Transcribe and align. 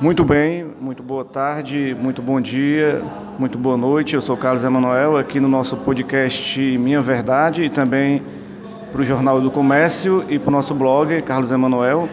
Muito 0.00 0.24
bem, 0.24 0.66
muito 0.80 1.04
boa 1.04 1.24
tarde, 1.24 1.96
muito 1.98 2.20
bom 2.20 2.40
dia, 2.40 3.00
muito 3.38 3.56
boa 3.56 3.76
noite. 3.76 4.14
Eu 4.14 4.20
sou 4.20 4.36
Carlos 4.36 4.64
Emanuel, 4.64 5.16
aqui 5.16 5.38
no 5.38 5.46
nosso 5.46 5.76
podcast 5.76 6.60
Minha 6.78 7.00
Verdade 7.00 7.64
e 7.64 7.70
também 7.70 8.20
para 8.90 9.00
o 9.00 9.04
Jornal 9.04 9.40
do 9.40 9.52
Comércio 9.52 10.24
e 10.28 10.36
para 10.36 10.48
o 10.48 10.52
nosso 10.52 10.74
blog, 10.74 11.22
Carlos 11.22 11.52
Emanuel. 11.52 12.08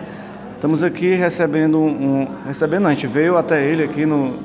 Estamos 0.54 0.83
aqui 0.83 1.15
recebendo 1.15 1.79
um. 1.79 2.28
Recebendo, 2.46 2.86
a 2.88 2.91
gente 2.91 3.07
veio 3.07 3.35
até 3.35 3.65
ele 3.65 3.83
aqui 3.83 4.05
no, 4.05 4.37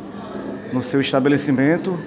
no 0.72 0.82
seu 0.82 1.02
estabelecimento, 1.02 1.98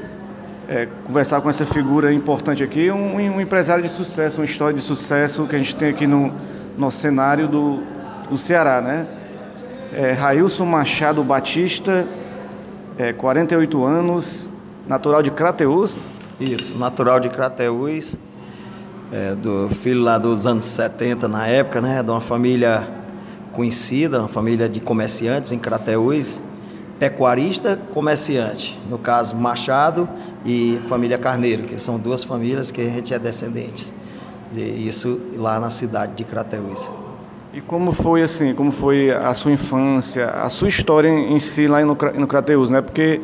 é, 0.67 0.87
conversar 1.05 1.41
com 1.41 1.49
essa 1.49 1.63
figura 1.63 2.11
importante 2.11 2.63
aqui, 2.63 2.89
um, 2.89 3.17
um, 3.17 3.39
empresário 3.39 3.83
de 3.83 3.89
sucesso, 3.89 4.41
uma 4.41 4.45
história 4.45 4.75
de 4.75 4.81
sucesso 4.81 5.45
que 5.45 5.55
a 5.55 5.59
gente 5.59 5.75
tem 5.75 5.89
aqui 5.89 6.07
no 6.07 6.33
nosso 6.75 6.97
cenário 6.97 7.47
do, 7.47 7.83
do 8.27 8.37
Ceará, 8.37 8.81
né? 8.81 9.18
É, 9.91 10.11
Railson 10.11 10.65
Machado 10.65 11.23
Batista, 11.23 12.07
é, 12.97 13.11
48 13.11 13.83
anos, 13.83 14.51
natural 14.87 15.23
de 15.23 15.31
Crateús. 15.31 15.97
Isso, 16.39 16.77
natural 16.77 17.19
de 17.19 17.27
Crateús, 17.29 18.15
é, 19.11 19.33
do 19.33 19.67
filho 19.69 20.01
lá 20.01 20.19
dos 20.19 20.45
anos 20.45 20.65
70 20.65 21.27
na 21.27 21.47
época, 21.47 21.81
né? 21.81 22.03
De 22.03 22.11
uma 22.11 22.21
família 22.21 22.87
conhecida, 23.51 24.19
uma 24.19 24.27
família 24.27 24.69
de 24.69 24.79
comerciantes 24.79 25.51
em 25.51 25.57
Crateús, 25.57 26.39
pecuarista, 26.99 27.79
comerciante. 27.91 28.79
No 28.87 28.99
caso, 28.99 29.35
Machado 29.35 30.07
e 30.45 30.79
família 30.87 31.17
Carneiro, 31.17 31.63
que 31.63 31.79
são 31.79 31.97
duas 31.97 32.23
famílias 32.23 32.69
que 32.69 32.79
a 32.79 32.85
gente 32.85 33.11
é 33.11 33.17
descendentes. 33.17 33.93
Isso 34.55 35.19
lá 35.35 35.59
na 35.59 35.71
cidade 35.71 36.13
de 36.13 36.23
Crateús. 36.23 36.89
E 37.51 37.61
como 37.61 37.91
foi 37.91 38.21
assim, 38.21 38.53
como 38.53 38.71
foi 38.71 39.09
a 39.09 39.33
sua 39.33 39.51
infância, 39.51 40.27
a 40.27 40.49
sua 40.51 40.69
história 40.69 41.09
em 41.09 41.39
si 41.39 41.65
lá 41.65 41.81
no, 41.81 41.97
no 42.15 42.27
Crateus, 42.27 42.69
né? 42.69 42.79
Porque 42.79 43.19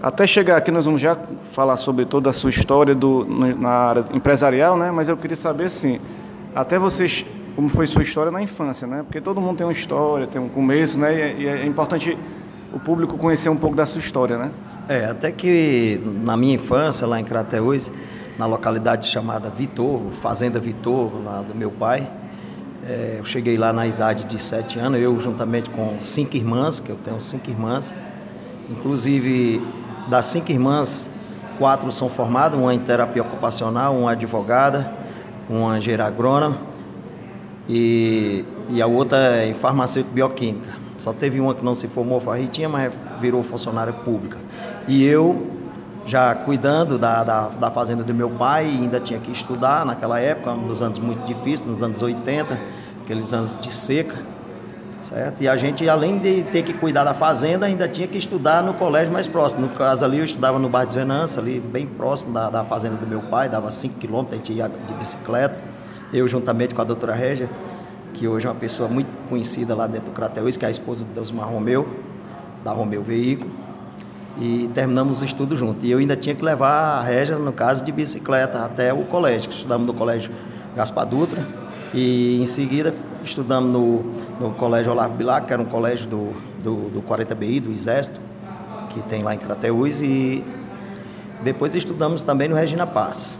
até 0.00 0.28
chegar 0.28 0.58
aqui 0.58 0.70
nós 0.70 0.84
vamos 0.84 1.00
já 1.00 1.18
falar 1.50 1.76
sobre 1.76 2.04
toda 2.04 2.30
a 2.30 2.32
sua 2.32 2.50
história 2.50 2.94
do, 2.94 3.24
na 3.24 3.68
área 3.68 4.04
empresarial, 4.12 4.76
né? 4.76 4.92
Mas 4.92 5.08
eu 5.08 5.16
queria 5.16 5.36
saber 5.36 5.64
assim, 5.64 5.98
até 6.54 6.78
vocês, 6.78 7.26
como 7.56 7.68
foi 7.68 7.88
sua 7.88 8.02
história 8.02 8.30
na 8.30 8.40
infância, 8.40 8.86
né? 8.86 9.02
Porque 9.02 9.20
todo 9.20 9.40
mundo 9.40 9.56
tem 9.56 9.66
uma 9.66 9.72
história, 9.72 10.28
tem 10.28 10.40
um 10.40 10.48
começo, 10.48 10.96
né? 10.96 11.34
E 11.36 11.48
é, 11.48 11.62
é 11.62 11.66
importante 11.66 12.16
o 12.72 12.78
público 12.78 13.18
conhecer 13.18 13.48
um 13.48 13.56
pouco 13.56 13.74
da 13.74 13.86
sua 13.86 13.98
história, 13.98 14.38
né? 14.38 14.52
É, 14.88 15.06
até 15.06 15.32
que 15.32 16.00
na 16.22 16.36
minha 16.36 16.54
infância 16.54 17.08
lá 17.08 17.18
em 17.18 17.24
Crateus, 17.24 17.90
na 18.38 18.46
localidade 18.46 19.08
chamada 19.08 19.48
Vitor, 19.48 20.00
Fazenda 20.12 20.60
Vitor, 20.60 21.10
lá 21.24 21.42
do 21.42 21.56
meu 21.56 21.72
pai, 21.72 22.08
é, 22.86 23.16
eu 23.18 23.24
cheguei 23.24 23.56
lá 23.56 23.72
na 23.72 23.86
idade 23.86 24.24
de 24.24 24.40
sete 24.40 24.78
anos, 24.78 25.00
eu 25.00 25.18
juntamente 25.18 25.70
com 25.70 25.96
cinco 26.00 26.36
irmãs, 26.36 26.80
que 26.80 26.90
eu 26.90 26.96
tenho 26.96 27.20
cinco 27.20 27.48
irmãs. 27.48 27.94
Inclusive, 28.70 29.62
das 30.08 30.26
cinco 30.26 30.50
irmãs, 30.52 31.10
quatro 31.58 31.90
são 31.90 32.08
formadas, 32.08 32.58
uma 32.58 32.74
em 32.74 32.78
terapia 32.78 33.22
ocupacional, 33.22 33.96
uma 33.96 34.12
advogada, 34.12 34.92
uma 35.48 35.80
geragrônoma 35.80 36.58
e, 37.68 38.44
e 38.68 38.82
a 38.82 38.86
outra 38.86 39.46
em 39.46 39.54
farmacêutico 39.54 40.14
bioquímica. 40.14 40.74
Só 40.98 41.12
teve 41.12 41.40
uma 41.40 41.54
que 41.54 41.64
não 41.64 41.74
se 41.74 41.88
formou, 41.88 42.20
foi 42.20 42.38
a 42.38 42.40
Ritinha, 42.40 42.68
mas 42.68 42.96
virou 43.20 43.42
funcionária 43.42 43.92
pública. 43.92 44.38
E 44.86 45.04
eu, 45.04 45.46
já 46.06 46.34
cuidando 46.34 46.98
da, 46.98 47.24
da, 47.24 47.48
da, 47.48 47.70
fazenda 47.70 48.02
do 48.02 48.14
meu 48.14 48.30
pai, 48.30 48.66
ainda 48.66 49.00
tinha 49.00 49.18
que 49.18 49.30
estudar 49.30 49.84
naquela 49.84 50.20
época, 50.20 50.54
nos 50.54 50.82
anos 50.82 50.98
muito 50.98 51.24
difíceis, 51.26 51.68
nos 51.68 51.82
anos 51.82 52.00
80, 52.00 52.58
aqueles 53.04 53.32
anos 53.34 53.58
de 53.58 53.72
seca, 53.72 54.16
certo? 54.98 55.42
E 55.42 55.48
a 55.48 55.56
gente, 55.56 55.86
além 55.88 56.18
de 56.18 56.42
ter 56.44 56.62
que 56.62 56.72
cuidar 56.72 57.04
da 57.04 57.12
fazenda, 57.12 57.66
ainda 57.66 57.86
tinha 57.86 58.08
que 58.08 58.16
estudar 58.16 58.62
no 58.62 58.74
colégio 58.74 59.12
mais 59.12 59.28
próximo. 59.28 59.62
No 59.62 59.68
caso 59.68 60.04
ali, 60.04 60.18
eu 60.18 60.24
estudava 60.24 60.58
no 60.58 60.68
bairro 60.68 60.88
de 60.88 60.96
Venança, 60.96 61.38
ali 61.38 61.60
bem 61.60 61.86
próximo 61.86 62.32
da, 62.32 62.48
da 62.48 62.64
fazenda 62.64 62.96
do 62.96 63.06
meu 63.06 63.20
pai, 63.20 63.48
dava 63.48 63.70
5 63.70 63.98
quilômetros, 63.98 64.34
a 64.34 64.36
gente 64.36 64.52
ia 64.54 64.68
de 64.68 64.94
bicicleta, 64.94 65.60
eu 66.12 66.26
juntamente 66.26 66.74
com 66.74 66.80
a 66.80 66.84
doutora 66.84 67.14
Régia, 67.14 67.50
que 68.14 68.26
hoje 68.26 68.46
é 68.46 68.50
uma 68.50 68.56
pessoa 68.56 68.88
muito 68.88 69.08
conhecida 69.28 69.74
lá 69.74 69.86
dentro 69.86 70.10
do 70.10 70.14
Crateus, 70.14 70.56
que 70.56 70.64
é 70.64 70.68
a 70.68 70.70
esposa 70.70 71.04
do 71.04 71.12
Deusmar 71.12 71.48
Romeu, 71.48 71.86
da 72.64 72.72
Romeu 72.72 73.02
Veículo 73.02 73.50
e 74.40 74.68
terminamos 74.74 75.22
o 75.22 75.24
estudo 75.24 75.56
junto. 75.56 75.84
E 75.86 75.90
eu 75.92 75.98
ainda 75.98 76.16
tinha 76.16 76.34
que 76.34 76.44
levar 76.44 76.98
a 76.98 77.02
Régia, 77.02 77.36
no 77.36 77.52
caso, 77.52 77.84
de 77.84 77.92
bicicleta 77.92 78.64
até 78.64 78.92
o 78.92 79.04
colégio. 79.04 79.48
Estudamos 79.50 79.86
no 79.86 79.94
colégio 79.94 80.32
Gaspar 80.74 81.06
Dutra 81.06 81.46
e 81.94 82.42
em 82.42 82.46
seguida 82.46 82.92
estudamos 83.22 83.70
no, 83.70 84.02
no 84.40 84.50
colégio 84.54 84.90
Olavo 84.90 85.14
Bilac, 85.14 85.46
que 85.46 85.52
era 85.52 85.62
um 85.62 85.66
colégio 85.66 86.08
do, 86.08 86.32
do, 86.62 86.90
do 86.90 87.02
40BI, 87.02 87.60
do 87.60 87.70
Exército, 87.70 88.20
que 88.90 89.00
tem 89.04 89.22
lá 89.22 89.34
em 89.34 89.38
Crateús 89.38 90.02
e 90.02 90.44
depois 91.42 91.74
estudamos 91.74 92.22
também 92.22 92.48
no 92.48 92.56
Regina 92.56 92.86
Paz. 92.86 93.38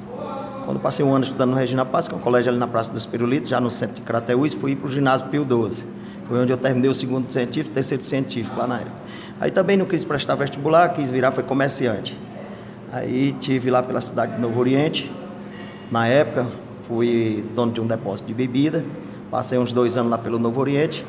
Quando 0.65 0.81
passei 0.81 1.05
um 1.05 1.13
ano 1.13 1.25
estudando 1.25 1.51
no 1.51 1.57
Regina 1.57 1.85
Paz, 1.85 2.07
que 2.07 2.15
é 2.15 2.17
um 2.17 2.21
colégio 2.21 2.51
ali 2.51 2.59
na 2.59 2.67
Praça 2.67 2.93
dos 2.93 3.05
Pirulitos, 3.05 3.51
já 3.51 3.61
no 3.61 3.69
centro 3.69 3.97
de 3.97 4.03
Crateús, 4.03 4.55
fui 4.55 4.77
para 4.77 4.87
o 4.87 4.91
ginásio 4.91 5.27
Pio 5.27 5.45
12. 5.45 5.85
Foi 6.29 6.39
onde 6.39 6.53
eu 6.53 6.57
terminei 6.57 6.89
o 6.89 6.95
segundo 6.95 7.31
científico, 7.31 7.75
terceiro 7.75 8.03
científico 8.03 8.59
lá 8.59 8.67
na 8.67 8.77
época. 8.77 9.03
Aí 9.41 9.51
também 9.51 9.77
não 9.77 9.85
quis 9.85 10.05
prestar 10.05 10.37
vestibular, 10.37 10.95
quis 10.95 11.11
virar, 11.11 11.33
foi 11.33 11.43
comerciante. 11.43 12.17
Aí 12.91 13.35
tive 13.41 13.71
lá 13.71 13.83
pela 13.83 14.01
cidade 14.01 14.37
de 14.37 14.41
Novo 14.41 14.59
Oriente. 14.59 15.13
Na 15.91 16.07
época, 16.07 16.47
fui 16.87 17.45
dono 17.55 17.72
de 17.72 17.81
um 17.81 17.87
depósito 17.87 18.28
de 18.28 18.34
bebida. 18.34 18.84
Passei 19.31 19.59
uns 19.59 19.72
dois 19.72 19.97
anos 19.97 20.11
lá 20.11 20.19
pelo 20.19 20.39
Novo 20.39 20.61
Oriente. 20.61 21.05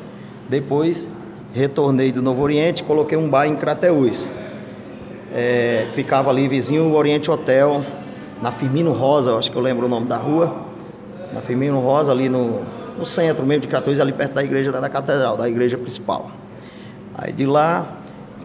Depois, 0.48 1.08
retornei 1.52 2.10
do 2.10 2.22
Novo 2.22 2.42
Oriente, 2.42 2.82
coloquei 2.82 3.16
um 3.16 3.28
bar 3.28 3.46
em 3.46 3.56
Crateús. 3.56 4.26
É, 5.32 5.88
ficava 5.92 6.30
ali 6.30 6.48
vizinho 6.48 6.84
o 6.84 6.94
Oriente 6.94 7.30
Hotel, 7.30 7.84
na 8.40 8.52
Firmino 8.52 8.92
Rosa, 8.92 9.36
acho 9.36 9.50
que 9.50 9.56
eu 9.56 9.62
lembro 9.62 9.86
o 9.86 9.88
nome 9.88 10.06
da 10.06 10.16
rua. 10.16 10.54
Na 11.32 11.40
Firmino 11.42 11.80
Rosa, 11.80 12.12
ali 12.12 12.28
no, 12.28 12.62
no 12.98 13.04
centro 13.04 13.44
mesmo 13.44 13.62
de 13.62 13.68
Crateús, 13.68 14.00
ali 14.00 14.12
perto 14.12 14.34
da 14.34 14.44
igreja 14.44 14.72
da 14.72 14.88
catedral, 14.88 15.36
da 15.36 15.48
igreja 15.48 15.76
principal. 15.76 16.30
Aí 17.14 17.32
de 17.32 17.44
lá 17.44 17.96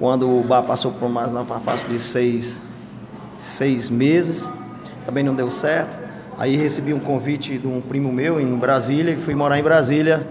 quando 0.02 0.28
o 0.28 0.44
bar 0.44 0.64
passou 0.64 0.92
por 0.92 1.08
mais 1.08 1.32
na 1.32 1.46
faixa 1.46 1.88
de 1.88 2.00
seis, 2.00 2.60
seis 3.38 3.88
meses, 3.88 4.50
também 5.06 5.24
não 5.24 5.36
deu 5.36 5.48
certo. 5.48 6.01
Aí 6.42 6.56
recebi 6.56 6.92
um 6.92 7.00
convite 7.00 7.56
de 7.60 7.68
um 7.68 7.80
primo 7.80 8.12
meu 8.12 8.42
em 8.42 8.56
Brasília 8.56 9.14
e 9.14 9.16
fui 9.16 9.36
morar 9.36 9.60
em 9.60 9.62
Brasília, 9.62 10.28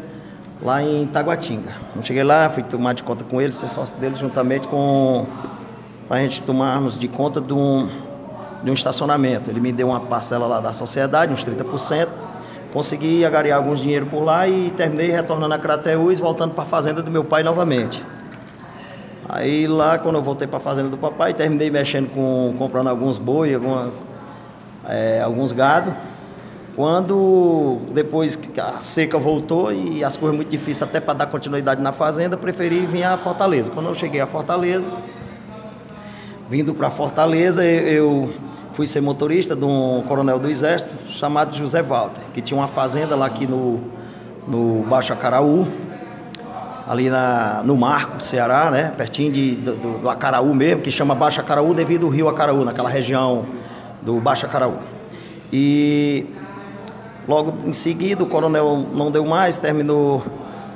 lá 0.60 0.82
em 0.82 1.06
Taguatinga. 1.06 1.70
Quando 1.92 2.04
cheguei 2.04 2.24
lá, 2.24 2.50
fui 2.50 2.64
tomar 2.64 2.94
de 2.94 3.04
conta 3.04 3.22
com 3.22 3.40
ele, 3.40 3.52
ser 3.52 3.68
sócio 3.68 3.96
dele, 3.96 4.16
juntamente 4.16 4.66
com. 4.66 5.24
para 6.08 6.16
a 6.16 6.20
gente 6.20 6.42
tomarmos 6.42 6.98
de 6.98 7.06
conta 7.06 7.40
de 7.40 7.52
um, 7.52 7.88
de 8.60 8.70
um 8.70 8.72
estacionamento. 8.72 9.50
Ele 9.50 9.60
me 9.60 9.70
deu 9.70 9.86
uma 9.86 10.00
parcela 10.00 10.48
lá 10.48 10.58
da 10.58 10.72
sociedade, 10.72 11.32
uns 11.32 11.44
30%. 11.44 12.08
Consegui 12.72 13.24
agariar 13.24 13.58
alguns 13.58 13.78
dinheiro 13.78 14.06
por 14.06 14.24
lá 14.24 14.48
e 14.48 14.72
terminei 14.72 15.12
retornando 15.12 15.54
a 15.54 15.60
Crateús, 15.60 16.18
voltando 16.18 16.54
para 16.54 16.64
a 16.64 16.66
fazenda 16.66 17.04
do 17.04 17.10
meu 17.12 17.22
pai 17.22 17.44
novamente. 17.44 18.04
Aí 19.28 19.68
lá, 19.68 19.96
quando 19.96 20.16
eu 20.16 20.22
voltei 20.22 20.48
para 20.48 20.56
a 20.56 20.60
fazenda 20.60 20.88
do 20.88 20.98
papai, 20.98 21.34
terminei 21.34 21.70
mexendo 21.70 22.12
com, 22.12 22.52
comprando 22.58 22.88
alguns 22.88 23.16
boi, 23.16 23.54
alguma, 23.54 23.92
é, 24.88 25.20
alguns 25.20 25.52
gado. 25.52 25.94
Quando, 26.76 27.78
depois 27.92 28.38
a 28.58 28.80
seca 28.80 29.18
voltou 29.18 29.72
e 29.72 30.04
as 30.04 30.16
coisas 30.16 30.36
muito 30.36 30.48
difíceis 30.48 30.82
até 30.82 31.00
para 31.00 31.14
dar 31.14 31.26
continuidade 31.26 31.82
na 31.82 31.92
fazenda, 31.92 32.36
preferi 32.36 32.86
vir 32.86 33.04
a 33.04 33.18
Fortaleza. 33.18 33.70
Quando 33.70 33.86
eu 33.86 33.94
cheguei 33.94 34.20
a 34.20 34.26
Fortaleza, 34.26 34.86
vindo 36.48 36.72
para 36.72 36.88
Fortaleza, 36.88 37.64
eu 37.64 38.30
fui 38.72 38.86
ser 38.86 39.00
motorista 39.00 39.54
de 39.54 39.64
um 39.64 40.02
coronel 40.06 40.38
do 40.38 40.48
Exército 40.48 40.96
chamado 41.06 41.54
José 41.54 41.82
Walter, 41.82 42.22
que 42.32 42.40
tinha 42.40 42.58
uma 42.58 42.68
fazenda 42.68 43.16
lá 43.16 43.26
aqui 43.26 43.46
no, 43.46 43.80
no 44.46 44.84
Baixo 44.84 45.12
Acaraú, 45.12 45.66
ali 46.88 47.10
na, 47.10 47.62
no 47.64 47.76
Marco, 47.76 48.22
Ceará, 48.22 48.70
né? 48.70 48.92
Pertinho 48.96 49.30
de, 49.30 49.54
do, 49.56 49.98
do 49.98 50.08
Acaraú 50.08 50.54
mesmo, 50.54 50.82
que 50.82 50.90
chama 50.90 51.14
Baixo 51.14 51.40
Acaraú 51.40 51.74
devido 51.74 52.06
ao 52.06 52.12
rio 52.12 52.28
Acaraú, 52.28 52.64
naquela 52.64 52.88
região 52.88 53.44
do 54.02 54.20
Baixo 54.20 54.46
Acaraú. 54.46 54.78
E 55.52 56.26
logo 57.26 57.68
em 57.68 57.72
seguida 57.72 58.22
o 58.22 58.26
coronel 58.26 58.86
não 58.94 59.10
deu 59.10 59.24
mais, 59.24 59.58
terminou 59.58 60.22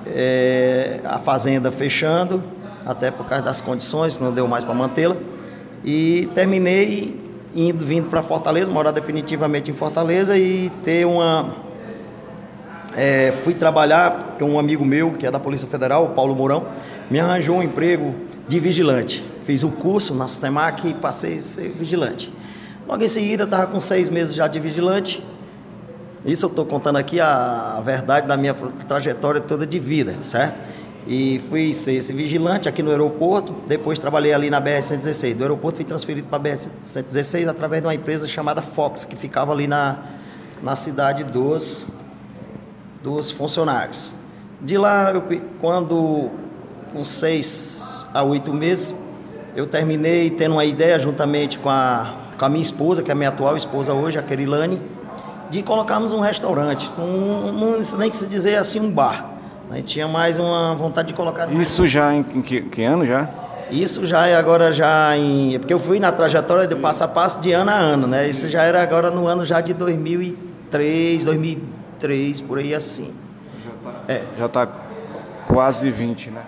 é, 0.06 1.00
a 1.04 1.18
fazenda 1.18 1.70
fechando, 1.70 2.42
até 2.84 3.10
por 3.10 3.26
causa 3.26 3.44
das 3.44 3.60
condições, 3.60 4.18
não 4.18 4.32
deu 4.32 4.46
mais 4.46 4.64
para 4.64 4.74
mantê-la. 4.74 5.16
E 5.84 6.28
terminei 6.34 7.16
indo, 7.54 7.84
vindo 7.84 8.08
para 8.08 8.22
Fortaleza, 8.22 8.70
morar 8.70 8.90
definitivamente 8.90 9.70
em 9.70 9.74
Fortaleza 9.74 10.36
e 10.36 10.70
ter 10.82 11.06
uma 11.06 11.64
é, 12.96 13.32
fui 13.42 13.54
trabalhar 13.54 14.36
com 14.38 14.50
um 14.50 14.58
amigo 14.58 14.84
meu, 14.84 15.12
que 15.12 15.26
é 15.26 15.30
da 15.30 15.40
Polícia 15.40 15.66
Federal, 15.66 16.04
o 16.04 16.08
Paulo 16.10 16.34
Mourão, 16.34 16.66
me 17.10 17.18
arranjou 17.18 17.56
um 17.56 17.62
emprego 17.62 18.14
de 18.46 18.60
vigilante. 18.60 19.24
Fiz 19.44 19.62
o 19.62 19.68
um 19.68 19.70
curso 19.70 20.14
na 20.14 20.28
SEMAC 20.28 20.88
e 20.88 20.94
passei 20.94 21.38
a 21.38 21.40
ser 21.40 21.70
vigilante. 21.70 22.32
Logo 22.86 23.02
em 23.02 23.08
seguida, 23.08 23.44
estava 23.44 23.66
com 23.66 23.80
seis 23.80 24.10
meses 24.10 24.34
já 24.34 24.46
de 24.46 24.60
vigilante. 24.60 25.24
Isso 26.24 26.44
eu 26.44 26.50
estou 26.50 26.66
contando 26.66 26.96
aqui 26.96 27.18
a, 27.18 27.76
a, 27.78 27.80
verdade 27.80 28.26
da 28.26 28.36
minha 28.36 28.54
trajetória 28.86 29.40
toda 29.40 29.66
de 29.66 29.78
vida, 29.78 30.16
certo? 30.22 30.60
E 31.06 31.40
fui 31.50 31.72
ser 31.72 31.94
esse 31.94 32.12
vigilante 32.12 32.68
aqui 32.68 32.82
no 32.82 32.90
aeroporto, 32.90 33.54
depois 33.66 33.98
trabalhei 33.98 34.32
ali 34.32 34.50
na 34.50 34.60
BR-116. 34.60 35.34
Do 35.34 35.42
aeroporto 35.44 35.76
fui 35.76 35.84
transferido 35.84 36.28
para 36.28 36.38
a 36.38 36.54
BR-116 36.54 37.48
através 37.48 37.80
de 37.80 37.88
uma 37.88 37.94
empresa 37.94 38.26
chamada 38.26 38.60
Fox, 38.60 39.06
que 39.06 39.16
ficava 39.16 39.52
ali 39.52 39.66
na, 39.66 39.98
na 40.62 40.76
cidade 40.76 41.24
dos, 41.24 41.86
dos 43.02 43.30
funcionários. 43.30 44.12
De 44.60 44.76
lá, 44.76 45.10
eu, 45.10 45.22
quando 45.60 46.30
com 46.92 47.02
seis 47.02 48.04
a 48.12 48.22
oito 48.22 48.52
meses, 48.52 48.94
eu 49.56 49.66
terminei 49.66 50.30
tendo 50.30 50.52
uma 50.52 50.64
ideia 50.64 50.98
juntamente 50.98 51.58
com 51.58 51.68
a, 51.68 52.23
com 52.36 52.44
a 52.44 52.48
minha 52.48 52.62
esposa, 52.62 53.02
que 53.02 53.10
é 53.10 53.12
a 53.12 53.14
minha 53.14 53.28
atual 53.28 53.56
esposa 53.56 53.92
hoje, 53.92 54.18
a 54.18 54.22
Kerilane, 54.22 54.80
de 55.50 55.62
colocarmos 55.62 56.12
um 56.12 56.20
restaurante, 56.20 56.90
um, 56.98 57.02
um, 57.02 57.96
nem 57.98 58.10
que 58.10 58.16
se 58.16 58.26
dizer 58.26 58.56
assim, 58.56 58.80
um 58.80 58.90
bar. 58.90 59.30
A 59.70 59.76
gente 59.76 59.86
tinha 59.86 60.06
mais 60.06 60.38
uma 60.38 60.74
vontade 60.74 61.08
de 61.08 61.14
colocar. 61.14 61.50
Isso 61.52 61.86
já 61.86 62.12
em, 62.12 62.24
em 62.34 62.42
que, 62.42 62.62
que, 62.62 62.84
ano 62.84 63.06
já? 63.06 63.28
Isso 63.70 64.06
já 64.06 64.26
é 64.26 64.36
agora 64.36 64.72
já 64.72 65.16
em. 65.16 65.54
É 65.54 65.58
porque 65.58 65.72
eu 65.72 65.78
fui 65.78 65.98
na 65.98 66.12
trajetória 66.12 66.66
de 66.66 66.76
passo 66.76 67.04
a 67.04 67.08
passo 67.08 67.40
de 67.40 67.52
ano 67.52 67.70
a 67.70 67.74
ano, 67.74 68.06
né? 68.06 68.28
Isso 68.28 68.48
já 68.48 68.62
era 68.62 68.82
agora 68.82 69.10
no 69.10 69.26
ano 69.26 69.44
já 69.44 69.60
de 69.60 69.72
2003, 69.72 71.24
2003, 71.24 72.40
por 72.42 72.58
aí 72.58 72.74
assim. 72.74 73.14
Já 74.38 74.46
está 74.46 74.62
é. 74.64 74.68
quase 75.46 75.90
20, 75.90 76.30
né? 76.30 76.42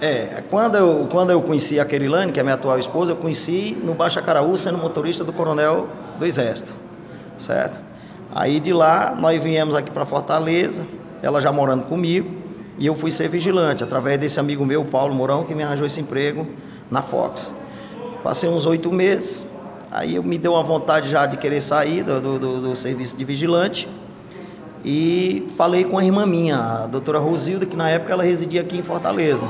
É, 0.00 0.42
quando 0.48 0.76
eu, 0.76 1.06
quando 1.10 1.28
eu 1.28 1.42
conheci 1.42 1.78
a 1.78 1.84
Kerilane, 1.84 2.32
que 2.32 2.40
é 2.40 2.42
minha 2.42 2.54
atual 2.54 2.78
esposa, 2.78 3.12
eu 3.12 3.16
conheci 3.16 3.76
no 3.84 3.92
Baixa 3.92 4.22
Caraú, 4.22 4.56
sendo 4.56 4.78
motorista 4.78 5.22
do 5.22 5.30
coronel 5.30 5.88
do 6.18 6.24
Exército, 6.24 6.72
certo? 7.36 7.82
Aí 8.34 8.60
de 8.60 8.72
lá, 8.72 9.14
nós 9.14 9.42
viemos 9.42 9.74
aqui 9.74 9.90
para 9.90 10.06
Fortaleza, 10.06 10.86
ela 11.22 11.38
já 11.38 11.52
morando 11.52 11.84
comigo, 11.84 12.30
e 12.78 12.86
eu 12.86 12.94
fui 12.94 13.10
ser 13.10 13.28
vigilante, 13.28 13.84
através 13.84 14.16
desse 14.16 14.40
amigo 14.40 14.64
meu, 14.64 14.86
Paulo 14.86 15.14
Mourão, 15.14 15.44
que 15.44 15.54
me 15.54 15.62
arranjou 15.62 15.84
esse 15.84 16.00
emprego 16.00 16.46
na 16.90 17.02
Fox. 17.02 17.52
Passei 18.22 18.48
uns 18.48 18.64
oito 18.64 18.90
meses, 18.90 19.46
aí 19.90 20.14
eu 20.14 20.22
me 20.22 20.38
deu 20.38 20.52
uma 20.52 20.62
vontade 20.62 21.10
já 21.10 21.26
de 21.26 21.36
querer 21.36 21.60
sair 21.60 22.02
do, 22.04 22.38
do, 22.38 22.60
do 22.62 22.74
serviço 22.74 23.18
de 23.18 23.24
vigilante, 23.24 23.86
e 24.82 25.46
falei 25.58 25.84
com 25.84 25.98
a 25.98 26.04
irmã 26.04 26.24
minha, 26.24 26.56
a 26.56 26.86
doutora 26.86 27.18
Rosilda, 27.18 27.66
que 27.66 27.76
na 27.76 27.90
época 27.90 28.14
ela 28.14 28.22
residia 28.22 28.62
aqui 28.62 28.78
em 28.78 28.82
Fortaleza. 28.82 29.46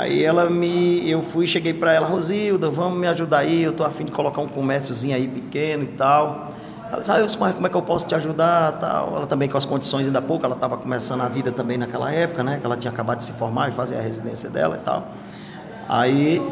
Aí 0.00 0.24
ela 0.24 0.48
me, 0.48 1.10
eu 1.10 1.22
fui, 1.22 1.46
cheguei 1.46 1.74
para 1.74 1.92
ela, 1.92 2.06
Rosilda, 2.06 2.70
vamos 2.70 2.98
me 2.98 3.06
ajudar 3.06 3.40
aí, 3.40 3.62
eu 3.62 3.74
tô 3.74 3.84
afim 3.84 4.06
de 4.06 4.10
colocar 4.10 4.40
um 4.40 4.48
comérciozinho 4.48 5.14
aí 5.14 5.28
pequeno 5.28 5.82
e 5.82 5.88
tal. 5.88 6.52
Ela 6.90 7.00
disse, 7.00 7.12
ah, 7.12 7.18
mas 7.38 7.54
como 7.54 7.66
é 7.66 7.68
que 7.68 7.76
eu 7.76 7.82
posso 7.82 8.06
te 8.06 8.14
ajudar? 8.14 8.78
Tal. 8.78 9.14
Ela 9.14 9.26
também 9.26 9.46
com 9.46 9.58
as 9.58 9.66
condições 9.66 10.06
ainda 10.06 10.22
pouco, 10.22 10.46
ela 10.46 10.54
estava 10.54 10.78
começando 10.78 11.20
a 11.20 11.28
vida 11.28 11.52
também 11.52 11.76
naquela 11.76 12.10
época, 12.10 12.42
né? 12.42 12.56
Que 12.58 12.64
ela 12.64 12.78
tinha 12.78 12.90
acabado 12.90 13.18
de 13.18 13.24
se 13.24 13.32
formar 13.32 13.68
e 13.68 13.72
fazer 13.72 13.98
a 13.98 14.00
residência 14.00 14.48
dela 14.48 14.78
e 14.80 14.84
tal. 14.84 15.08
Aí, 15.86 16.42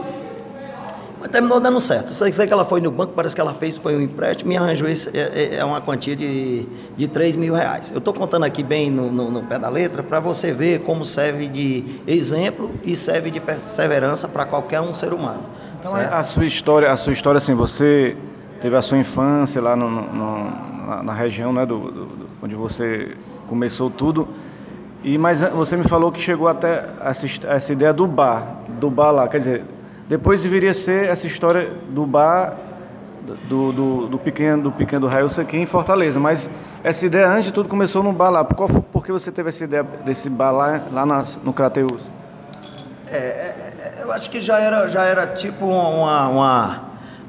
mas 1.21 1.31
terminou 1.31 1.59
dando 1.61 1.81
certo. 1.81 2.13
Sei, 2.13 2.33
sei 2.33 2.47
que 2.47 2.53
ela 2.53 2.65
foi 2.65 2.81
no 2.81 2.91
banco, 2.91 3.13
parece 3.13 3.35
que 3.35 3.41
ela 3.41 3.55
fez, 3.55 3.77
foi 3.77 3.97
um 3.97 4.01
empréstimo 4.01 4.53
e 4.53 4.57
arranjou 4.57 4.89
esse, 4.89 5.17
é, 5.17 5.21
é, 5.21 5.57
é 5.57 5.65
uma 5.65 5.81
quantia 5.81 6.15
de, 6.15 6.67
de 6.97 7.09
3 7.09 7.37
mil 7.37 7.55
reais. 7.55 7.91
Eu 7.91 7.99
estou 7.99 8.15
contando 8.15 8.45
aqui 8.45 8.63
bem 8.63 8.91
no, 8.91 9.11
no, 9.11 9.31
no 9.31 9.47
pé 9.47 9.59
da 9.59 9.69
letra 9.69 10.03
para 10.03 10.21
você 10.21 10.53
ver 10.53 10.81
como 10.81 11.05
serve 11.05 11.49
de 11.49 11.85
exemplo 12.07 12.71
e 12.85 12.95
serve 12.95 13.31
de 13.31 13.41
perseverança 13.41 14.29
para 14.29 14.45
qualquer 14.45 14.81
um 14.81 14.95
ser 14.95 15.13
humano. 15.13 15.43
Então 15.81 15.93
certo? 15.93 16.13
a 16.13 16.25
sua 16.25 16.47
história, 16.47 16.93
a 16.93 16.97
sua 16.97 17.13
história 17.13 17.39
assim, 17.39 17.55
você 17.55 18.17
teve 18.61 18.77
a 18.77 18.83
sua 18.83 18.99
infância 18.99 19.61
lá 19.61 19.75
no, 19.75 19.89
no, 19.89 20.45
na, 20.87 21.03
na, 21.03 21.13
região 21.13 21.53
né, 21.53 21.65
do, 21.65 21.91
do, 21.91 22.29
onde 22.43 22.55
você 22.55 23.17
começou 23.49 23.91
tudo. 23.91 24.29
E 25.03 25.17
mas 25.17 25.41
você 25.41 25.77
me 25.77 25.85
falou 25.85 26.11
que 26.11 26.21
chegou 26.21 26.49
até 26.49 26.89
essa, 27.05 27.27
essa 27.47 27.73
ideia 27.73 27.93
do 27.93 28.07
bar, 28.07 28.57
do 28.81 28.91
bar 28.91 29.13
lá, 29.13 29.29
quer 29.29 29.39
dizer, 29.39 29.65
depois 30.09 30.43
deveria 30.43 30.75
ser 30.75 31.07
essa 31.07 31.27
história 31.27 31.71
do 31.91 32.07
bar 32.07 32.57
do, 33.49 33.73
do, 33.73 34.07
do 34.07 34.19
pequeno 34.19 34.63
do 34.65 34.73
pequeno 34.73 35.07
Railson 35.07 35.43
aqui 35.43 35.59
em 35.59 35.67
Fortaleza, 35.67 36.19
mas 36.19 36.49
essa 36.83 37.05
ideia 37.05 37.29
antes 37.29 37.45
de 37.45 37.53
tudo 37.53 37.69
começou 37.69 38.03
no 38.03 38.13
bar 38.13 38.31
lá. 38.31 38.45
Qual, 38.45 38.69
por 38.69 39.05
que 39.05 39.13
você 39.13 39.31
teve 39.31 39.51
essa 39.51 39.65
ideia 39.65 39.83
desse 39.83 40.31
bar 40.31 40.51
lá, 40.51 40.83
lá 40.91 41.05
na, 41.05 41.25
no 41.45 41.53
Crateus? 41.53 42.03
É, 43.07 43.17
é, 43.17 43.75
é, 43.99 44.03
eu 44.03 44.11
acho 44.11 44.31
que 44.31 44.41
já 44.41 44.59
era, 44.59 44.89
já 44.89 45.05
era 45.05 45.27
tipo 45.27 45.67
uma, 45.67 46.29
uma 46.29 46.89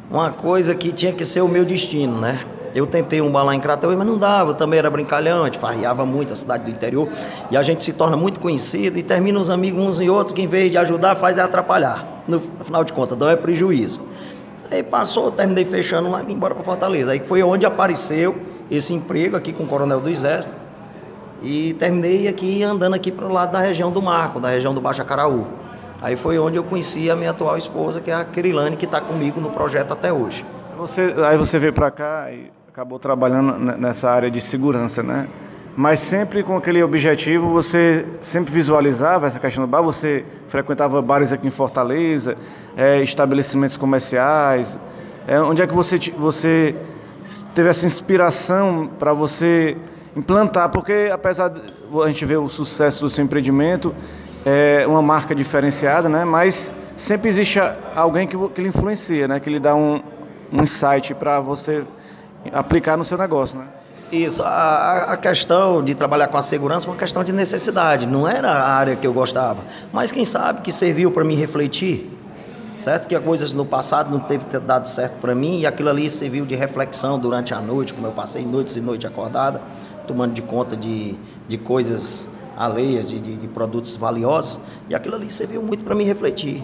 uma 0.10 0.32
coisa 0.32 0.74
que 0.74 0.92
tinha 0.92 1.14
que 1.14 1.24
ser 1.24 1.42
o 1.42 1.48
meu 1.48 1.64
destino, 1.64 2.20
né? 2.20 2.44
Eu 2.74 2.86
tentei 2.86 3.22
um 3.22 3.32
lá 3.32 3.56
em 3.56 3.60
Crateús, 3.60 3.96
mas 3.98 4.08
não 4.08 4.18
dava, 4.18 4.52
eu 4.52 4.54
também 4.54 4.80
era 4.80 4.90
brincalhão, 4.90 5.44
a 5.44 5.46
gente 5.46 5.58
farriava 5.60 6.06
muito 6.06 6.34
a 6.34 6.36
cidade 6.36 6.66
do 6.66 6.72
interior, 6.72 7.10
e 7.50 7.58
a 7.58 7.64
gente 7.64 7.84
se 7.84 7.94
torna 7.94 8.16
muito 8.16 8.40
conhecido 8.40 8.98
e 8.98 9.04
termina 9.04 9.40
os 9.40 9.50
amigos 9.50 9.84
uns 9.84 10.00
e 10.00 10.10
outros, 10.10 10.34
que 10.34 10.42
em 10.42 10.48
vez 10.48 10.72
de 10.72 10.78
ajudar, 10.78 11.16
faz 11.16 11.38
é 11.38 11.42
atrapalhar. 11.42 12.24
No 12.28 12.40
final 12.40 12.84
de 12.84 12.94
contas, 12.94 13.18
não 13.18 13.30
é 13.30 13.36
prejuízo. 13.36 14.02
Aí 14.72 14.84
passou, 14.84 15.32
terminei 15.32 15.66
fechando 15.66 16.12
lá 16.12 16.22
e 16.22 16.26
vim 16.26 16.34
embora 16.34 16.54
para 16.54 16.64
Fortaleza. 16.64 17.12
Aí 17.12 17.20
foi 17.20 17.42
onde 17.42 17.66
apareceu 17.66 18.38
esse 18.70 18.94
emprego 18.94 19.36
aqui 19.36 19.52
com 19.52 19.64
o 19.64 19.68
Coronel 19.68 20.00
do 20.00 20.10
Exército. 20.10 20.54
E 21.42 21.74
terminei 21.74 22.28
aqui 22.28 22.62
andando 22.62 22.94
aqui 22.94 23.12
para 23.12 23.26
o 23.26 23.34
lado 23.34 23.52
da 23.52 23.60
região 23.60 23.92
do 23.92 24.02
Marco, 24.02 24.40
da 24.40 24.50
região 24.50 24.74
do 24.74 24.82
Baixo 24.82 25.02
Acaraú. 25.02 25.48
Aí 26.02 26.16
foi 26.16 26.38
onde 26.38 26.58
eu 26.58 26.64
conheci 26.64 27.10
a 27.10 27.16
minha 27.16 27.32
atual 27.32 27.58
esposa, 27.58 28.00
que 28.00 28.12
é 28.12 28.14
a 28.14 28.24
Kerilane, 28.24 28.78
que 28.78 28.86
está 28.86 29.02
comigo 29.02 29.42
no 29.42 29.50
projeto 29.50 29.92
até 29.92 30.14
hoje. 30.14 30.46
Você, 30.78 31.16
aí 31.28 31.38
você 31.38 31.58
veio 31.58 31.74
para 31.74 31.90
cá 31.90 32.32
e 32.32 32.52
acabou 32.80 32.98
trabalhando 32.98 33.58
nessa 33.78 34.10
área 34.10 34.32
de 34.32 34.40
segurança, 34.40 35.04
né? 35.04 35.28
Mas 35.76 36.00
sempre 36.00 36.44
com 36.44 36.56
aquele 36.56 36.82
objetivo, 36.82 37.50
você 37.50 38.06
sempre 38.22 38.54
visualizava 38.54 39.28
essa 39.28 39.38
questão 39.38 39.66
do 39.66 39.68
bar, 39.68 39.82
você 39.82 40.24
frequentava 40.48 41.02
bares 41.02 41.34
aqui 41.34 41.46
em 41.46 41.52
Fortaleza, 41.52 42.38
é, 42.78 43.04
estabelecimentos 43.04 43.76
comerciais. 43.76 44.80
É, 45.28 45.42
onde 45.42 45.62
é 45.62 45.68
que 45.68 45.74
você, 45.74 45.98
você 46.18 46.74
teve 47.54 47.68
essa 47.68 47.86
inspiração 47.86 48.90
para 48.98 49.12
você 49.12 49.76
implantar? 50.16 50.70
Porque 50.70 51.10
apesar 51.12 51.50
de 51.50 51.62
a 52.02 52.08
gente 52.08 52.24
ver 52.24 52.38
o 52.38 52.48
sucesso 52.48 53.02
do 53.02 53.10
seu 53.10 53.26
empreendimento, 53.26 53.94
é 54.46 54.86
uma 54.88 55.02
marca 55.02 55.36
diferenciada, 55.36 56.08
né? 56.08 56.24
Mas 56.24 56.74
sempre 56.96 57.28
existe 57.28 57.60
alguém 57.94 58.26
que, 58.26 58.38
que 58.56 58.62
lhe 58.62 58.70
influencia, 58.70 59.28
né? 59.28 59.38
Que 59.38 59.50
lhe 59.50 59.60
dá 59.60 59.76
um, 59.76 60.02
um 60.50 60.64
insight 60.64 61.14
para 61.14 61.42
você 61.42 61.84
aplicar 62.52 62.98
no 62.98 63.06
seu 63.06 63.18
negócio, 63.18 63.60
né? 63.60 63.66
Isso, 64.12 64.42
a, 64.42 65.14
a, 65.14 65.18
questão 65.18 65.84
de 65.84 65.94
trabalhar 65.94 66.28
com 66.30 66.38
a 66.38 66.42
segurança 66.42 66.86
foi 66.86 66.96
uma 66.96 67.00
questão 67.00 67.24
de 67.24 67.32
necessidade, 67.32 68.08
não 68.08 68.28
era 68.28 68.52
a 68.52 68.74
área 68.74 68.96
que 68.96 69.06
eu 69.06 69.14
gostava, 69.14 69.64
mas 69.94 70.12
quem 70.12 70.26
sabe 70.26 70.62
que 70.62 70.72
serviu 70.72 71.12
para 71.12 71.24
me 71.24 71.36
refletir, 71.36 72.10
certo? 72.76 73.08
Que 73.08 73.20
coisas 73.20 73.54
no 73.54 73.64
passado 73.64 74.10
não 74.10 74.20
teve 74.20 74.46
dado 74.62 74.88
certo 74.88 75.20
para 75.22 75.36
mim 75.36 75.60
e 75.60 75.68
aquilo 75.68 75.90
ali 75.90 76.10
serviu 76.10 76.44
de 76.44 76.56
reflexão 76.56 77.20
durante 77.20 77.54
a 77.54 77.62
noite, 77.62 77.94
como 77.94 78.08
eu 78.08 78.12
passei 78.12 78.44
noites 78.44 78.76
e 78.76 78.82
noites 78.82 79.06
acordada, 79.06 79.62
tomando 80.08 80.34
de 80.34 80.42
conta 80.42 80.76
de, 80.76 81.16
de 81.48 81.58
coisas 81.60 82.32
alheias 82.58 83.08
de, 83.08 83.20
de, 83.20 83.36
de 83.36 83.48
produtos 83.48 83.96
valiosos, 83.96 84.60
e 84.90 84.96
aquilo 84.96 85.16
ali 85.16 85.30
serviu 85.30 85.62
muito 85.62 85.86
para 85.86 85.94
me 85.94 86.04
refletir. 86.04 86.64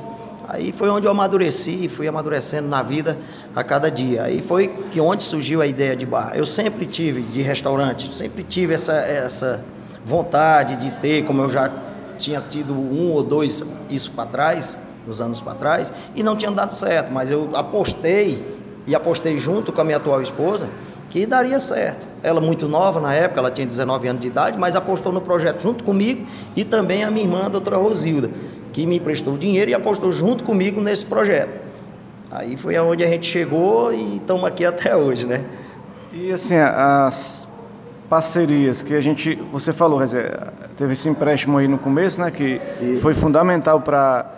Aí 0.56 0.72
foi 0.72 0.90
onde 0.90 1.06
eu 1.06 1.12
amadureci, 1.12 1.90
fui 1.90 2.08
amadurecendo 2.08 2.70
na 2.70 2.82
vida 2.82 3.18
a 3.54 3.62
cada 3.62 3.92
dia. 3.92 4.24
Aí 4.24 4.42
foi 4.42 4.70
que 4.90 5.02
onde 5.02 5.22
surgiu 5.22 5.62
a 5.62 5.68
ideia 5.68 5.98
de 5.98 6.06
bar. 6.06 6.32
Eu 6.34 6.46
sempre 6.46 6.86
tive 6.86 7.22
de 7.24 7.42
restaurante, 7.42 8.16
sempre 8.16 8.42
tive 8.42 8.74
essa, 8.74 8.94
essa 8.94 9.66
vontade 10.06 10.78
de 10.78 10.92
ter, 11.02 11.26
como 11.26 11.42
eu 11.42 11.50
já 11.50 11.70
tinha 12.18 12.40
tido 12.40 12.74
um 12.74 13.12
ou 13.12 13.22
dois 13.22 13.66
isso 13.90 14.12
para 14.12 14.30
trás, 14.30 14.78
nos 15.06 15.20
anos 15.20 15.42
para 15.42 15.56
trás, 15.56 15.92
e 16.16 16.24
não 16.24 16.38
tinha 16.38 16.50
dado 16.52 16.74
certo, 16.74 17.12
mas 17.12 17.30
eu 17.30 17.50
apostei 17.54 18.56
e 18.88 18.96
apostei 18.96 19.38
junto 19.38 19.74
com 19.74 19.82
a 19.82 19.84
minha 19.84 19.98
atual 19.98 20.22
esposa 20.22 20.70
que 21.10 21.26
daria 21.26 21.60
certo. 21.60 22.08
Ela 22.24 22.42
muito 22.42 22.68
nova 22.68 23.00
na 23.00 23.14
época, 23.14 23.40
ela 23.40 23.52
tinha 23.52 23.68
19 23.68 24.08
anos 24.08 24.22
de 24.22 24.28
idade, 24.28 24.58
mas 24.58 24.76
apostou 24.76 25.12
no 25.12 25.22
projeto 25.22 25.62
junto 25.62 25.84
comigo 25.84 26.26
e 26.56 26.64
também 26.64 27.04
a 27.04 27.12
minha 27.12 27.26
irmã, 27.26 27.46
a 27.46 27.50
doutora 27.50 27.78
Rosilda, 27.78 28.32
que 28.76 28.86
me 28.86 28.98
emprestou 28.98 29.38
dinheiro 29.38 29.72
e 29.72 29.74
apostou 29.74 30.12
junto 30.12 30.44
comigo 30.44 30.82
nesse 30.82 31.06
projeto. 31.06 31.58
Aí 32.30 32.58
foi 32.58 32.76
aonde 32.76 33.06
a 33.06 33.08
gente 33.08 33.26
chegou 33.26 33.94
e 33.94 34.18
estamos 34.18 34.44
aqui 34.44 34.66
até 34.66 34.94
hoje, 34.94 35.26
né? 35.26 35.46
E 36.12 36.30
assim, 36.34 36.56
as 36.58 37.48
parcerias 38.10 38.84
que 38.84 38.94
a 38.94 39.00
gente, 39.00 39.34
você 39.50 39.72
falou, 39.72 40.02
teve 40.76 40.92
esse 40.92 41.08
empréstimo 41.08 41.58
aí 41.58 41.70
no 41.70 41.78
começo, 41.78 42.20
né, 42.20 42.30
que 42.30 42.60
Isso. 42.82 43.02
foi 43.02 43.14
fundamental 43.14 43.80
para 43.80 44.30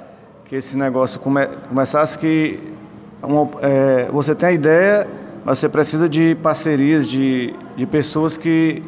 que 0.45 0.55
esse 0.55 0.77
negócio 0.77 1.19
come, 1.19 1.47
começasse, 1.67 2.19
que 2.19 2.59
uma, 3.23 3.49
é, 3.63 4.07
você 4.11 4.35
tem 4.35 4.49
a 4.49 4.51
ideia 4.51 5.07
mas 5.43 5.59
você 5.59 5.69
precisa 5.69 6.07
de 6.07 6.35
parcerias, 6.43 7.07
de, 7.07 7.55
de 7.75 7.85
pessoas 7.85 8.35
que 8.35 8.83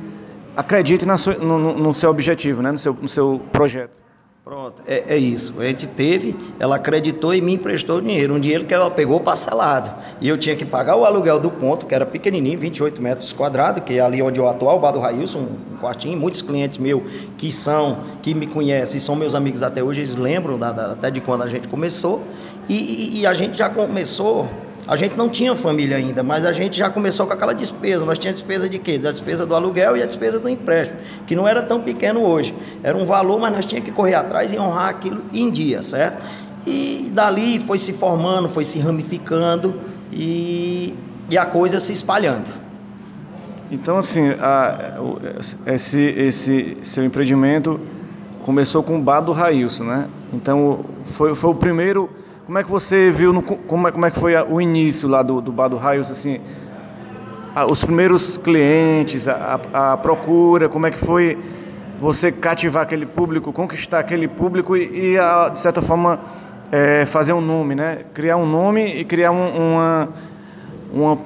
acreditem 0.58 1.08
na 1.08 1.18
sua, 1.18 1.36
no, 1.36 1.74
no, 1.74 1.96
seu 1.96 2.10
objetivo, 2.10 2.62
né? 2.62 2.70
no, 2.70 2.78
seu, 2.78 2.94
no 2.94 3.08
seu 3.08 3.42
projeto. 3.50 4.09
Pronto, 4.44 4.82
é, 4.88 5.04
é, 5.10 5.18
isso. 5.18 5.60
A 5.60 5.66
gente 5.66 5.86
teve, 5.86 6.36
ela 6.60 6.78
acreditou 6.78 7.36
e 7.36 7.42
me 7.42 7.54
emprestou 7.54 8.02
dinheiro. 8.02 8.34
Um 8.34 8.40
dinheiro 8.40 8.66
que 8.66 8.74
ela 8.74 8.90
pegou 8.90 9.20
parcelado. 9.20 9.94
E 10.20 10.28
eu 10.28 10.38
tinha 10.38 10.56
que 10.56 10.66
pagar 10.66 10.96
o 10.96 11.06
aluguel 11.06 11.40
do 11.40 11.52
ponto, 11.52 11.86
que 11.86 11.94
era 11.94 12.06
pequenininho, 12.06 12.58
28 12.58 13.02
metros 13.02 13.32
quadrados, 13.32 13.84
que 13.84 13.96
é 13.96 14.00
ali 14.00 14.22
onde 14.22 14.40
eu 14.40 14.48
atual, 14.48 14.78
o 14.78 14.80
Bar 14.80 14.92
do 14.92 15.00
Railson, 15.00 15.40
um 15.40 15.78
quartinho. 15.78 16.18
Muitos 16.18 16.42
clientes 16.42 16.80
meus 16.80 17.04
que 17.38 17.52
são, 17.52 18.00
que 18.24 18.34
me 18.34 18.48
conhecem 18.48 19.00
são 19.00 19.16
meus 19.16 19.36
amigos 19.36 19.62
até 19.62 19.84
hoje, 19.84 20.00
eles 20.00 20.16
lembram 20.16 20.58
da, 20.58 20.72
da, 20.72 20.92
até 20.94 21.12
de 21.12 21.22
quando 21.22 21.44
a 21.44 21.48
gente 21.48 21.68
começou. 21.68 22.24
E, 22.68 22.74
e, 22.74 23.20
e 23.20 23.28
a 23.28 23.34
gente 23.34 23.58
já 23.58 23.70
começou 23.70 24.50
a 24.90 24.96
gente 24.96 25.16
não 25.16 25.30
tinha 25.30 25.56
família 25.56 25.98
ainda, 25.98 26.24
mas 26.24 26.44
a 26.44 26.52
gente 26.52 26.76
já 26.76 26.90
começou 26.90 27.28
com 27.28 27.34
aquela 27.34 27.54
despesa. 27.54 28.04
Nós 28.04 28.18
tínhamos 28.18 28.42
despesa 28.42 28.68
de 28.68 28.80
quê? 28.80 28.98
Da 28.98 29.12
despesa 29.12 29.46
do 29.46 29.54
aluguel 29.54 29.96
e 29.96 30.02
a 30.02 30.06
despesa 30.08 30.40
do 30.40 30.50
empréstimo, 30.50 30.98
que 31.28 31.36
não 31.36 31.48
era 31.48 31.62
tão 31.62 31.80
pequeno 31.80 32.22
hoje. 32.22 32.56
Era 32.82 32.98
um 32.98 33.06
valor, 33.06 33.40
mas 33.40 33.54
nós 33.54 33.66
tínhamos 33.68 33.88
que 33.88 33.96
correr 33.96 34.16
atrás 34.16 34.52
e 34.52 34.58
honrar 34.58 34.90
aquilo 34.90 35.22
em 35.32 35.52
dia, 35.52 35.84
certo? 35.84 36.24
E 36.66 37.08
dali 37.14 37.60
foi 37.60 37.78
se 37.78 37.94
formando, 37.94 38.50
foi 38.50 38.64
se 38.64 38.80
ramificando 38.80 39.76
e, 40.12 40.96
e 41.30 41.38
a 41.38 41.46
coisa 41.46 41.80
se 41.80 41.94
espalhando. 41.94 42.50
Então, 43.70 43.96
assim, 43.96 44.32
a, 44.40 44.96
esse, 45.68 46.02
esse 46.02 46.78
seu 46.82 47.06
empreendimento 47.06 47.80
começou 48.42 48.82
com 48.82 48.98
o 48.98 49.00
bar 49.00 49.22
do 49.22 49.34
Railson, 49.34 49.84
né? 49.84 50.08
Então, 50.34 50.84
foi, 51.06 51.36
foi 51.36 51.52
o 51.52 51.56
primeiro 51.56 52.10
como 52.50 52.58
é 52.58 52.64
que 52.64 52.72
você 52.72 53.12
viu, 53.12 53.32
no, 53.32 53.44
como, 53.44 53.88
é, 53.88 53.92
como 53.92 54.08
é 54.08 54.10
que 54.10 54.20
foi 54.20 54.34
o 54.36 54.60
início 54.60 55.08
lá 55.08 55.22
do, 55.22 55.40
do 55.40 55.52
Bar 55.52 55.68
do 55.68 55.78
Raios, 55.78 56.10
assim, 56.10 56.42
os 57.70 57.84
primeiros 57.86 58.38
clientes, 58.40 59.28
a, 59.28 59.62
a, 59.72 59.94
a, 59.94 59.98
procura, 59.98 60.68
como 60.68 60.88
é 60.88 60.90
que 60.90 60.98
foi 60.98 61.38
você 62.02 62.32
cativar 62.32 62.82
aquele 62.82 63.06
público, 63.06 63.54
conquistar 63.54 64.00
aquele 64.00 64.28
público 64.28 64.76
e, 64.76 65.12
e 65.12 65.20
a, 65.20 65.50
de 65.50 65.60
certa 65.60 65.80
forma, 65.80 66.20
é, 66.72 67.06
fazer 67.06 67.34
um 67.34 67.42
nome, 67.42 67.76
né? 67.76 68.00
Criar 68.16 68.38
um 68.38 68.48
nome 68.48 68.84
e 69.00 69.06
criar 69.06 69.30
um, 69.30 69.76
uma, 69.76 70.10
uma, 70.92 71.20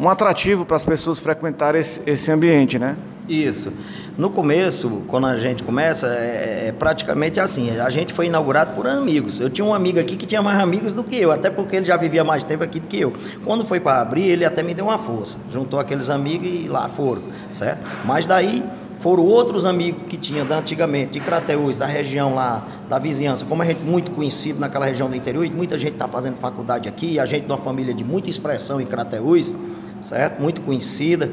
um 0.00 0.08
atrativo 0.08 0.64
para 0.64 0.76
as 0.76 0.84
pessoas 0.86 1.18
frequentarem 1.18 1.82
esse, 1.82 2.00
esse 2.06 2.32
ambiente, 2.32 2.78
né? 2.78 2.96
Isso. 3.28 3.72
No 4.18 4.28
começo, 4.28 5.02
quando 5.08 5.26
a 5.26 5.38
gente 5.38 5.62
começa, 5.62 6.08
é, 6.08 6.66
é, 6.68 6.72
praticamente 6.72 7.40
assim. 7.40 7.78
A 7.78 7.88
gente 7.88 8.12
foi 8.12 8.26
inaugurado 8.26 8.74
por 8.74 8.86
amigos. 8.86 9.40
Eu 9.40 9.48
tinha 9.48 9.64
um 9.64 9.72
amigo 9.72 9.98
aqui 9.98 10.14
que 10.14 10.26
tinha 10.26 10.42
mais 10.42 10.60
amigos 10.60 10.92
do 10.92 11.02
que 11.02 11.16
eu, 11.16 11.30
até 11.32 11.48
porque 11.48 11.76
ele 11.76 11.86
já 11.86 11.96
vivia 11.96 12.22
mais 12.22 12.44
tempo 12.44 12.62
aqui 12.62 12.78
do 12.78 12.86
que 12.86 13.00
eu. 13.00 13.12
Quando 13.44 13.64
foi 13.64 13.80
para 13.80 14.00
abrir, 14.00 14.24
ele 14.24 14.44
até 14.44 14.62
me 14.62 14.74
deu 14.74 14.86
uma 14.86 14.98
força. 14.98 15.38
Juntou 15.50 15.80
aqueles 15.80 16.10
amigos 16.10 16.46
e 16.46 16.68
lá 16.68 16.88
foram, 16.88 17.22
certo? 17.50 17.80
Mas 18.04 18.26
daí 18.26 18.62
foram 19.00 19.22
outros 19.22 19.66
amigos 19.66 20.02
que 20.08 20.16
tinha 20.16 20.44
antigamente, 20.44 21.12
de 21.12 21.20
Crateús, 21.20 21.76
da 21.76 21.86
região 21.86 22.34
lá, 22.34 22.66
da 22.88 22.98
vizinhança. 22.98 23.44
Como 23.44 23.62
a 23.62 23.64
gente 23.64 23.82
muito 23.82 24.10
conhecido 24.10 24.60
naquela 24.60 24.86
região 24.86 25.08
do 25.08 25.16
interior, 25.16 25.44
e 25.44 25.50
muita 25.50 25.78
gente 25.78 25.94
está 25.94 26.08
fazendo 26.08 26.36
faculdade 26.36 26.88
aqui, 26.88 27.18
a 27.18 27.26
gente 27.26 27.46
de 27.46 27.52
uma 27.52 27.58
família 27.58 27.92
de 27.92 28.04
muita 28.04 28.30
expressão 28.30 28.80
em 28.80 28.86
Crateús, 28.86 29.54
certo? 30.00 30.40
Muito 30.40 30.60
conhecida. 30.60 31.30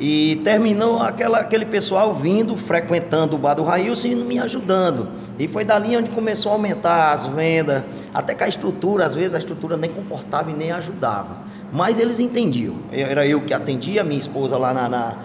E 0.00 0.40
terminou 0.42 0.98
aquela, 0.98 1.40
aquele 1.40 1.66
pessoal 1.66 2.14
vindo, 2.14 2.56
frequentando 2.56 3.36
o 3.36 3.38
bar 3.38 3.52
do 3.52 3.62
Railson 3.62 4.08
e 4.08 4.14
me 4.14 4.38
ajudando. 4.38 5.08
E 5.38 5.46
foi 5.46 5.62
dali 5.62 5.94
onde 5.94 6.08
começou 6.08 6.52
a 6.52 6.54
aumentar 6.54 7.12
as 7.12 7.26
vendas, 7.26 7.84
até 8.14 8.34
que 8.34 8.42
a 8.42 8.48
estrutura, 8.48 9.04
às 9.04 9.14
vezes 9.14 9.34
a 9.34 9.38
estrutura 9.38 9.76
nem 9.76 9.90
comportava 9.90 10.50
e 10.50 10.54
nem 10.54 10.72
ajudava. 10.72 11.40
Mas 11.70 11.98
eles 11.98 12.18
entendiam. 12.18 12.76
Era 12.90 13.26
eu 13.26 13.42
que 13.42 13.52
atendia, 13.52 14.02
minha 14.02 14.16
esposa 14.16 14.56
lá 14.56 14.72
na, 14.72 14.88
na, 14.88 15.16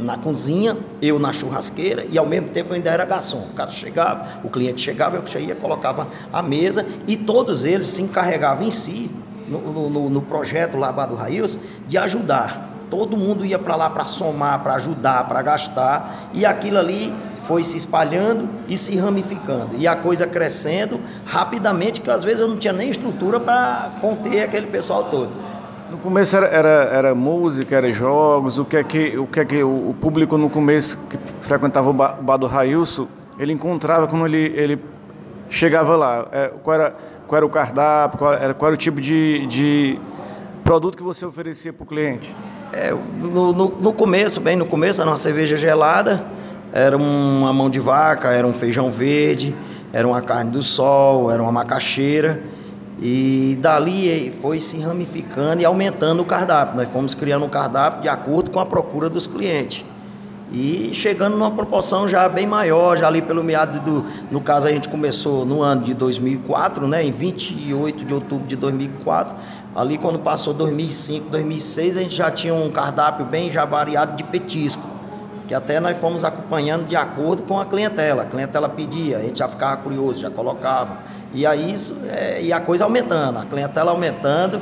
na 0.00 0.16
cozinha, 0.16 0.78
eu 1.02 1.18
na 1.18 1.34
churrasqueira, 1.34 2.06
e 2.10 2.16
ao 2.16 2.24
mesmo 2.24 2.48
tempo 2.48 2.72
ainda 2.72 2.88
era 2.90 3.04
garçom. 3.04 3.48
O 3.52 3.54
cara 3.54 3.70
chegava, 3.70 4.40
o 4.42 4.48
cliente 4.48 4.80
chegava, 4.80 5.16
eu 5.16 5.40
ia, 5.42 5.54
colocava 5.54 6.08
a 6.32 6.42
mesa, 6.42 6.86
e 7.06 7.18
todos 7.18 7.66
eles 7.66 7.84
se 7.84 8.00
encarregavam 8.00 8.66
em 8.66 8.70
si, 8.70 9.10
no, 9.46 9.90
no, 9.90 10.08
no 10.08 10.22
projeto 10.22 10.78
lá 10.78 10.90
do 10.90 11.16
Railson, 11.16 11.58
de 11.86 11.98
ajudar 11.98 12.71
todo 12.92 13.16
mundo 13.16 13.42
ia 13.46 13.58
para 13.58 13.74
lá 13.74 13.88
para 13.88 14.04
somar, 14.04 14.62
para 14.62 14.74
ajudar, 14.74 15.26
para 15.26 15.40
gastar, 15.40 16.28
e 16.34 16.44
aquilo 16.44 16.76
ali 16.76 17.10
foi 17.46 17.64
se 17.64 17.74
espalhando 17.74 18.46
e 18.68 18.76
se 18.76 18.94
ramificando, 18.98 19.70
e 19.78 19.88
a 19.88 19.96
coisa 19.96 20.26
crescendo 20.26 21.00
rapidamente, 21.24 22.02
que 22.02 22.10
às 22.10 22.22
vezes 22.22 22.40
eu 22.40 22.48
não 22.48 22.58
tinha 22.58 22.74
nem 22.74 22.90
estrutura 22.90 23.40
para 23.40 23.92
conter 23.98 24.42
aquele 24.42 24.66
pessoal 24.66 25.04
todo. 25.04 25.34
No 25.90 25.96
começo 25.96 26.36
era, 26.36 26.46
era, 26.48 26.68
era, 26.68 27.14
música, 27.14 27.74
era 27.74 27.90
jogos, 27.90 28.58
o 28.58 28.64
que 28.66 28.76
é 28.76 28.84
que 28.84 29.16
o, 29.16 29.26
que 29.26 29.40
é 29.40 29.44
que 29.46 29.62
o, 29.62 29.96
público 29.98 30.36
no 30.36 30.50
começo 30.50 30.98
que 31.08 31.16
frequentava 31.40 31.88
o 31.88 31.94
bar, 31.94 32.18
o 32.20 32.22
bar 32.22 32.36
do 32.36 32.46
Railson, 32.46 33.08
ele 33.38 33.54
encontrava 33.54 34.06
quando 34.06 34.26
ele, 34.26 34.52
ele 34.54 34.78
chegava 35.48 35.96
lá, 35.96 36.26
é, 36.30 36.52
qual, 36.62 36.74
era, 36.74 36.94
qual 37.26 37.36
era 37.38 37.46
o 37.46 37.48
cardápio, 37.48 38.18
qual 38.18 38.34
era, 38.34 38.52
qual 38.52 38.68
era 38.68 38.74
o 38.74 38.78
tipo 38.78 39.00
de, 39.00 39.46
de 39.46 39.98
produto 40.62 40.94
que 40.94 41.02
você 41.02 41.24
oferecia 41.24 41.72
para 41.72 41.84
o 41.84 41.86
cliente? 41.86 42.34
É, 42.72 42.90
no, 42.90 43.52
no, 43.52 43.68
no, 43.68 43.92
começo, 43.92 44.40
bem 44.40 44.56
no 44.56 44.64
começo, 44.64 45.02
era 45.02 45.10
uma 45.10 45.16
cerveja 45.16 45.58
gelada, 45.58 46.24
era 46.72 46.96
uma 46.96 47.52
mão 47.52 47.68
de 47.68 47.78
vaca, 47.78 48.30
era 48.30 48.46
um 48.46 48.52
feijão 48.54 48.90
verde, 48.90 49.54
era 49.92 50.08
uma 50.08 50.22
carne 50.22 50.50
do 50.50 50.62
sol, 50.62 51.30
era 51.30 51.42
uma 51.42 51.52
macaxeira. 51.52 52.42
E 52.98 53.58
dali 53.60 54.32
foi 54.40 54.58
se 54.58 54.78
ramificando 54.78 55.60
e 55.60 55.66
aumentando 55.66 56.22
o 56.22 56.24
cardápio. 56.24 56.76
Nós 56.76 56.88
fomos 56.88 57.14
criando 57.14 57.44
um 57.44 57.48
cardápio 57.48 58.02
de 58.02 58.08
acordo 58.08 58.50
com 58.50 58.58
a 58.58 58.64
procura 58.64 59.10
dos 59.10 59.26
clientes. 59.26 59.84
E 60.50 60.90
chegando 60.92 61.36
numa 61.36 61.50
proporção 61.50 62.06
já 62.06 62.28
bem 62.28 62.46
maior, 62.46 62.96
já 62.96 63.06
ali 63.06 63.20
pelo 63.20 63.42
meado 63.42 63.80
do. 63.80 64.04
No 64.30 64.40
caso, 64.40 64.68
a 64.68 64.70
gente 64.70 64.88
começou 64.88 65.44
no 65.44 65.62
ano 65.62 65.82
de 65.82 65.94
2004, 65.94 66.86
né, 66.86 67.02
em 67.04 67.10
28 67.10 68.04
de 68.04 68.14
outubro 68.14 68.46
de 68.46 68.56
2004 68.56 69.34
Ali 69.74 69.96
quando 69.96 70.18
passou 70.18 70.52
2005, 70.52 71.30
2006, 71.30 71.96
a 71.96 72.00
gente 72.00 72.14
já 72.14 72.30
tinha 72.30 72.54
um 72.54 72.70
cardápio 72.70 73.24
bem 73.24 73.50
já 73.50 73.64
variado 73.64 74.16
de 74.16 74.24
petisco, 74.24 74.82
que 75.48 75.54
até 75.54 75.80
nós 75.80 75.96
fomos 75.96 76.24
acompanhando 76.24 76.86
de 76.86 76.94
acordo 76.94 77.42
com 77.44 77.58
a 77.58 77.64
clientela. 77.64 78.24
A 78.24 78.26
clientela 78.26 78.68
pedia, 78.68 79.16
a 79.16 79.22
gente 79.22 79.38
já 79.38 79.48
ficava 79.48 79.78
curioso, 79.78 80.20
já 80.20 80.30
colocava. 80.30 80.98
E 81.32 81.46
aí 81.46 81.72
isso, 81.72 81.96
é, 82.10 82.42
e 82.42 82.52
a 82.52 82.60
coisa 82.60 82.84
aumentando, 82.84 83.38
a 83.38 83.46
clientela 83.46 83.90
aumentando, 83.90 84.60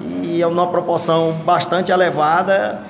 e 0.00 0.40
é 0.40 0.46
uma 0.46 0.66
proporção 0.68 1.32
bastante 1.44 1.92
elevada, 1.92 2.80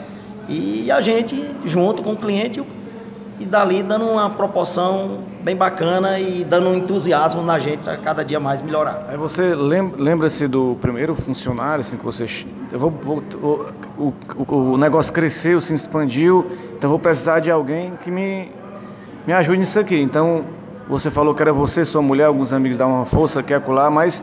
e 0.49 0.91
a 0.91 1.00
gente, 1.00 1.55
junto 1.65 2.03
com 2.03 2.12
o 2.12 2.17
cliente, 2.17 2.62
e 3.40 3.45
dali 3.45 3.83
dando 3.83 4.04
uma 4.04 4.30
proporção 4.30 5.21
bem 5.42 5.57
bacana 5.57 6.18
e 6.18 6.45
dando 6.45 6.68
um 6.68 6.75
entusiasmo 6.75 7.42
na 7.42 7.59
gente 7.59 7.88
a 7.88 7.97
cada 7.97 8.25
dia 8.25 8.40
mais 8.40 8.61
melhorar. 8.61 9.07
Aí 9.09 9.16
você 9.16 9.54
lembra-se 9.54 10.49
do 10.49 10.76
primeiro 10.80 11.14
funcionário, 11.14 11.80
assim, 11.80 11.97
que 11.97 12.04
você... 12.04 12.26
Eu 12.71 12.78
vou, 12.78 12.90
vou 12.90 13.23
o, 13.97 14.12
o, 14.37 14.54
o, 14.54 14.76
negócio 14.76 15.12
cresceu, 15.12 15.61
se 15.61 15.73
expandiu, 15.73 16.47
então 16.76 16.90
vou 16.90 16.99
precisar 16.99 17.40
de 17.40 17.50
alguém 17.50 17.95
que 18.02 18.11
me, 18.11 18.50
me 19.26 19.33
ajude 19.33 19.59
nisso 19.61 19.78
aqui. 19.78 19.99
Então, 19.99 20.45
você 20.88 21.11
falou 21.11 21.35
que 21.35 21.42
era 21.42 21.52
você, 21.52 21.85
sua 21.85 22.02
mulher, 22.02 22.25
alguns 22.25 22.52
amigos 22.52 22.76
dar 22.76 22.87
uma 22.87 23.07
força, 23.07 23.42
quer 23.42 23.54
acular, 23.54 23.90
mas 23.90 24.23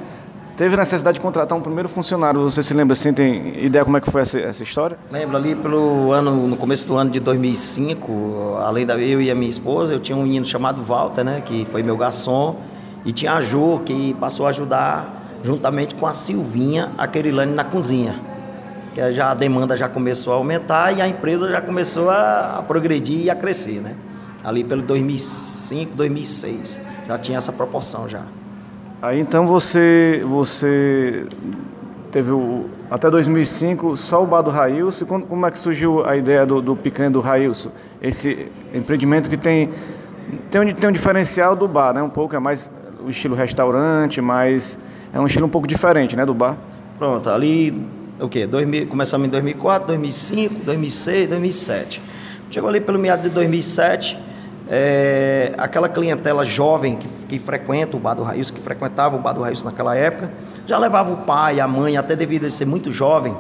teve 0.56 0.76
necessidade 0.76 1.16
de 1.16 1.22
contratar 1.22 1.58
um 1.58 1.62
primeiro 1.62 1.90
funcionário. 1.90 2.42
Você 2.42 2.64
se 2.64 2.74
lembra 2.74 2.94
assim, 2.94 3.14
tem 3.14 3.64
ideia 3.64 3.84
como 3.84 3.98
é 3.98 4.02
que 4.02 4.10
foi 4.10 4.22
essa, 4.22 4.40
essa 4.40 4.64
história? 4.64 4.98
Lembro 5.12 5.38
ali 5.38 5.56
pelo 5.56 6.12
ano, 6.12 6.48
no 6.48 6.56
começo 6.56 6.88
do 6.88 6.96
ano 6.96 7.10
de 7.10 7.20
2005, 7.20 8.58
além 8.60 8.86
da 8.86 8.98
eu 8.98 9.22
e 9.22 9.30
a 9.30 9.36
minha 9.36 9.50
esposa, 9.50 9.94
eu 9.94 10.00
tinha 10.00 10.18
um 10.18 10.24
menino 10.24 10.46
chamado 10.46 10.82
Walter, 10.82 11.24
né, 11.24 11.42
que 11.44 11.66
foi 11.66 11.84
meu 11.84 11.98
garçom, 11.98 12.58
e 13.04 13.12
tinha 13.12 13.34
a 13.34 13.42
Jo, 13.42 13.82
que 13.86 14.14
passou 14.16 14.46
a 14.46 14.50
ajudar 14.50 15.40
juntamente 15.44 15.94
com 15.96 16.08
a 16.08 16.14
Silvinha, 16.14 16.92
a 16.98 17.08
Querilane 17.08 17.54
na 17.54 17.64
cozinha. 17.64 18.20
Que 18.94 19.12
já 19.12 19.32
a 19.32 19.34
demanda 19.34 19.76
já 19.76 19.90
começou 19.90 20.34
a 20.34 20.38
aumentar 20.38 20.98
e 20.98 21.02
a 21.02 21.08
empresa 21.08 21.50
já 21.50 21.62
começou 21.62 22.10
a, 22.10 22.58
a 22.60 22.62
progredir 22.64 23.26
e 23.26 23.30
a 23.30 23.36
crescer, 23.36 23.82
né? 23.82 23.94
Ali 24.44 24.64
pelo 24.64 24.82
2005, 24.82 25.96
2006, 25.96 26.80
já 27.08 27.18
tinha 27.18 27.38
essa 27.38 27.52
proporção 27.52 28.08
já. 28.08 28.24
Aí 29.06 29.20
então 29.20 29.46
você, 29.46 30.24
você 30.26 31.28
teve 32.12 32.32
o, 32.32 32.66
até 32.90 33.08
2005 33.08 33.96
só 33.96 34.24
o 34.24 34.26
bar 34.26 34.42
do 34.42 34.50
Railson. 34.50 35.06
Como 35.06 35.46
é 35.46 35.52
que 35.52 35.60
surgiu 35.60 36.04
a 36.04 36.18
ideia 36.18 36.44
do, 36.44 36.60
do 36.60 36.76
picanha 36.76 37.12
do 37.12 37.20
Railson? 37.20 37.70
Esse 38.02 38.48
empreendimento 38.74 39.30
que 39.30 39.38
tem, 39.38 39.70
tem, 40.50 40.60
um, 40.60 40.74
tem 40.74 40.90
um 40.90 40.92
diferencial 40.92 41.56
do 41.56 41.68
bar, 41.68 41.94
né? 41.94 42.02
Um 42.02 42.10
pouco 42.10 42.36
é 42.36 42.40
mais 42.40 42.72
o 43.06 43.12
estilo 43.12 43.36
restaurante, 43.36 44.20
mas 44.22 44.80
é 45.14 45.20
um 45.20 45.28
estilo 45.28 45.46
um 45.46 45.52
pouco 45.52 45.68
diferente, 45.68 46.16
né, 46.16 46.26
do 46.26 46.34
bar. 46.34 46.58
Pronto, 46.98 47.30
ali 47.30 47.88
o? 48.20 48.28
2000, 48.28 48.88
começamos 48.88 49.28
em 49.28 49.30
2004, 49.30 49.88
2005, 49.90 50.56
2006, 50.66 51.30
2007. 51.30 52.02
Chegou 52.50 52.68
ali 52.68 52.82
pelo 52.82 52.98
meado 52.98 53.22
de 53.22 53.30
2007 53.30 54.25
é, 54.70 55.54
aquela 55.58 55.88
clientela 55.88 56.44
jovem 56.44 56.96
que, 56.96 57.08
que, 57.28 57.40
frequenta 57.40 57.96
o 57.96 58.00
Bar 58.00 58.16
do 58.16 58.24
Raíssa, 58.24 58.52
que 58.52 58.60
frequentava 58.60 59.16
o 59.16 59.20
Bar 59.20 59.34
do 59.34 59.42
Raíssa 59.42 59.66
naquela 59.66 59.96
época, 59.96 60.32
já 60.66 60.78
levava 60.78 61.12
o 61.12 61.18
pai, 61.18 61.60
a 61.60 61.68
mãe, 61.68 61.98
até 61.98 62.16
devido 62.16 62.46
a 62.46 62.50
ser 62.50 62.66
muito 62.66 62.92
jovem, 62.92 63.36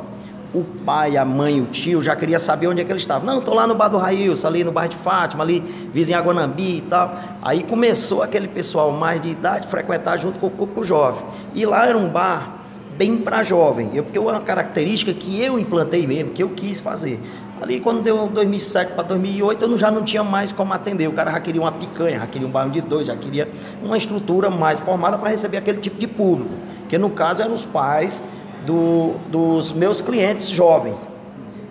o 0.53 0.63
pai, 0.86 1.17
a 1.17 1.25
mãe, 1.25 1.60
o 1.60 1.65
tio 1.65 2.01
já 2.01 2.15
queria 2.15 2.39
saber 2.39 2.67
onde 2.67 2.79
é 2.79 2.86
que 2.86 2.91
ele 2.91 3.00
estava. 3.00 3.25
Não, 3.25 3.39
estou 3.39 3.53
lá 3.53 3.67
no 3.67 3.75
bar 3.75 3.89
do 3.89 3.98
Raílson, 3.98 4.48
ali 4.48 4.63
no 4.63 4.72
bar 4.72 4.88
de 4.88 4.96
Fátima, 4.96 5.44
ali 5.44 5.60
vizinho 5.94 6.17
Aguanambi 6.17 6.77
e 6.77 6.82
tal. 6.82 7.13
Aí 7.41 7.63
começou 7.63 8.24
aquele 8.24 8.48
pessoal 8.48 8.91
mais 8.91 9.20
de 9.20 9.29
idade 9.29 9.67
frequentar 9.67 10.17
junto 10.17 10.39
com 10.39 10.48
o 10.48 10.51
público 10.51 10.84
jovem. 10.84 11.25
E 11.53 11.65
lá 11.65 11.88
era 11.88 11.98
um 11.98 12.08
bar 12.08 12.62
bem 12.98 13.17
para 13.17 13.44
jovem, 13.44 13.91
eu, 13.94 14.03
porque 14.03 14.17
é 14.17 14.22
uma 14.22 14.39
característica 14.39 15.13
que 15.13 15.41
eu 15.41 15.60
implantei 15.60 16.08
mesmo, 16.08 16.32
que 16.32 16.41
eu 16.41 16.50
quis 16.50 16.79
fazer. 16.79 17.20
Ali 17.62 17.80
quando 17.80 18.02
deu 18.02 18.28
2007 18.28 18.94
para 18.94 19.04
2008, 19.04 19.64
eu 19.64 19.78
já 19.78 19.90
não 19.90 20.04
tinha 20.04 20.24
mais 20.24 20.52
como 20.52 20.74
atender. 20.74 21.08
O 21.08 21.14
cara 21.14 21.32
já 21.32 21.40
queria 21.40 21.62
uma 21.62 21.72
picanha, 21.72 22.20
já 22.20 22.28
queria 22.28 22.48
um 22.48 22.52
bairro 22.52 22.70
de 22.70 22.82
dois, 22.82 23.08
já 23.08 23.16
queria 23.16 23.50
uma 23.82 23.98
estrutura 23.98 24.50
mais 24.50 24.80
formada 24.80 25.18
para 25.18 25.30
receber 25.30 25.58
aquele 25.58 25.80
tipo 25.80 25.98
de 25.98 26.06
público. 26.06 26.52
Que 26.90 26.98
no 26.98 27.10
caso 27.10 27.42
eram 27.42 27.54
os 27.54 27.66
pais 27.66 28.22
do, 28.66 29.14
dos 29.30 29.72
meus 29.72 30.02
clientes 30.02 30.50
jovens. 30.50 30.98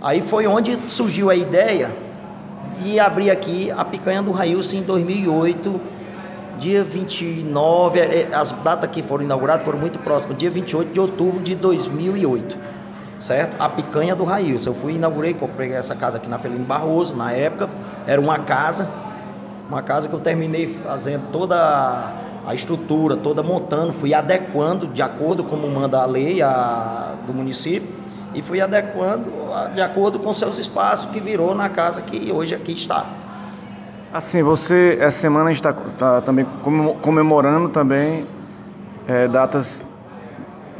Aí 0.01 0.23
foi 0.23 0.47
onde 0.47 0.79
surgiu 0.89 1.29
a 1.29 1.37
ideia 1.37 1.91
de 2.81 2.99
abrir 2.99 3.31
aqui 3.31 3.71
a 3.71 3.85
picanha 3.85 4.23
do 4.23 4.33
Railson 4.33 4.79
em 4.79 4.83
2008, 4.83 5.81
dia 6.59 6.83
29. 6.83 8.01
É, 8.01 8.03
é, 8.03 8.35
as 8.35 8.51
datas 8.51 8.91
que 8.91 9.03
foram 9.03 9.23
inauguradas 9.23 9.65
foram 9.67 9.79
muito 9.79 9.99
próximas, 9.99 10.39
dia 10.39 10.51
28 10.51 10.93
de 10.93 11.01
outubro 11.01 11.41
de 11.41 11.55
2008 11.55 12.74
certo? 13.25 13.57
A 13.59 13.71
picanha 13.71 14.15
do 14.15 14.23
Raílson. 14.23 14.71
Eu 14.71 14.75
fui, 14.75 14.95
inaugurei, 14.95 15.33
comprei 15.33 15.73
essa 15.73 15.95
casa 15.97 16.19
aqui 16.19 16.29
na 16.29 16.39
Felino 16.39 16.65
Barroso, 16.65 17.17
na 17.17 17.33
época, 17.33 17.71
era 18.07 18.21
uma 18.21 18.39
casa, 18.41 18.87
uma 19.67 19.81
casa 19.81 20.09
que 20.09 20.15
eu 20.15 20.21
terminei 20.21 20.67
fazendo 20.67 21.31
toda 21.33 22.13
a 22.47 22.55
estrutura, 22.55 23.17
toda 23.17 23.43
montando, 23.43 23.95
fui 23.95 24.13
adequando 24.13 24.87
de 24.89 25.01
acordo 25.01 25.43
como 25.43 25.67
manda 25.69 26.03
a 26.03 26.05
lei 26.05 26.43
a, 26.43 27.15
do 27.27 27.33
município 27.33 27.89
e 28.35 28.43
fui 28.43 28.61
adequando 28.61 29.33
de 29.75 29.81
acordo 29.81 30.19
com 30.19 30.31
seus 30.35 30.59
espaços 30.59 31.11
que 31.11 31.19
virou 31.19 31.55
na 31.55 31.71
casa 31.71 32.03
que 32.03 32.31
hoje 32.31 32.55
aqui 32.55 32.73
está. 32.73 33.09
Assim, 34.13 34.43
você, 34.43 34.99
essa 35.01 35.19
semana 35.19 35.47
a 35.49 35.55
gente 35.55 35.65
está 35.67 35.73
tá 35.73 36.21
também 36.21 36.47
comemorando 37.01 37.71
também 37.71 38.27
é, 39.09 39.27
datas 39.27 39.85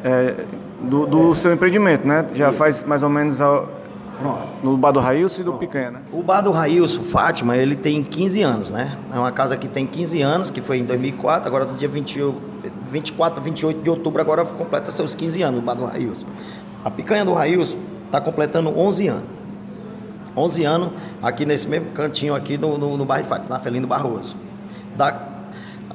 é, 0.05 0.45
do, 0.85 1.07
do 1.07 1.35
seu 1.35 1.53
empreendimento, 1.53 2.07
né? 2.07 2.27
Já 2.35 2.49
Isso. 2.49 2.59
faz 2.59 2.83
mais 2.83 3.03
ou 3.03 3.09
menos 3.09 3.41
a, 3.41 3.65
no 4.63 4.77
Bar 4.77 4.93
do 4.93 5.01
Railson 5.01 5.43
e 5.43 5.45
do 5.45 5.53
Picanha, 5.55 5.91
né? 5.91 6.01
O 6.13 6.23
Bar 6.23 6.41
do 6.41 6.51
Railson, 6.51 7.03
Fátima, 7.03 7.57
ele 7.57 7.77
tem 7.77 8.03
15 8.03 8.43
anos, 8.43 8.71
né? 8.71 8.97
É 9.13 9.19
uma 9.19 9.33
casa 9.33 9.57
que 9.57 9.69
tem 9.69 9.87
15 9.87 10.23
anos, 10.23 10.51
que 10.51 10.61
foi 10.61 10.79
em 10.79 10.85
2004, 10.85 11.49
agora 11.49 11.65
no 11.65 11.75
dia 11.77 11.89
20, 11.89 12.35
24, 12.91 13.43
28 13.43 13.83
de 13.83 13.91
outubro, 13.91 14.21
agora 14.21 14.45
completa 14.45 14.91
seus 14.91 15.15
15 15.15 15.43
anos 15.43 15.61
o 15.61 15.63
Bar 15.63 15.75
do 15.75 15.85
Railson. 15.85 16.27
A 16.85 16.91
Picanha 16.91 17.25
do 17.25 17.33
Railson 17.33 17.79
está 18.07 18.21
completando 18.21 18.71
11 18.79 19.09
anos. 19.09 19.29
11 20.37 20.65
anos 20.65 20.91
aqui 21.23 21.45
nesse 21.45 21.67
mesmo 21.67 21.91
cantinho 21.93 22.35
aqui 22.35 22.59
no, 22.59 22.77
no, 22.77 22.97
no 22.97 23.05
bairro 23.05 23.23
de 23.23 23.29
Fátima, 23.29 23.57
na 23.57 23.61
Felino 23.61 23.87
Barroso. 23.87 24.37
Da, 24.97 25.17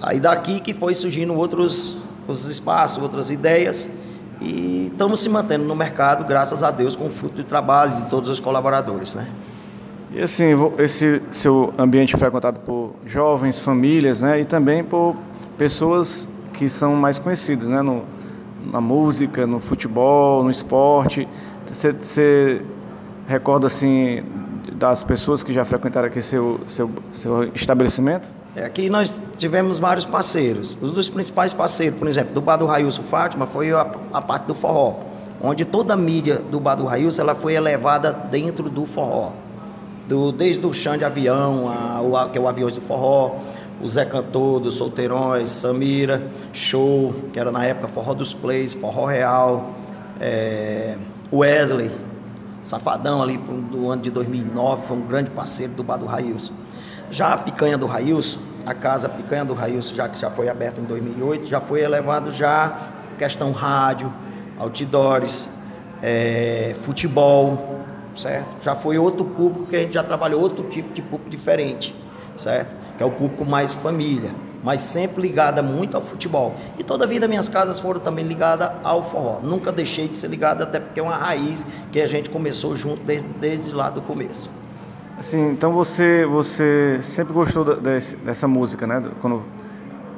aí 0.02 0.20
daqui 0.20 0.60
que 0.60 0.74
foi 0.74 0.94
surgindo 0.94 1.34
outros 1.36 1.98
os 2.30 2.48
espaços, 2.48 3.02
outras 3.02 3.32
ideias, 3.32 3.90
e 4.42 4.88
estamos 4.92 5.20
se 5.20 5.30
mantendo 5.30 5.66
no 5.66 5.76
mercado, 5.76 6.24
graças 6.26 6.64
a 6.64 6.72
Deus, 6.72 6.96
com 6.96 7.08
o 7.08 7.10
fruto 7.10 7.36
do 7.36 7.44
trabalho 7.44 8.04
de 8.04 8.10
todos 8.10 8.30
os 8.30 8.40
colaboradores, 8.40 9.16
né? 9.16 9.28
E 10.12 10.22
assim, 10.22 10.46
esse 10.80 11.22
seu 11.32 11.74
ambiente 11.78 12.16
frequentado 12.18 12.60
por 12.62 12.96
jovens, 13.06 13.60
famílias, 13.60 14.22
né? 14.22 14.40
E 14.40 14.46
também 14.46 14.84
por 14.84 15.16
pessoas 15.58 16.28
que 16.54 16.70
são 16.70 16.96
mais 16.96 17.20
conhecidas, 17.20 17.68
né? 17.68 17.82
No, 17.82 18.04
na 18.72 18.82
música, 18.82 19.46
no 19.46 19.60
futebol, 19.60 20.44
no 20.44 20.50
esporte. 20.50 21.28
Você 21.72 22.62
recorda, 23.28 23.68
assim, 23.68 24.24
das 24.74 25.04
pessoas 25.04 25.44
que 25.44 25.54
já 25.54 25.64
frequentaram 25.64 26.08
aqui 26.08 26.22
seu, 26.22 26.60
seu, 26.66 26.90
seu 27.12 27.44
estabelecimento? 27.54 28.39
É, 28.56 28.66
aqui 28.66 28.90
nós 28.90 29.20
tivemos 29.38 29.78
vários 29.78 30.06
parceiros. 30.06 30.78
Um 30.82 30.92
dos 30.92 31.08
principais 31.08 31.54
parceiros, 31.54 32.00
por 32.00 32.08
exemplo, 32.08 32.34
do 32.34 32.42
Bar 32.42 32.58
do 32.58 32.66
Railson 32.66 33.04
Fátima 33.04 33.46
foi 33.46 33.72
a, 33.72 33.82
a, 34.12 34.22
parte 34.22 34.46
do 34.46 34.56
forró, 34.56 35.02
onde 35.42 35.66
toda 35.66 35.94
a 35.94 35.98
mídia 35.98 36.38
do 36.38 36.60
Bar 36.60 36.76
do 36.76 36.86
Railson 36.86 37.22
ela 37.22 37.36
foi 37.36 37.54
elevada 37.54 38.12
dentro 38.12 38.70
do 38.70 38.86
forró. 38.86 39.34
Do, 40.08 40.32
desde 40.32 40.66
o 40.66 40.74
chão 40.74 40.98
de 40.98 41.06
avião, 41.06 41.70
a, 41.70 42.02
o, 42.02 42.30
que 42.32 42.40
é 42.40 42.42
o 42.42 42.48
avião 42.48 42.70
do 42.70 42.82
forró, 42.82 43.36
o 43.80 43.88
Zé 43.88 44.04
Cantor, 44.04 44.60
dos 44.60 44.76
Solteirões, 44.76 45.52
Samira, 45.52 46.28
Show, 46.52 47.14
que 47.32 47.40
era 47.40 47.52
na 47.52 47.64
época 47.64 47.88
Forró 47.88 48.14
dos 48.14 48.34
Plays, 48.34 48.74
Forró 48.74 49.06
Real, 49.06 49.74
é, 50.20 50.98
Wesley, 51.32 51.92
Safadão 52.62 53.22
ali 53.22 53.38
do 53.38 53.90
ano 53.90 54.02
de 54.02 54.10
2009, 54.10 54.88
foi 54.88 54.98
um 54.98 55.02
grande 55.02 55.30
parceiro 55.30 55.74
do 55.74 55.84
Bar 55.84 55.98
do 55.98 56.06
Railson. 56.06 56.54
Já 57.12 57.34
a 57.34 57.38
picanha 57.38 57.78
do 57.78 57.86
Railson, 57.86 58.40
a 58.66 58.74
casa 58.74 59.10
Picanha 59.10 59.44
do 59.44 59.54
Railson, 59.54 59.96
já 59.96 60.08
que 60.08 60.20
já 60.20 60.30
foi 60.30 60.48
aberta 60.48 60.80
em 60.80 60.84
2008, 60.84 61.48
já 61.48 61.60
foi 61.60 61.82
elevado 61.82 62.32
já 62.32 62.78
questão 63.18 63.52
rádio, 63.52 64.14
outdoors, 64.58 65.50
é, 66.02 66.74
futebol, 66.82 67.80
certo? 68.16 68.64
Já 68.64 68.76
foi 68.76 68.98
outro 68.98 69.26
público 69.26 69.66
que 69.66 69.76
a 69.76 69.80
gente 69.80 69.94
já 69.94 70.04
trabalhou, 70.04 70.42
outro 70.42 70.64
tipo 70.66 70.94
de 70.94 71.02
público 71.02 71.30
diferente, 71.30 71.96
certo? 72.38 72.76
Que 72.96 73.04
é 73.04 73.06
o 73.06 73.12
público 73.12 73.44
mais 73.44 73.74
família, 73.74 74.32
mas 74.64 74.82
sempre 74.82 75.22
ligada 75.22 75.64
muito 75.64 75.98
ao 75.98 76.04
futebol. 76.04 76.56
E 76.78 76.84
toda 76.84 77.06
a 77.06 77.08
vida 77.08 77.28
minhas 77.28 77.50
casas 77.50 77.80
foram 77.80 78.00
também 78.00 78.26
ligadas 78.26 78.70
ao 78.84 79.04
forró. 79.04 79.40
Nunca 79.42 79.72
deixei 79.72 80.08
de 80.08 80.18
ser 80.18 80.28
ligada, 80.28 80.64
até 80.64 80.80
porque 80.80 81.00
é 81.00 81.04
uma 81.04 81.18
raiz 81.18 81.66
que 81.92 82.00
a 82.00 82.08
gente 82.08 82.30
começou 82.30 82.76
junto 82.76 83.04
desde, 83.04 83.28
desde 83.40 83.74
lá 83.74 83.90
do 83.90 84.02
começo. 84.02 84.50
Assim, 85.20 85.52
então 85.52 85.74
você 85.74 86.26
você 86.26 86.98
sempre 87.02 87.34
gostou 87.34 87.66
desse, 87.76 88.16
dessa 88.16 88.48
música, 88.48 88.88
né? 88.88 89.04
Quando 89.20 89.44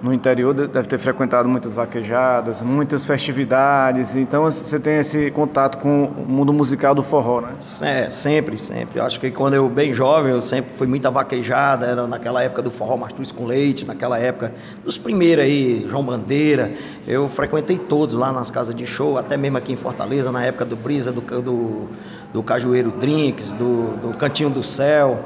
no 0.02 0.12
interior 0.12 0.54
deve 0.54 0.88
ter 0.88 0.98
frequentado 0.98 1.48
muitas 1.48 1.76
vaquejadas, 1.76 2.64
muitas 2.64 3.06
festividades, 3.06 4.16
então 4.16 4.44
você 4.44 4.80
tem 4.80 4.98
esse 4.98 5.30
contato 5.30 5.78
com 5.78 6.06
o 6.06 6.26
mundo 6.28 6.52
musical 6.52 6.96
do 6.96 7.04
forró, 7.04 7.42
né? 7.42 7.54
É, 7.82 8.10
sempre, 8.10 8.58
sempre. 8.58 9.00
Eu 9.00 9.06
acho 9.06 9.20
que 9.20 9.30
quando 9.30 9.54
eu 9.54 9.70
bem 9.70 9.94
jovem, 9.94 10.32
eu 10.32 10.42
sempre 10.42 10.72
fui 10.76 10.88
muita 10.88 11.12
vaquejada, 11.12 11.86
era 11.86 12.08
naquela 12.08 12.42
época 12.42 12.64
do 12.64 12.72
forró 12.72 12.98
Mastruz 12.98 13.32
com 13.32 13.46
Leite, 13.46 13.86
naquela 13.86 14.18
época 14.18 14.54
dos 14.84 14.98
primeiros 14.98 15.44
aí, 15.44 15.86
João 15.88 16.04
Bandeira, 16.04 16.74
eu 17.08 17.30
frequentei 17.30 17.78
todos 17.78 18.16
lá 18.16 18.32
nas 18.34 18.50
casas 18.50 18.74
de 18.74 18.86
show, 18.88 19.20
até 19.20 19.38
mesmo 19.38 19.58
aqui 19.58 19.72
em 19.72 19.76
Fortaleza, 19.78 20.32
na 20.32 20.44
época 20.44 20.66
do 20.66 20.76
Brisa, 20.76 21.12
do, 21.12 21.22
do, 21.22 21.90
do 22.34 22.42
Cajueiro 22.42 22.92
Drinks, 22.92 23.52
do, 23.52 23.98
do 23.98 24.18
Cantinho 24.18 24.50
do 24.50 24.64
Céu, 24.64 25.20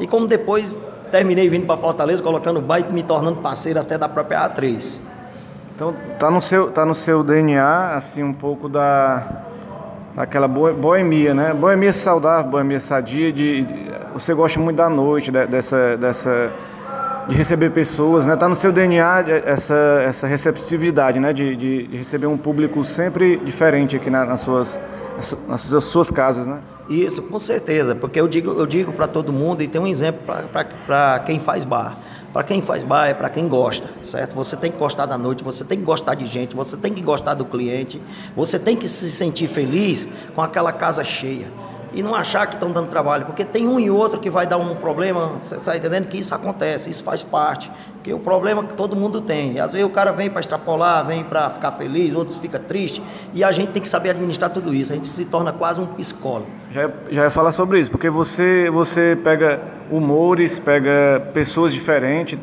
e 0.00 0.06
como 0.06 0.26
depois 0.26 0.76
terminei 1.10 1.48
vindo 1.48 1.66
para 1.66 1.76
Fortaleza, 1.76 2.22
colocando 2.22 2.60
bike, 2.60 2.92
me 2.92 3.02
tornando 3.02 3.40
parceiro 3.40 3.80
até 3.80 3.96
da 3.96 4.08
própria 4.08 4.48
A3. 4.48 4.98
Então 5.74 5.94
tá 6.18 6.30
no 6.30 6.40
seu, 6.40 6.70
tá 6.70 6.86
no 6.86 6.94
seu 6.94 7.22
DNA 7.22 7.94
assim 7.94 8.22
um 8.22 8.32
pouco 8.32 8.68
da 8.68 9.42
daquela 10.14 10.48
boemia, 10.48 11.34
né? 11.34 11.52
Boemia 11.52 11.92
saudável, 11.92 12.50
boemia 12.50 12.80
sadia, 12.80 13.30
de, 13.30 13.64
de 13.64 13.90
você 14.14 14.32
gosta 14.32 14.58
muito 14.58 14.78
da 14.78 14.88
noite, 14.88 15.30
de, 15.30 15.46
dessa 15.46 15.96
dessa 15.98 16.50
de 17.28 17.36
receber 17.36 17.70
pessoas, 17.70 18.24
né? 18.24 18.36
Tá 18.36 18.48
no 18.48 18.54
seu 18.54 18.72
DNA 18.72 19.24
essa 19.44 19.74
essa 20.02 20.26
receptividade, 20.26 21.20
né? 21.20 21.34
De, 21.34 21.54
de, 21.54 21.86
de 21.88 21.96
receber 21.98 22.26
um 22.26 22.38
público 22.38 22.82
sempre 22.82 23.36
diferente 23.36 23.96
aqui 23.96 24.08
na, 24.08 24.24
nas 24.24 24.40
suas 24.40 24.80
nas 25.46 25.60
suas 25.60 26.10
casas, 26.10 26.46
né? 26.46 26.60
Isso, 26.88 27.22
com 27.22 27.38
certeza, 27.38 27.94
porque 27.94 28.20
eu 28.20 28.28
digo, 28.28 28.52
eu 28.52 28.66
digo 28.66 28.92
para 28.92 29.08
todo 29.08 29.32
mundo 29.32 29.62
e 29.62 29.68
tem 29.68 29.80
um 29.80 29.86
exemplo 29.86 30.20
para 30.86 31.18
quem 31.20 31.40
faz 31.40 31.64
bar. 31.64 31.98
Para 32.32 32.44
quem 32.44 32.60
faz 32.60 32.84
bar 32.84 33.06
é 33.06 33.14
para 33.14 33.28
quem 33.28 33.48
gosta, 33.48 33.88
certo? 34.02 34.34
Você 34.34 34.56
tem 34.56 34.70
que 34.70 34.78
gostar 34.78 35.06
da 35.06 35.16
noite, 35.16 35.42
você 35.42 35.64
tem 35.64 35.78
que 35.78 35.84
gostar 35.84 36.14
de 36.14 36.26
gente, 36.26 36.54
você 36.54 36.76
tem 36.76 36.92
que 36.92 37.00
gostar 37.00 37.34
do 37.34 37.44
cliente, 37.44 38.00
você 38.36 38.58
tem 38.58 38.76
que 38.76 38.88
se 38.88 39.10
sentir 39.10 39.48
feliz 39.48 40.06
com 40.34 40.42
aquela 40.42 40.72
casa 40.72 41.02
cheia 41.02 41.48
e 41.92 42.02
não 42.02 42.14
achar 42.14 42.46
que 42.46 42.54
estão 42.54 42.70
dando 42.70 42.88
trabalho, 42.88 43.26
porque 43.26 43.44
tem 43.44 43.66
um 43.66 43.78
e 43.78 43.90
outro 43.90 44.20
que 44.20 44.28
vai 44.28 44.46
dar 44.46 44.58
um 44.58 44.74
problema, 44.74 45.32
você 45.40 45.56
está 45.56 45.76
entendendo 45.76 46.06
que 46.06 46.18
isso 46.18 46.34
acontece, 46.34 46.90
isso 46.90 47.02
faz 47.02 47.22
parte, 47.22 47.70
que 48.02 48.12
o 48.12 48.18
problema 48.18 48.64
que 48.64 48.76
todo 48.76 48.94
mundo 48.96 49.20
tem. 49.20 49.54
E 49.54 49.60
às 49.60 49.72
vezes 49.72 49.86
o 49.86 49.90
cara 49.90 50.12
vem 50.12 50.28
para 50.28 50.40
extrapolar, 50.40 51.06
vem 51.06 51.24
para 51.24 51.50
ficar 51.50 51.72
feliz, 51.72 52.14
outros 52.14 52.36
fica 52.36 52.58
triste, 52.58 53.02
e 53.32 53.42
a 53.42 53.52
gente 53.52 53.72
tem 53.72 53.82
que 53.82 53.88
saber 53.88 54.10
administrar 54.10 54.50
tudo 54.50 54.74
isso. 54.74 54.92
A 54.92 54.96
gente 54.96 55.06
se 55.06 55.24
torna 55.24 55.52
quase 55.52 55.80
um 55.80 55.86
psicólogo. 55.86 56.46
Já, 56.70 56.90
já 57.10 57.24
ia 57.24 57.30
falar 57.30 57.52
sobre 57.52 57.80
isso, 57.80 57.90
porque 57.90 58.10
você 58.10 58.68
você 58.70 59.18
pega 59.22 59.60
humores, 59.90 60.58
pega 60.58 61.30
pessoas 61.32 61.72
diferentes, 61.72 62.38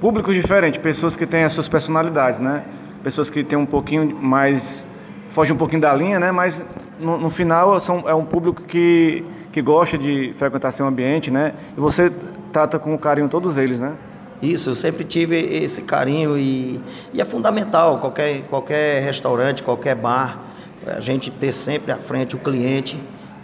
públicos 0.00 0.34
diferentes, 0.34 0.80
pessoas 0.80 1.16
que 1.16 1.26
têm 1.26 1.44
as 1.44 1.52
suas 1.52 1.68
personalidades, 1.68 2.38
né? 2.40 2.64
Pessoas 3.02 3.30
que 3.30 3.42
têm 3.42 3.58
um 3.58 3.66
pouquinho 3.66 4.14
mais 4.14 4.86
foge 5.28 5.52
um 5.52 5.56
pouquinho 5.56 5.80
da 5.80 5.94
linha, 5.94 6.18
né? 6.18 6.32
Mas 6.32 6.64
no, 7.00 7.18
no 7.18 7.30
final 7.30 7.78
são, 7.80 8.08
é 8.08 8.14
um 8.14 8.24
público 8.24 8.62
que, 8.62 9.24
que 9.52 9.60
gosta 9.60 9.98
de 9.98 10.32
frequentar 10.34 10.72
seu 10.72 10.86
ambiente, 10.86 11.30
né? 11.30 11.52
E 11.76 11.80
você 11.80 12.12
trata 12.52 12.78
com 12.78 12.96
carinho 12.98 13.28
todos 13.28 13.56
eles, 13.56 13.80
né? 13.80 13.94
Isso, 14.40 14.70
eu 14.70 14.74
sempre 14.74 15.02
tive 15.04 15.38
esse 15.38 15.82
carinho 15.82 16.36
e, 16.36 16.80
e 17.12 17.20
é 17.20 17.24
fundamental. 17.24 17.98
Qualquer, 17.98 18.42
qualquer 18.42 19.02
restaurante, 19.02 19.62
qualquer 19.62 19.94
bar, 19.94 20.40
A 20.86 21.00
gente 21.00 21.30
ter 21.30 21.52
sempre 21.52 21.90
à 21.90 21.96
frente 21.96 22.36
o 22.36 22.38
cliente 22.38 22.98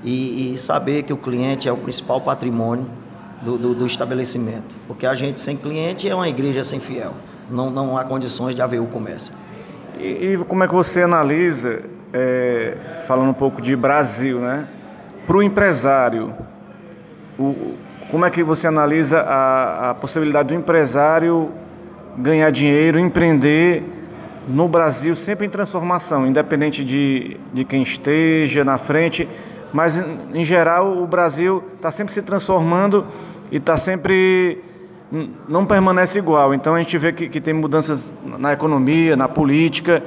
e, 0.05 0.53
e 0.53 0.59
saber 0.59 1.03
que 1.03 1.12
o 1.12 1.16
cliente 1.16 1.68
é 1.68 1.73
o 1.73 1.77
principal 1.77 2.21
patrimônio 2.21 2.87
do, 3.42 3.59
do, 3.59 3.75
do, 3.75 3.87
estabelecimento. 3.87 4.75
Porque 4.87 5.07
a 5.07 5.14
gente 5.14 5.40
sem 5.40 5.57
cliente 5.57 6.09
é 6.09 6.14
uma 6.14 6.29
igreja 6.29 6.62
sem 6.62 6.79
fiel. 6.79 7.14
Não, 7.51 7.71
não 7.71 7.97
há 7.97 8.05
condições 8.05 8.55
de 8.55 8.62
haver 8.62 8.81
o 8.81 8.87
comércio. 8.87 9.33
E, 9.99 10.33
e 10.33 10.39
como 10.45 10.65
é 10.65 10.69
que 10.69 10.75
você 10.75 11.03
analisa, 11.03 11.83
é, 12.13 12.77
falando 13.07 13.31
um 13.31 13.35
pouco 13.35 13.61
de 13.61 13.75
Brasil, 13.77 14.41
né? 14.41 14.67
Para 15.27 15.37
o 15.37 15.43
empresário, 15.43 16.35
como 18.11 18.25
é 18.27 18.31
que 18.31 18.43
você 18.43 18.67
analisa 18.67 19.21
a, 19.21 19.91
a 19.91 19.95
possibilidade 19.95 20.49
do 20.49 20.55
empresário 20.55 21.51
ganhar 22.17 22.51
dinheiro, 22.51 22.99
empreender 22.99 23.85
no 24.49 24.69
Brasil 24.69 25.15
sempre 25.15 25.47
em 25.47 25.51
transformação, 25.51 26.27
independente 26.27 26.85
de, 26.85 27.39
de 27.53 27.65
quem 27.65 27.83
esteja 27.83 28.65
na 28.65 28.77
frente, 28.77 29.29
mas 29.73 29.97
em, 29.97 30.41
em 30.41 30.45
geral 30.45 30.99
o 30.99 31.07
Brasil 31.07 31.65
está 31.75 31.91
sempre 31.91 32.13
se 32.13 32.23
transformando 32.23 33.07
e 33.51 33.57
está 33.57 33.77
sempre 33.77 34.63
não 35.48 35.66
permanece 35.66 36.18
igual. 36.18 36.55
Então 36.55 36.75
a 36.75 36.79
gente 36.79 36.96
vê 36.96 37.12
que, 37.12 37.29
que 37.29 37.40
tem 37.40 37.53
mudanças 37.53 38.12
na 38.38 38.53
economia, 38.53 39.14
na 39.14 39.29
política. 39.29 40.03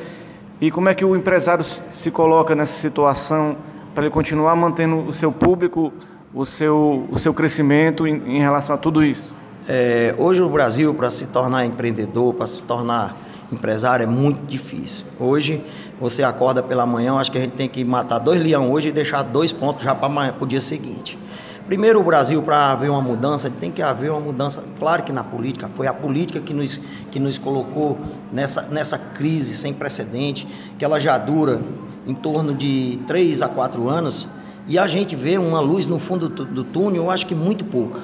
E 0.59 0.71
como 0.71 0.89
é 0.89 0.95
que 0.95 1.05
o 1.05 1.15
empresário 1.15 1.63
se 1.63 2.09
coloca 2.09 2.55
nessa 2.55 2.73
situação 2.73 3.55
para 3.93 4.05
ele 4.05 4.13
continuar 4.13 4.55
mantendo 4.55 4.97
o 5.07 5.13
seu 5.13 5.31
público, 5.31 5.93
o 6.33 6.45
seu, 6.45 7.07
o 7.11 7.19
seu 7.19 7.33
crescimento 7.33 8.07
em, 8.07 8.37
em 8.37 8.39
relação 8.39 8.73
a 8.73 8.77
tudo 8.77 9.03
isso? 9.03 9.33
É, 9.67 10.15
hoje 10.17 10.41
o 10.41 10.49
Brasil, 10.49 10.93
para 10.93 11.09
se 11.09 11.27
tornar 11.27 11.65
empreendedor, 11.65 12.33
para 12.33 12.47
se 12.47 12.63
tornar 12.63 13.15
empresário, 13.51 14.03
é 14.03 14.07
muito 14.07 14.45
difícil. 14.47 15.05
Hoje 15.19 15.63
você 15.99 16.23
acorda 16.23 16.63
pela 16.63 16.85
manhã, 16.85 17.15
acho 17.15 17.31
que 17.31 17.37
a 17.37 17.41
gente 17.41 17.53
tem 17.53 17.69
que 17.69 17.83
matar 17.83 18.19
dois 18.19 18.41
leões 18.41 18.69
hoje 18.71 18.89
e 18.89 18.91
deixar 18.91 19.21
dois 19.23 19.51
pontos 19.51 19.83
já 19.83 19.93
para 19.93 20.33
o 20.39 20.45
dia 20.45 20.61
seguinte. 20.61 21.17
Primeiro, 21.65 21.99
o 21.99 22.03
Brasil, 22.03 22.41
para 22.43 22.71
haver 22.71 22.91
uma 22.91 23.01
mudança, 23.01 23.49
tem 23.49 23.71
que 23.71 23.81
haver 23.81 24.11
uma 24.11 24.19
mudança, 24.19 24.63
claro 24.77 25.03
que 25.03 25.11
na 25.11 25.23
política, 25.23 25.69
foi 25.73 25.87
a 25.87 25.93
política 25.93 26.39
que 26.39 26.53
nos, 26.53 26.79
que 27.09 27.19
nos 27.19 27.39
colocou 27.39 27.97
nessa, 28.31 28.63
nessa 28.63 28.99
crise 28.99 29.55
sem 29.55 29.73
precedente, 29.73 30.47
que 30.77 30.85
ela 30.85 30.99
já 30.99 31.17
dura 31.17 31.59
em 32.05 32.13
torno 32.13 32.53
de 32.53 32.99
três 33.07 33.41
a 33.41 33.47
quatro 33.47 33.89
anos, 33.89 34.27
e 34.67 34.77
a 34.77 34.85
gente 34.85 35.15
vê 35.15 35.37
uma 35.39 35.59
luz 35.59 35.87
no 35.87 35.99
fundo 35.99 36.29
do, 36.29 36.63
túnel, 36.63 37.03
eu 37.03 37.11
acho 37.11 37.25
que 37.25 37.33
muito 37.33 37.65
pouca, 37.65 38.01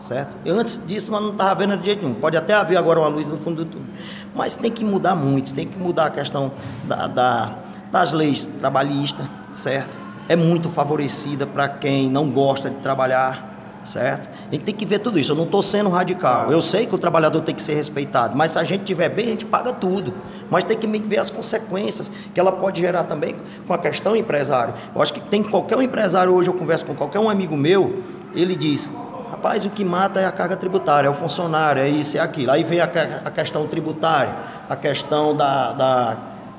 certo? 0.00 0.36
Antes 0.46 0.80
disso, 0.86 1.12
nós 1.12 1.22
não 1.22 1.32
estava 1.32 1.54
vendo 1.54 1.76
de 1.76 1.84
jeito 1.84 2.02
nenhum. 2.02 2.14
Pode 2.14 2.36
até 2.36 2.54
haver 2.54 2.76
agora 2.76 3.00
uma 3.00 3.08
luz 3.08 3.26
no 3.26 3.36
fundo 3.36 3.64
do 3.64 3.70
túnel, 3.70 3.88
mas 4.34 4.56
tem 4.56 4.70
que 4.70 4.84
mudar 4.84 5.14
muito, 5.14 5.52
tem 5.52 5.66
que 5.66 5.78
mudar 5.78 6.06
a 6.06 6.10
questão 6.10 6.52
da, 6.86 7.06
da 7.06 7.58
das 7.94 8.12
leis 8.12 8.44
trabalhistas, 8.44 9.24
certo? 9.54 10.03
É 10.28 10.36
muito 10.36 10.70
favorecida 10.70 11.46
para 11.46 11.68
quem 11.68 12.08
não 12.08 12.30
gosta 12.30 12.70
de 12.70 12.76
trabalhar, 12.76 13.82
certo? 13.84 14.28
A 14.48 14.54
gente 14.54 14.64
tem 14.64 14.74
que 14.74 14.86
ver 14.86 15.00
tudo 15.00 15.18
isso. 15.18 15.32
Eu 15.32 15.36
não 15.36 15.44
estou 15.44 15.62
sendo 15.62 15.90
radical. 15.90 16.50
Eu 16.50 16.60
sei 16.62 16.86
que 16.86 16.94
o 16.94 16.98
trabalhador 16.98 17.42
tem 17.42 17.54
que 17.54 17.60
ser 17.60 17.74
respeitado, 17.74 18.36
mas 18.36 18.52
se 18.52 18.58
a 18.58 18.64
gente 18.64 18.80
estiver 18.80 19.08
bem, 19.08 19.26
a 19.26 19.30
gente 19.30 19.44
paga 19.44 19.72
tudo. 19.72 20.14
Mas 20.50 20.64
tem 20.64 20.76
que 20.78 20.86
ver 20.86 21.18
as 21.18 21.30
consequências 21.30 22.10
que 22.32 22.40
ela 22.40 22.52
pode 22.52 22.80
gerar 22.80 23.04
também 23.04 23.36
com 23.66 23.74
a 23.74 23.78
questão 23.78 24.16
empresário. 24.16 24.74
Eu 24.94 25.02
acho 25.02 25.12
que 25.12 25.20
tem 25.20 25.42
qualquer 25.42 25.76
um 25.76 25.82
empresário 25.82 26.32
hoje, 26.32 26.48
eu 26.48 26.54
converso 26.54 26.86
com 26.86 26.94
qualquer 26.94 27.18
um 27.18 27.28
amigo 27.28 27.56
meu, 27.56 28.02
ele 28.34 28.56
diz: 28.56 28.90
rapaz, 29.30 29.64
o 29.66 29.70
que 29.70 29.84
mata 29.84 30.20
é 30.20 30.24
a 30.24 30.32
carga 30.32 30.56
tributária, 30.56 31.06
é 31.06 31.10
o 31.10 31.14
funcionário, 31.14 31.82
é 31.82 31.88
isso, 31.88 32.16
é 32.16 32.20
aquilo. 32.20 32.52
Aí 32.52 32.64
vem 32.64 32.80
a, 32.80 32.84
a 33.24 33.30
questão 33.30 33.66
tributária, 33.66 34.34
a 34.68 34.76
questão 34.76 35.36
da, 35.36 35.72
da, 35.72 36.16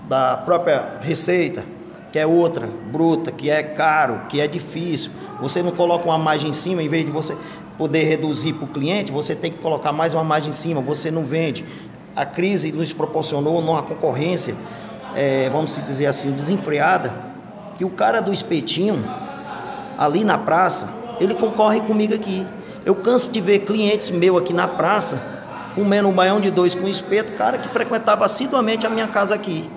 da 0.08 0.38
própria 0.38 1.00
receita 1.02 1.75
que 2.16 2.20
é 2.20 2.26
outra, 2.26 2.66
bruta, 2.66 3.30
que 3.30 3.50
é 3.50 3.62
caro, 3.62 4.22
que 4.30 4.40
é 4.40 4.48
difícil. 4.48 5.12
Você 5.42 5.62
não 5.62 5.72
coloca 5.72 6.06
uma 6.06 6.18
margem 6.18 6.50
em 6.50 6.54
cima, 6.54 6.82
em 6.82 6.88
vez 6.88 7.04
de 7.04 7.12
você 7.12 7.36
poder 7.78 8.06
reduzir 8.06 8.54
para 8.54 8.64
o 8.64 8.68
cliente, 8.70 9.12
você 9.12 9.36
tem 9.36 9.52
que 9.52 9.58
colocar 9.58 9.92
mais 9.92 10.14
uma 10.14 10.24
margem 10.24 10.52
em 10.52 10.54
cima, 10.54 10.80
você 10.80 11.12
não 11.12 11.26
vende. 11.26 11.66
A 12.16 12.26
crise 12.26 12.72
nos 12.72 12.94
proporcionou 12.94 13.60
uma 13.60 13.84
concorrência, 13.84 14.56
é, 15.14 15.50
vamos 15.50 15.78
dizer 15.84 16.06
assim, 16.06 16.32
desenfreada, 16.32 17.14
que 17.78 17.84
o 17.84 17.90
cara 17.90 18.22
do 18.22 18.32
espetinho, 18.32 19.04
ali 19.98 20.24
na 20.24 20.38
praça, 20.38 20.90
ele 21.20 21.36
concorre 21.36 21.82
comigo 21.82 22.16
aqui. 22.16 22.48
Eu 22.86 22.96
canso 22.96 23.30
de 23.30 23.42
ver 23.42 23.66
clientes 23.66 24.10
meus 24.10 24.42
aqui 24.42 24.54
na 24.54 24.70
praça, 24.70 25.22
comendo 25.76 26.08
um 26.08 26.14
baião 26.14 26.40
de 26.40 26.50
dois 26.50 26.74
com 26.74 26.88
espeto, 26.88 27.34
cara 27.34 27.58
que 27.58 27.68
frequentava 27.68 28.24
assiduamente 28.24 28.88
a 28.88 28.90
minha 28.90 29.08
casa 29.10 29.36
aqui. 29.36 29.70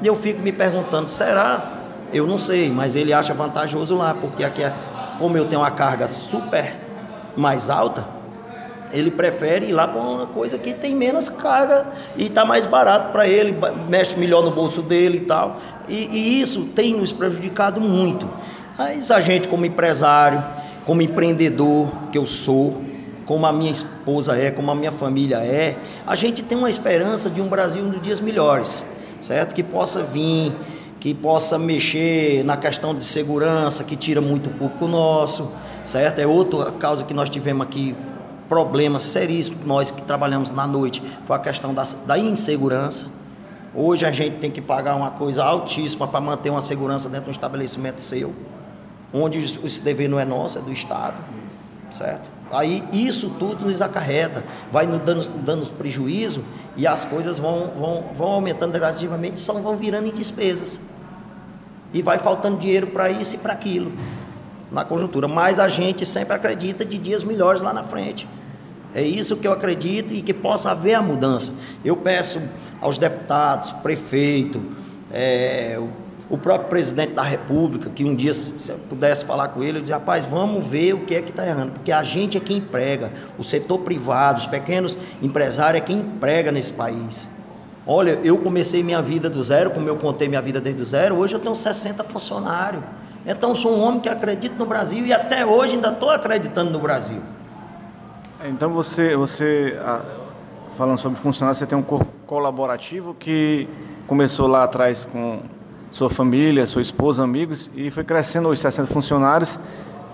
E 0.00 0.06
eu 0.06 0.14
fico 0.14 0.40
me 0.40 0.52
perguntando, 0.52 1.06
será 1.06 1.81
eu 2.12 2.26
não 2.26 2.38
sei, 2.38 2.70
mas 2.70 2.94
ele 2.94 3.12
acha 3.12 3.32
vantajoso 3.32 3.96
lá, 3.96 4.14
porque 4.14 4.44
aqui, 4.44 4.62
é, 4.62 4.74
como 5.18 5.36
eu 5.36 5.46
tenho 5.46 5.60
uma 5.60 5.70
carga 5.70 6.08
super 6.08 6.76
mais 7.36 7.70
alta, 7.70 8.06
ele 8.92 9.10
prefere 9.10 9.66
ir 9.66 9.72
lá 9.72 9.88
para 9.88 10.00
uma 10.00 10.26
coisa 10.26 10.58
que 10.58 10.74
tem 10.74 10.94
menos 10.94 11.28
carga 11.28 11.86
e 12.16 12.24
está 12.24 12.44
mais 12.44 12.66
barato 12.66 13.10
para 13.10 13.26
ele, 13.26 13.56
mexe 13.88 14.18
melhor 14.18 14.44
no 14.44 14.50
bolso 14.50 14.82
dele 14.82 15.18
e 15.18 15.22
tal. 15.22 15.56
E, 15.88 16.08
e, 16.12 16.40
isso 16.40 16.66
tem 16.74 16.94
nos 16.94 17.10
prejudicado 17.10 17.80
muito. 17.80 18.28
Mas 18.76 19.10
a 19.10 19.20
gente, 19.20 19.48
como 19.48 19.64
empresário, 19.64 20.42
como 20.84 21.00
empreendedor 21.00 21.90
que 22.10 22.18
eu 22.18 22.26
sou, 22.26 22.82
como 23.24 23.46
a 23.46 23.52
minha 23.52 23.72
esposa 23.72 24.36
é, 24.36 24.50
como 24.50 24.70
a 24.70 24.74
minha 24.74 24.92
família 24.92 25.36
é, 25.38 25.76
a 26.06 26.14
gente 26.14 26.42
tem 26.42 26.58
uma 26.58 26.68
esperança 26.68 27.30
de 27.30 27.40
um 27.40 27.48
Brasil 27.48 27.82
nos 27.82 28.02
dias 28.02 28.20
melhores, 28.20 28.84
certo? 29.20 29.54
Que 29.54 29.62
possa 29.62 30.02
vir 30.02 30.52
que 31.02 31.12
possa 31.12 31.58
mexer 31.58 32.44
na 32.44 32.56
questão 32.56 32.94
de 32.94 33.04
segurança, 33.04 33.82
que 33.82 33.96
tira 33.96 34.20
muito 34.20 34.48
público 34.50 34.86
nosso, 34.86 35.50
certo? 35.84 36.20
É 36.20 36.26
outra 36.28 36.70
causa 36.70 37.04
que 37.04 37.12
nós 37.12 37.28
tivemos 37.28 37.66
aqui, 37.66 37.92
problemas 38.48 39.02
seríssimos, 39.02 39.64
nós 39.64 39.90
que 39.90 40.00
trabalhamos 40.02 40.52
na 40.52 40.64
noite, 40.64 41.02
foi 41.26 41.34
a 41.34 41.40
questão 41.40 41.74
da, 41.74 41.82
da 42.06 42.16
insegurança. 42.16 43.08
Hoje 43.74 44.06
a 44.06 44.12
gente 44.12 44.36
tem 44.36 44.48
que 44.48 44.60
pagar 44.62 44.94
uma 44.94 45.10
coisa 45.10 45.42
altíssima 45.42 46.06
para 46.06 46.20
manter 46.20 46.50
uma 46.50 46.60
segurança 46.60 47.08
dentro 47.08 47.24
de 47.24 47.30
um 47.30 47.32
estabelecimento 47.32 48.00
seu, 48.00 48.32
onde 49.12 49.44
esse 49.44 49.82
dever 49.82 50.08
não 50.08 50.20
é 50.20 50.24
nosso, 50.24 50.60
é 50.60 50.62
do 50.62 50.70
Estado, 50.70 51.16
certo? 51.90 52.30
Aí 52.52 52.84
isso 52.92 53.30
tudo 53.38 53.64
nos 53.64 53.80
acarreta, 53.80 54.44
vai 54.70 54.86
nos 54.86 55.00
dando, 55.00 55.28
dando 55.38 55.66
prejuízo 55.70 56.44
e 56.76 56.86
as 56.86 57.04
coisas 57.04 57.38
vão, 57.38 57.72
vão, 57.78 58.04
vão 58.14 58.28
aumentando 58.32 58.72
gradativamente, 58.72 59.40
só 59.40 59.54
vão 59.54 59.76
virando 59.76 60.08
em 60.08 60.12
despesas. 60.12 60.78
E 61.94 62.02
vai 62.02 62.18
faltando 62.18 62.58
dinheiro 62.58 62.88
para 62.88 63.10
isso 63.10 63.34
e 63.34 63.38
para 63.38 63.54
aquilo 63.54 63.92
na 64.70 64.84
conjuntura. 64.84 65.28
Mas 65.28 65.58
a 65.58 65.68
gente 65.68 66.04
sempre 66.04 66.34
acredita 66.34 66.84
de 66.84 66.98
dias 66.98 67.22
melhores 67.22 67.62
lá 67.62 67.72
na 67.72 67.84
frente. 67.84 68.28
É 68.94 69.02
isso 69.02 69.36
que 69.36 69.46
eu 69.46 69.52
acredito 69.52 70.12
e 70.12 70.20
que 70.20 70.34
possa 70.34 70.70
haver 70.70 70.94
a 70.94 71.02
mudança. 71.02 71.52
Eu 71.84 71.96
peço 71.96 72.40
aos 72.80 72.98
deputados, 72.98 73.72
prefeito, 73.72 74.62
é, 75.10 75.78
o 76.30 76.38
próprio 76.38 76.68
presidente 76.68 77.12
da 77.12 77.22
República, 77.22 77.90
que 77.90 78.04
um 78.04 78.14
dia, 78.14 78.32
se 78.32 78.70
eu 78.70 78.78
pudesse 78.88 79.24
falar 79.24 79.48
com 79.48 79.62
ele, 79.62 79.78
eu 79.78 79.82
dizia, 79.82 79.96
rapaz, 79.96 80.24
vamos 80.24 80.66
ver 80.66 80.94
o 80.94 81.00
que 81.00 81.14
é 81.14 81.22
que 81.22 81.30
está 81.30 81.46
errando, 81.46 81.72
porque 81.72 81.92
a 81.92 82.02
gente 82.02 82.36
é 82.36 82.40
quem 82.40 82.58
emprega, 82.58 83.10
o 83.38 83.44
setor 83.44 83.78
privado, 83.80 84.38
os 84.38 84.46
pequenos 84.46 84.96
empresários 85.20 85.82
é 85.82 85.84
quem 85.84 85.98
emprega 85.98 86.50
nesse 86.50 86.72
país. 86.72 87.28
Olha, 87.86 88.20
eu 88.22 88.38
comecei 88.38 88.82
minha 88.82 89.02
vida 89.02 89.28
do 89.28 89.42
zero, 89.42 89.70
como 89.70 89.88
eu 89.88 89.96
contei 89.96 90.28
minha 90.28 90.40
vida 90.40 90.60
desde 90.60 90.80
o 90.80 90.84
zero, 90.84 91.16
hoje 91.16 91.34
eu 91.34 91.40
tenho 91.40 91.54
60 91.54 92.04
funcionários. 92.04 92.82
Então 93.26 93.54
sou 93.54 93.76
um 93.76 93.82
homem 93.82 94.00
que 94.00 94.08
acredita 94.08 94.54
no 94.56 94.66
Brasil 94.66 95.04
e 95.04 95.12
até 95.12 95.44
hoje 95.44 95.74
ainda 95.74 95.88
estou 95.88 96.10
acreditando 96.10 96.70
no 96.70 96.78
Brasil. 96.78 97.20
Então 98.44 98.70
você, 98.70 99.16
você 99.16 99.78
falando 100.76 100.98
sobre 100.98 101.18
funcionário, 101.18 101.56
você 101.56 101.66
tem 101.66 101.76
um 101.76 101.82
corpo 101.82 102.10
colaborativo 102.26 103.14
que 103.14 103.68
começou 104.06 104.46
lá 104.46 104.64
atrás 104.64 105.04
com 105.04 105.40
sua 105.92 106.08
família, 106.10 106.66
sua 106.66 106.82
esposa, 106.82 107.22
amigos, 107.22 107.70
e 107.76 107.90
foi 107.90 108.02
crescendo 108.02 108.48
os 108.48 108.58
60 108.58 108.88
funcionários, 108.88 109.60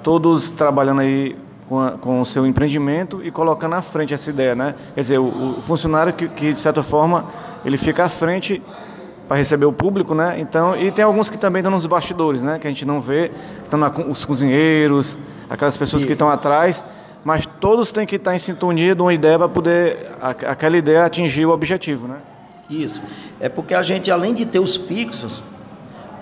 todos 0.02 0.50
trabalhando 0.50 1.00
aí 1.00 1.36
com, 1.68 1.80
a, 1.80 1.92
com 1.92 2.20
o 2.20 2.26
seu 2.26 2.44
empreendimento 2.44 3.20
e 3.22 3.30
colocando 3.30 3.74
à 3.74 3.80
frente 3.80 4.12
essa 4.12 4.28
ideia, 4.28 4.56
né? 4.56 4.74
Quer 4.94 5.00
dizer, 5.00 5.18
o, 5.18 5.58
o 5.58 5.62
funcionário 5.62 6.12
que, 6.12 6.28
que, 6.28 6.52
de 6.52 6.60
certa 6.60 6.82
forma, 6.82 7.26
ele 7.64 7.76
fica 7.76 8.04
à 8.04 8.08
frente 8.08 8.60
para 9.28 9.36
receber 9.36 9.66
o 9.66 9.72
público, 9.72 10.14
né? 10.14 10.40
Então, 10.40 10.76
e 10.76 10.90
tem 10.90 11.04
alguns 11.04 11.30
que 11.30 11.38
também 11.38 11.60
estão 11.60 11.70
nos 11.70 11.86
bastidores, 11.86 12.42
né? 12.42 12.58
Que 12.58 12.66
a 12.66 12.70
gente 12.70 12.84
não 12.84 12.98
vê, 12.98 13.30
estão 13.62 13.78
na, 13.78 13.88
os 13.88 14.24
cozinheiros, 14.24 15.16
aquelas 15.48 15.76
pessoas 15.76 16.02
Isso. 16.02 16.08
que 16.08 16.12
estão 16.14 16.28
atrás, 16.28 16.82
mas 17.22 17.46
todos 17.60 17.92
têm 17.92 18.04
que 18.04 18.16
estar 18.16 18.34
em 18.34 18.38
sintonia 18.40 18.96
de 18.96 19.02
uma 19.02 19.14
ideia 19.14 19.38
para 19.38 19.48
poder 19.48 20.10
a, 20.20 20.30
aquela 20.30 20.76
ideia 20.76 21.04
atingir 21.04 21.46
o 21.46 21.50
objetivo, 21.50 22.08
né? 22.08 22.16
Isso. 22.68 23.00
É 23.38 23.48
porque 23.48 23.74
a 23.74 23.82
gente, 23.82 24.10
além 24.10 24.34
de 24.34 24.44
ter 24.44 24.58
os 24.58 24.76
fixos, 24.76 25.44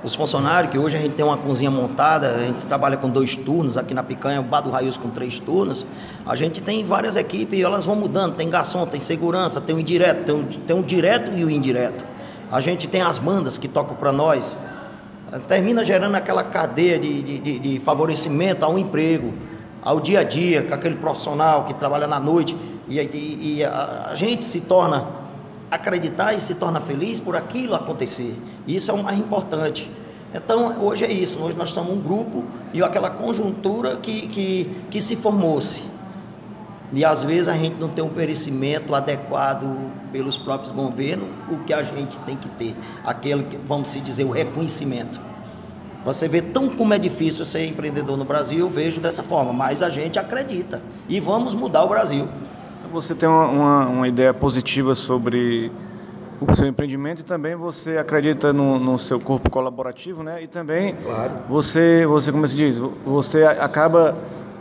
os 0.04 0.14
funcionários, 0.14 0.70
que 0.70 0.78
hoje 0.78 0.96
a 0.96 1.00
gente 1.00 1.14
tem 1.14 1.24
uma 1.24 1.36
cozinha 1.36 1.70
montada, 1.70 2.28
a 2.28 2.42
gente 2.42 2.64
trabalha 2.66 2.96
com 2.96 3.08
dois 3.08 3.34
turnos, 3.34 3.76
aqui 3.76 3.94
na 3.94 4.02
Picanha, 4.02 4.40
o 4.40 4.44
Bar 4.44 4.60
do 4.60 4.70
Raios 4.70 4.96
com 4.96 5.10
três 5.10 5.38
turnos, 5.38 5.86
a 6.24 6.36
gente 6.36 6.60
tem 6.60 6.84
várias 6.84 7.16
equipes 7.16 7.58
e 7.58 7.62
elas 7.62 7.84
vão 7.84 7.96
mudando, 7.96 8.34
tem 8.34 8.48
garçom, 8.48 8.86
tem 8.86 9.00
segurança, 9.00 9.60
tem 9.60 9.74
o 9.74 9.80
indireto, 9.80 10.24
tem 10.24 10.34
o, 10.34 10.44
tem 10.44 10.78
o 10.78 10.82
direto 10.82 11.32
e 11.32 11.44
o 11.44 11.50
indireto. 11.50 12.04
A 12.50 12.60
gente 12.60 12.86
tem 12.86 13.02
as 13.02 13.18
bandas 13.18 13.58
que 13.58 13.66
tocam 13.66 13.96
para 13.96 14.12
nós, 14.12 14.56
termina 15.48 15.84
gerando 15.84 16.14
aquela 16.14 16.44
cadeia 16.44 16.98
de, 16.98 17.22
de, 17.22 17.58
de, 17.58 17.80
favorecimento 17.80 18.64
ao 18.64 18.78
emprego, 18.78 19.34
ao 19.82 19.98
dia 19.98 20.20
a 20.20 20.22
dia, 20.22 20.62
com 20.62 20.74
aquele 20.74 20.96
profissional 20.96 21.64
que 21.64 21.74
trabalha 21.74 22.06
na 22.06 22.20
noite, 22.20 22.56
e, 22.88 23.00
e, 23.00 23.56
e 23.56 23.64
a, 23.64 24.08
a 24.10 24.14
gente 24.14 24.44
se 24.44 24.60
torna 24.60 25.25
acreditar 25.70 26.34
e 26.34 26.40
se 26.40 26.54
torna 26.54 26.80
feliz 26.80 27.18
por 27.18 27.36
aquilo 27.36 27.74
acontecer. 27.74 28.36
Isso 28.66 28.90
é 28.90 28.94
o 28.94 29.02
mais 29.02 29.18
importante. 29.18 29.90
Então, 30.34 30.84
hoje 30.84 31.04
é 31.04 31.12
isso. 31.12 31.42
Hoje 31.42 31.56
nós 31.56 31.70
somos 31.70 31.92
um 31.92 32.00
grupo 32.00 32.44
e 32.72 32.82
aquela 32.82 33.10
conjuntura 33.10 33.96
que, 33.96 34.26
que, 34.28 34.70
que 34.90 35.00
se 35.00 35.16
formou-se. 35.16 35.82
E 36.92 37.04
às 37.04 37.24
vezes 37.24 37.48
a 37.48 37.54
gente 37.54 37.76
não 37.80 37.88
tem 37.88 38.04
um 38.04 38.10
merecimento 38.10 38.94
adequado 38.94 39.90
pelos 40.12 40.36
próprios 40.36 40.70
governos, 40.70 41.28
o 41.50 41.58
que 41.64 41.72
a 41.72 41.82
gente 41.82 42.18
tem 42.20 42.36
que 42.36 42.48
ter, 42.50 42.76
aquele 43.04 43.44
que, 43.44 43.56
vamos 43.56 43.88
se 43.88 44.00
dizer, 44.00 44.24
o 44.24 44.30
reconhecimento. 44.30 45.20
Você 46.04 46.28
vê 46.28 46.40
tão 46.40 46.70
como 46.70 46.94
é 46.94 46.98
difícil 46.98 47.44
ser 47.44 47.66
empreendedor 47.66 48.16
no 48.16 48.24
Brasil, 48.24 48.60
eu 48.60 48.68
vejo 48.68 49.00
dessa 49.00 49.24
forma, 49.24 49.52
mas 49.52 49.82
a 49.82 49.90
gente 49.90 50.18
acredita 50.20 50.80
e 51.08 51.18
vamos 51.18 51.52
mudar 51.52 51.82
o 51.82 51.88
Brasil. 51.88 52.28
Você 52.92 53.14
tem 53.14 53.28
uma, 53.28 53.46
uma, 53.46 53.86
uma 53.86 54.08
ideia 54.08 54.32
positiva 54.32 54.94
sobre 54.94 55.70
o 56.40 56.54
seu 56.54 56.66
empreendimento 56.66 57.20
e 57.20 57.24
também 57.24 57.54
você 57.54 57.96
acredita 57.96 58.52
no, 58.52 58.78
no, 58.78 58.98
seu 58.98 59.18
corpo 59.18 59.50
colaborativo, 59.50 60.22
né? 60.22 60.42
E 60.42 60.46
também 60.46 60.94
claro. 60.94 61.32
você, 61.48 62.04
você 62.06 62.30
como 62.30 62.46
se 62.46 62.56
diz, 62.56 62.78
você 63.04 63.44
acaba 63.44 64.16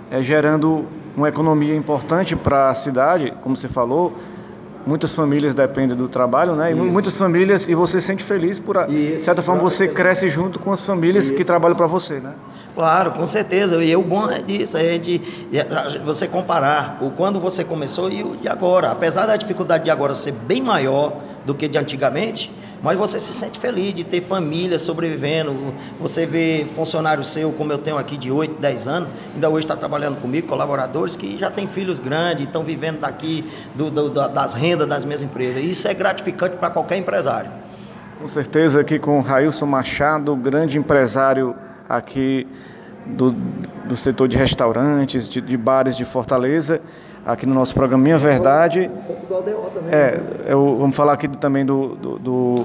é, 0.09 0.21
gerando 0.23 0.85
uma 1.15 1.29
economia 1.29 1.75
importante 1.75 2.35
para 2.35 2.69
a 2.69 2.75
cidade, 2.75 3.33
como 3.41 3.55
você 3.55 3.67
falou. 3.67 4.13
Muitas 4.85 5.15
famílias 5.15 5.55
dependem 5.55 5.97
do 5.97 6.07
trabalho, 6.07 6.55
né? 6.55 6.71
E 6.71 6.75
muitas 6.75 7.17
famílias, 7.17 7.67
e 7.67 7.73
você 7.73 7.99
se 7.99 8.05
sente 8.05 8.23
feliz 8.23 8.59
por. 8.59 8.85
De 8.85 9.17
certa 9.17 9.41
forma, 9.41 9.59
você 9.59 9.87
cresce 9.87 10.29
junto 10.29 10.59
com 10.59 10.71
as 10.71 10.85
famílias 10.85 11.25
Isso. 11.25 11.33
que 11.33 11.43
trabalham 11.43 11.75
para 11.75 11.87
você, 11.87 12.19
né? 12.19 12.33
Claro, 12.75 13.13
com 13.13 13.25
certeza. 13.25 13.81
E 13.81 13.95
o 13.95 14.03
bom 14.03 14.29
é 14.29 14.41
disso, 14.41 14.77
é 14.77 14.97
de 14.97 15.21
você 16.03 16.27
comparar 16.27 16.97
o 17.01 17.09
quando 17.09 17.39
você 17.39 17.63
começou 17.63 18.11
e 18.11 18.21
o 18.21 18.35
de 18.35 18.49
agora. 18.49 18.91
Apesar 18.91 19.25
da 19.25 19.37
dificuldade 19.37 19.85
de 19.85 19.89
agora 19.89 20.13
ser 20.13 20.33
bem 20.33 20.61
maior 20.61 21.13
do 21.45 21.55
que 21.55 21.69
de 21.69 21.77
antigamente, 21.77 22.51
mas 22.83 22.99
você 22.99 23.17
se 23.17 23.31
sente 23.31 23.57
feliz 23.57 23.93
de 23.93 24.03
ter 24.03 24.19
família 24.19 24.77
sobrevivendo. 24.77 25.73
Você 26.01 26.25
vê 26.25 26.67
funcionário 26.75 27.23
seu, 27.23 27.53
como 27.53 27.71
eu 27.71 27.77
tenho 27.77 27.97
aqui 27.97 28.17
de 28.17 28.29
8, 28.29 28.59
10 28.59 28.87
anos, 28.87 29.09
ainda 29.33 29.49
hoje 29.49 29.65
está 29.65 29.77
trabalhando 29.77 30.19
comigo, 30.21 30.45
colaboradores 30.45 31.15
que 31.15 31.37
já 31.37 31.49
têm 31.49 31.67
filhos 31.67 31.97
grandes, 31.97 32.45
estão 32.45 32.63
vivendo 32.63 32.99
daqui 32.99 33.49
do, 33.73 33.89
do, 33.89 34.09
das 34.09 34.53
rendas 34.53 34.87
das 34.87 35.05
minhas 35.05 35.21
empresas. 35.21 35.63
Isso 35.63 35.87
é 35.87 35.93
gratificante 35.93 36.57
para 36.57 36.69
qualquer 36.69 36.97
empresário. 36.97 37.49
Com 38.19 38.27
certeza, 38.27 38.81
aqui 38.81 38.99
com 38.99 39.17
o 39.17 39.21
Railson 39.21 39.65
Machado, 39.65 40.35
grande 40.35 40.77
empresário 40.77 41.55
aqui 41.87 42.47
do, 43.05 43.31
do 43.31 43.95
setor 43.95 44.27
de 44.27 44.37
restaurantes, 44.37 45.29
de, 45.29 45.41
de 45.41 45.57
bares 45.57 45.95
de 45.95 46.05
Fortaleza 46.05 46.81
aqui 47.25 47.45
no 47.45 47.55
nosso 47.55 47.73
programa 47.73 48.03
Minha 48.03 48.17
Verdade. 48.17 48.89
É, 49.91 50.19
eu, 50.47 50.77
vamos 50.77 50.95
falar 50.95 51.13
aqui 51.13 51.27
também 51.27 51.65
do, 51.65 51.95
do, 51.95 52.19
do, 52.19 52.55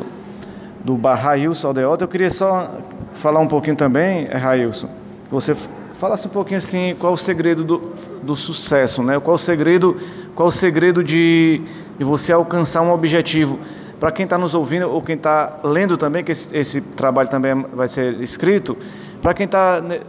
do 0.85 0.96
Bar 0.96 1.14
Railson 1.14 1.68
Aldeota. 1.68 2.04
Eu 2.04 2.09
queria 2.09 2.30
só 2.30 2.70
falar 3.12 3.40
um 3.40 3.46
pouquinho 3.46 3.76
também, 3.76 4.28
é, 4.30 4.37
Railson, 4.37 4.88
que 4.88 5.30
você 5.33 5.54
falasse 5.94 6.26
um 6.26 6.30
pouquinho 6.30 6.59
assim, 6.59 6.94
qual 6.98 7.14
o 7.14 7.18
segredo 7.18 7.64
do, 7.64 7.92
do 8.22 8.37
sucesso, 8.37 9.02
né? 9.02 9.18
Qual 9.18 9.35
o 9.35 9.38
segredo, 9.38 9.96
qual 10.35 10.48
o 10.48 10.52
segredo 10.52 11.02
de, 11.02 11.62
de 11.98 12.04
você 12.04 12.33
alcançar 12.33 12.83
um 12.83 12.92
objetivo? 12.92 13.59
Para 13.98 14.11
quem 14.11 14.24
está 14.24 14.38
nos 14.38 14.54
ouvindo 14.54 14.90
ou 14.90 15.02
quem 15.02 15.16
está 15.16 15.59
lendo 15.62 15.98
também, 15.98 16.24
que 16.24 16.33
esse, 16.33 16.48
esse 16.56 16.80
trabalho 16.80 17.28
também 17.28 17.54
vai 17.74 17.87
ser 17.87 18.18
escrito, 18.22 18.78
para 19.20 19.35
quem 19.35 19.46
está 19.46 19.80
né, 19.80 20.00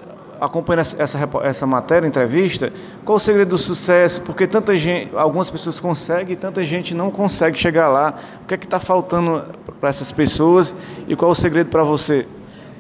acompanhando 0.41 0.79
essa, 0.97 1.29
essa 1.43 1.67
matéria, 1.67 2.07
entrevista, 2.07 2.73
qual 3.05 3.17
o 3.17 3.19
segredo 3.19 3.49
do 3.49 3.57
sucesso? 3.59 4.21
Porque 4.21 4.47
tanta 4.47 4.75
gente, 4.75 5.15
algumas 5.15 5.51
pessoas 5.51 5.79
conseguem, 5.79 6.35
tanta 6.35 6.63
gente 6.63 6.95
não 6.95 7.11
consegue 7.11 7.57
chegar 7.59 7.87
lá. 7.89 8.15
O 8.43 8.47
que 8.47 8.55
é 8.55 8.57
que 8.57 8.65
está 8.65 8.79
faltando 8.79 9.43
para 9.79 9.89
essas 9.89 10.11
pessoas 10.11 10.73
e 11.07 11.15
qual 11.15 11.29
o 11.29 11.35
segredo 11.35 11.69
para 11.69 11.83
você? 11.83 12.25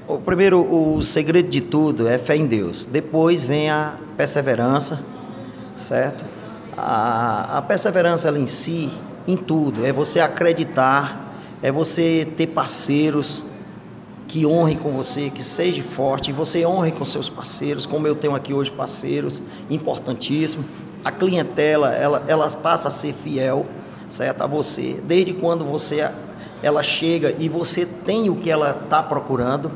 O 0.07 0.17
primeiro, 0.17 0.59
o 0.59 1.01
segredo 1.03 1.49
de 1.49 1.61
tudo 1.61 2.07
é 2.07 2.17
fé 2.17 2.35
em 2.35 2.47
Deus. 2.47 2.85
Depois 2.85 3.43
vem 3.43 3.69
a 3.69 3.95
perseverança, 4.17 4.99
certo? 5.75 6.25
A, 6.75 7.59
a 7.59 7.61
perseverança 7.61 8.27
ela 8.27 8.39
em 8.39 8.47
si, 8.47 8.91
em 9.27 9.37
tudo, 9.37 9.85
é 9.85 9.91
você 9.91 10.19
acreditar, 10.19 11.37
é 11.61 11.71
você 11.71 12.27
ter 12.35 12.47
parceiros, 12.47 13.50
que 14.31 14.45
honre 14.45 14.77
com 14.77 14.91
você, 14.91 15.29
que 15.29 15.43
seja 15.43 15.83
forte, 15.83 16.31
você 16.31 16.65
honre 16.65 16.93
com 16.93 17.03
seus 17.03 17.29
parceiros, 17.29 17.85
como 17.85 18.07
eu 18.07 18.15
tenho 18.15 18.33
aqui 18.33 18.53
hoje 18.53 18.71
parceiros, 18.71 19.43
importantíssimo. 19.69 20.63
A 21.03 21.11
clientela, 21.11 21.93
ela, 21.93 22.23
ela 22.29 22.49
passa 22.49 22.87
a 22.87 22.91
ser 22.91 23.13
fiel, 23.13 23.65
certo, 24.09 24.41
a 24.41 24.47
você, 24.47 25.01
desde 25.03 25.33
quando 25.33 25.65
você 25.65 26.09
ela 26.63 26.81
chega 26.81 27.35
e 27.39 27.49
você 27.49 27.85
tem 27.85 28.29
o 28.29 28.37
que 28.37 28.49
ela 28.49 28.79
está 28.85 29.03
procurando, 29.03 29.69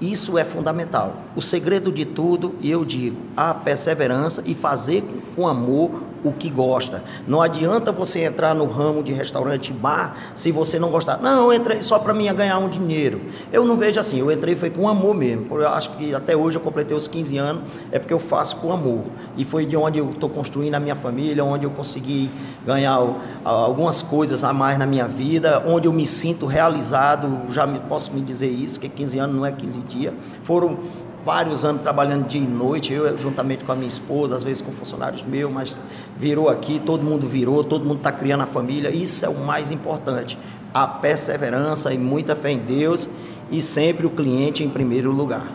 isso 0.00 0.36
é 0.36 0.42
fundamental. 0.42 1.18
O 1.36 1.40
segredo 1.40 1.92
de 1.92 2.04
tudo, 2.04 2.56
e 2.60 2.68
eu 2.72 2.84
digo, 2.84 3.18
a 3.36 3.54
perseverança 3.54 4.42
e 4.44 4.52
fazer 4.52 5.04
com 5.36 5.46
amor 5.46 6.02
o 6.24 6.32
que 6.32 6.48
gosta. 6.48 7.02
Não 7.26 7.40
adianta 7.40 7.90
você 7.90 8.20
entrar 8.20 8.54
no 8.54 8.66
ramo 8.66 9.02
de 9.02 9.12
restaurante 9.12 9.72
bar 9.72 10.16
se 10.34 10.52
você 10.52 10.78
não 10.78 10.90
gostar. 10.90 11.18
Não, 11.20 11.52
eu 11.52 11.52
entrei 11.52 11.82
só 11.82 11.98
para 11.98 12.14
mim 12.14 12.32
ganhar 12.34 12.58
um 12.58 12.68
dinheiro. 12.68 13.20
Eu 13.52 13.64
não 13.64 13.76
vejo 13.76 13.98
assim, 13.98 14.20
eu 14.20 14.30
entrei 14.30 14.54
foi 14.54 14.70
com 14.70 14.88
amor 14.88 15.14
mesmo. 15.14 15.46
Eu 15.58 15.68
acho 15.68 15.90
que 15.96 16.14
até 16.14 16.36
hoje 16.36 16.56
eu 16.56 16.60
completei 16.60 16.96
os 16.96 17.06
15 17.06 17.36
anos, 17.38 17.62
é 17.90 17.98
porque 17.98 18.14
eu 18.14 18.20
faço 18.20 18.56
com 18.56 18.72
amor. 18.72 19.04
E 19.36 19.44
foi 19.44 19.66
de 19.66 19.76
onde 19.76 19.98
eu 19.98 20.10
estou 20.10 20.28
construindo 20.28 20.74
a 20.74 20.80
minha 20.80 20.94
família, 20.94 21.44
onde 21.44 21.64
eu 21.64 21.70
consegui 21.70 22.30
ganhar 22.64 22.98
algumas 23.44 24.02
coisas 24.02 24.44
a 24.44 24.52
mais 24.52 24.78
na 24.78 24.86
minha 24.86 25.08
vida, 25.08 25.62
onde 25.66 25.88
eu 25.88 25.92
me 25.92 26.06
sinto 26.06 26.46
realizado, 26.46 27.42
já 27.50 27.66
posso 27.66 28.12
me 28.12 28.20
dizer 28.20 28.50
isso, 28.50 28.78
que 28.78 28.88
15 28.88 29.18
anos 29.18 29.36
não 29.36 29.46
é 29.46 29.52
15 29.52 29.80
dias. 29.82 30.14
Foram 30.44 30.78
vários 31.24 31.64
anos 31.64 31.82
trabalhando 31.82 32.26
dia 32.26 32.40
e 32.40 32.46
noite, 32.46 32.92
eu 32.92 33.16
juntamente 33.16 33.64
com 33.64 33.72
a 33.72 33.74
minha 33.74 33.86
esposa, 33.86 34.36
às 34.36 34.42
vezes 34.42 34.60
com 34.60 34.72
funcionários 34.72 35.22
meus, 35.22 35.50
mas 35.52 35.80
virou 36.16 36.48
aqui, 36.48 36.80
todo 36.80 37.04
mundo 37.04 37.28
virou, 37.28 37.62
todo 37.62 37.84
mundo 37.84 37.98
está 37.98 38.10
criando 38.10 38.42
a 38.42 38.46
família, 38.46 38.94
isso 38.94 39.24
é 39.24 39.28
o 39.28 39.38
mais 39.38 39.70
importante. 39.70 40.38
A 40.74 40.86
perseverança 40.86 41.92
e 41.92 41.98
muita 41.98 42.34
fé 42.34 42.50
em 42.50 42.58
Deus 42.58 43.08
e 43.50 43.60
sempre 43.60 44.06
o 44.06 44.10
cliente 44.10 44.64
em 44.64 44.68
primeiro 44.68 45.12
lugar. 45.12 45.46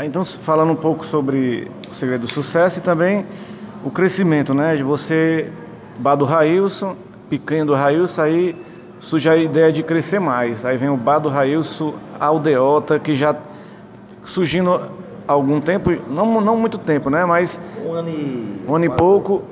Então, 0.00 0.24
falando 0.24 0.72
um 0.72 0.76
pouco 0.76 1.04
sobre 1.04 1.70
o 1.90 1.94
segredo 1.94 2.22
do 2.22 2.32
sucesso 2.32 2.78
e 2.78 2.82
também 2.82 3.26
o 3.84 3.90
crescimento, 3.90 4.54
né? 4.54 4.74
De 4.74 4.82
você, 4.82 5.52
bar 5.98 6.16
do 6.16 6.24
Railson, 6.24 6.96
picanha 7.28 7.64
do 7.64 7.74
Railson, 7.74 8.22
aí 8.22 8.56
surge 8.98 9.28
a 9.28 9.36
ideia 9.36 9.70
de 9.70 9.82
crescer 9.82 10.18
mais. 10.18 10.64
Aí 10.64 10.76
vem 10.76 10.88
o 10.88 10.96
bar 10.96 11.18
do 11.18 11.28
Railson, 11.28 11.94
Aldeota, 12.18 12.98
que 12.98 13.14
já 13.14 13.36
surgindo 14.24 14.80
há 15.26 15.32
algum 15.32 15.60
tempo, 15.60 15.90
não, 16.08 16.40
não 16.40 16.56
muito 16.56 16.78
tempo, 16.78 17.10
né? 17.10 17.24
Mas 17.24 17.60
um 17.84 17.92
ano 17.92 18.08
e, 18.08 18.64
um 18.68 18.74
ano 18.74 18.84
e 18.84 18.90
pouco. 18.90 19.42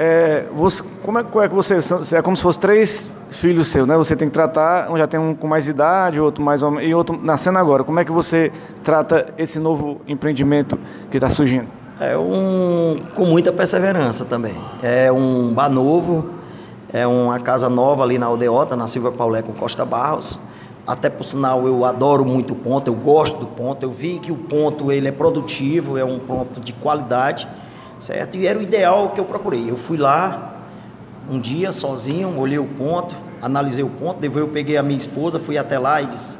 É, 0.00 0.44
você, 0.54 0.84
como 1.02 1.18
é, 1.18 1.24
como 1.24 1.44
é 1.44 1.48
que 1.48 1.54
você 1.54 1.78
é 2.14 2.22
como 2.22 2.36
se 2.36 2.42
fosse 2.42 2.60
três 2.60 3.12
filhos 3.30 3.68
seus, 3.68 3.86
né? 3.86 3.96
Você 3.96 4.14
tem 4.14 4.28
que 4.28 4.34
tratar, 4.34 4.90
um 4.90 4.96
já 4.96 5.08
tem 5.08 5.18
um 5.18 5.34
com 5.34 5.48
mais 5.48 5.68
idade, 5.68 6.20
outro 6.20 6.42
mais 6.42 6.62
e 6.82 6.94
outro 6.94 7.18
nascendo 7.20 7.58
agora. 7.58 7.82
Como 7.82 7.98
é 7.98 8.04
que 8.04 8.12
você 8.12 8.52
trata 8.84 9.34
esse 9.36 9.58
novo 9.58 10.00
empreendimento 10.06 10.78
que 11.10 11.16
está 11.16 11.28
surgindo? 11.28 11.66
É 12.00 12.16
um 12.16 12.96
com 13.16 13.24
muita 13.24 13.52
perseverança 13.52 14.24
também. 14.24 14.54
É 14.82 15.10
um 15.10 15.52
bar 15.52 15.68
novo, 15.68 16.30
é 16.92 17.04
uma 17.04 17.40
casa 17.40 17.68
nova 17.68 18.04
ali 18.04 18.18
na 18.18 18.26
Aldeota, 18.26 18.76
na 18.76 18.86
Silva 18.86 19.10
Paulé 19.10 19.42
com 19.42 19.52
Costa 19.52 19.84
Barros. 19.84 20.38
Até 20.88 21.10
por 21.10 21.22
sinal, 21.22 21.66
eu 21.66 21.84
adoro 21.84 22.24
muito 22.24 22.54
o 22.54 22.56
ponto, 22.56 22.88
eu 22.88 22.94
gosto 22.94 23.40
do 23.40 23.46
ponto. 23.46 23.82
Eu 23.82 23.90
vi 23.90 24.18
que 24.18 24.32
o 24.32 24.36
ponto 24.36 24.90
ele 24.90 25.06
é 25.06 25.12
produtivo, 25.12 25.98
é 25.98 26.04
um 26.04 26.18
ponto 26.18 26.60
de 26.60 26.72
qualidade, 26.72 27.46
certo? 27.98 28.38
E 28.38 28.46
era 28.46 28.58
o 28.58 28.62
ideal 28.62 29.10
que 29.10 29.20
eu 29.20 29.26
procurei. 29.26 29.70
Eu 29.70 29.76
fui 29.76 29.98
lá 29.98 30.56
um 31.30 31.38
dia 31.38 31.72
sozinho, 31.72 32.38
olhei 32.38 32.58
o 32.58 32.64
ponto, 32.64 33.14
analisei 33.42 33.84
o 33.84 33.90
ponto, 33.90 34.18
depois 34.18 34.42
eu 34.46 34.50
peguei 34.50 34.78
a 34.78 34.82
minha 34.82 34.96
esposa, 34.96 35.38
fui 35.38 35.58
até 35.58 35.78
lá 35.78 36.00
e 36.00 36.06
disse 36.06 36.38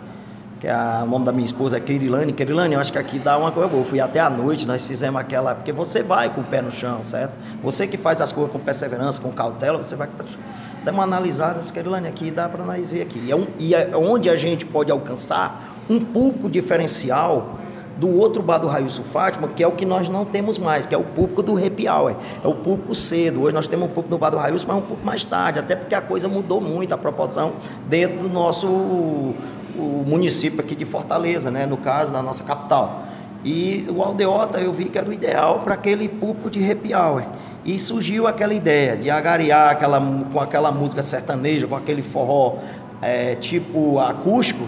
que 0.61 0.67
a, 0.67 1.03
o 1.05 1.11
nome 1.11 1.25
da 1.25 1.33
minha 1.33 1.45
esposa 1.45 1.77
é 1.77 1.81
Querilane. 1.81 2.33
Querilane, 2.33 2.75
eu 2.75 2.81
acho 2.81 2.93
que 2.93 2.99
aqui 2.99 3.19
dá 3.19 3.39
uma 3.39 3.53
coisa 3.53 3.69
boa. 3.69 3.83
Eu 3.83 3.85
fui 3.85 4.01
até 4.01 4.19
à 4.19 4.29
noite, 4.29 4.67
nós 4.67 4.85
fizemos 4.85 5.21
aquela. 5.21 5.55
Porque 5.55 5.73
você 5.73 6.03
vai 6.03 6.31
com 6.31 6.41
o 6.41 6.45
pé 6.45 6.61
no 6.61 6.71
chão, 6.71 7.05
certo? 7.05 7.35
Você 7.63 7.87
que 7.87 7.97
faz 7.97 8.21
as 8.21 8.33
coisas 8.33 8.53
com 8.53 8.59
perseverança, 8.59 9.21
com 9.21 9.31
cautela, 9.31 9.81
você 9.81 9.95
vai 9.95 10.09
com 10.09 10.15
o 10.15 10.17
pé 10.17 10.23
no 10.25 10.29
chão. 10.31 10.41
Dá 10.85 10.93
uma 10.93 11.05
analisada, 11.05 11.61
disse, 11.61 11.73
Querilane, 11.73 12.09
aqui 12.09 12.31
dá 12.31 12.49
para 12.49 12.65
nós 12.65 12.91
ver 12.91 13.03
aqui. 13.03 13.21
E, 13.25 13.31
é 13.31 13.37
um, 13.37 13.47
e 13.59 13.75
é 13.75 13.91
onde 13.95 14.29
a 14.29 14.37
gente 14.37 14.67
pode 14.67 14.91
alcançar 14.91 15.77
um 15.89 16.01
público 16.01 16.51
diferencial 16.51 17.59
do 17.99 18.17
outro 18.17 18.41
bar 18.43 18.59
do 18.59 18.69
Railson 18.69 19.03
Fátima, 19.03 19.49
que 19.49 19.63
é 19.63 19.67
o 19.67 19.73
que 19.73 19.85
nós 19.85 20.09
não 20.09 20.25
temos 20.25 20.57
mais, 20.57 20.87
que 20.87 20.95
é 20.95 20.99
o 20.99 21.03
público 21.03 21.43
do 21.43 21.57
happy 21.57 21.89
hour, 21.89 22.15
é 22.45 22.47
o 22.47 22.55
público 22.55 22.95
cedo. 22.95 23.43
Hoje 23.43 23.55
nós 23.55 23.67
temos 23.67 23.87
um 23.87 23.89
público 23.89 24.11
no 24.11 24.19
bar 24.19 24.31
do 24.31 24.37
Railson, 24.37 24.67
mas 24.69 24.77
um 24.77 24.83
pouco 24.83 25.05
mais 25.05 25.25
tarde, 25.25 25.59
até 25.59 25.75
porque 25.75 25.97
a 25.97 26.01
coisa 26.01 26.29
mudou 26.29 26.61
muito, 26.61 26.93
a 26.95 26.99
proporção 26.99 27.55
dentro 27.89 28.23
do 28.23 28.29
nosso 28.29 29.35
o 29.79 30.05
município 30.07 30.61
aqui 30.61 30.75
de 30.75 30.85
Fortaleza, 30.85 31.51
né? 31.51 31.65
no 31.67 31.77
caso, 31.77 32.13
da 32.13 32.23
nossa 32.23 32.43
capital. 32.43 33.05
E 33.45 33.87
o 33.89 34.03
Aldeota 34.03 34.59
eu 34.59 34.73
vi 34.73 34.87
que 34.87 34.99
era 34.99 35.09
o 35.09 35.13
ideal 35.13 35.61
para 35.61 35.75
aquele 35.75 36.09
público 36.09 36.51
de 36.51 36.69
happy 36.69 36.95
hour. 36.95 37.25
E 37.65 37.79
surgiu 37.79 38.27
aquela 38.27 38.53
ideia 38.53 38.97
de 38.97 39.11
agariar 39.11 39.71
aquela, 39.71 40.01
com 40.33 40.41
aquela 40.41 40.73
música 40.73 41.03
sertaneja, 41.03 41.67
com 41.67 41.77
aquele 41.77 42.03
forró 42.03 42.57
é, 43.01 43.35
tipo 43.37 43.99
acústico, 44.01 44.65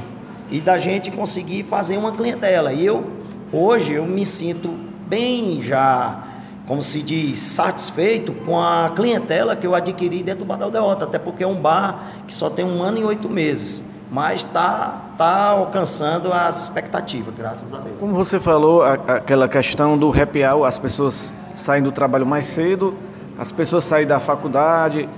e 0.51 0.61
da 0.61 0.79
gente 0.79 1.11
conseguir 1.11 1.65
fazer 1.65 1.97
uma 1.97 2.13
clientela. 2.13 2.73
E 2.73 2.85
eu, 2.85 3.05
hoje, 3.53 3.95
eu 3.95 4.05
me 4.05 4.25
sinto 4.25 4.69
bem 5.09 5.63
já, 5.63 6.23
como 6.67 6.83
se 6.83 7.03
diz, 7.03 7.39
satisfeito 7.39 8.33
com 8.33 8.61
a 8.61 8.93
clientela 8.95 9.57
que 9.57 9.67
eu 9.67 9.75
adquiri 9.75 10.23
dentro 10.23 10.45
do 10.45 10.47
Bar 10.47 10.57
da 10.57 10.67
Aldeota, 10.67 11.05
até 11.05 11.19
porque 11.19 11.43
é 11.43 11.47
um 11.47 11.57
bar 11.57 12.23
que 12.27 12.33
só 12.33 12.49
tem 12.49 12.65
um 12.65 12.83
ano 12.83 12.99
e 12.99 13.05
oito 13.05 13.29
meses 13.29 13.90
mas 14.11 14.41
está 14.41 15.03
tá 15.17 15.51
alcançando 15.51 16.33
as 16.33 16.61
expectativas, 16.63 17.33
graças 17.37 17.73
a 17.73 17.79
Deus. 17.79 17.97
Como 18.01 18.13
você 18.13 18.41
falou, 18.41 18.83
a, 18.83 18.95
aquela 18.95 19.49
questão 19.49 19.97
do 19.97 20.11
happy 20.11 20.45
hour, 20.45 20.67
as 20.67 20.79
pessoas 20.79 21.33
saem 21.55 21.83
do 21.83 21.93
trabalho 21.93 22.27
mais 22.27 22.47
cedo, 22.47 22.97
as 23.39 23.53
pessoas 23.53 23.85
saem 23.85 24.07
da 24.07 24.19
faculdade, 24.19 25.09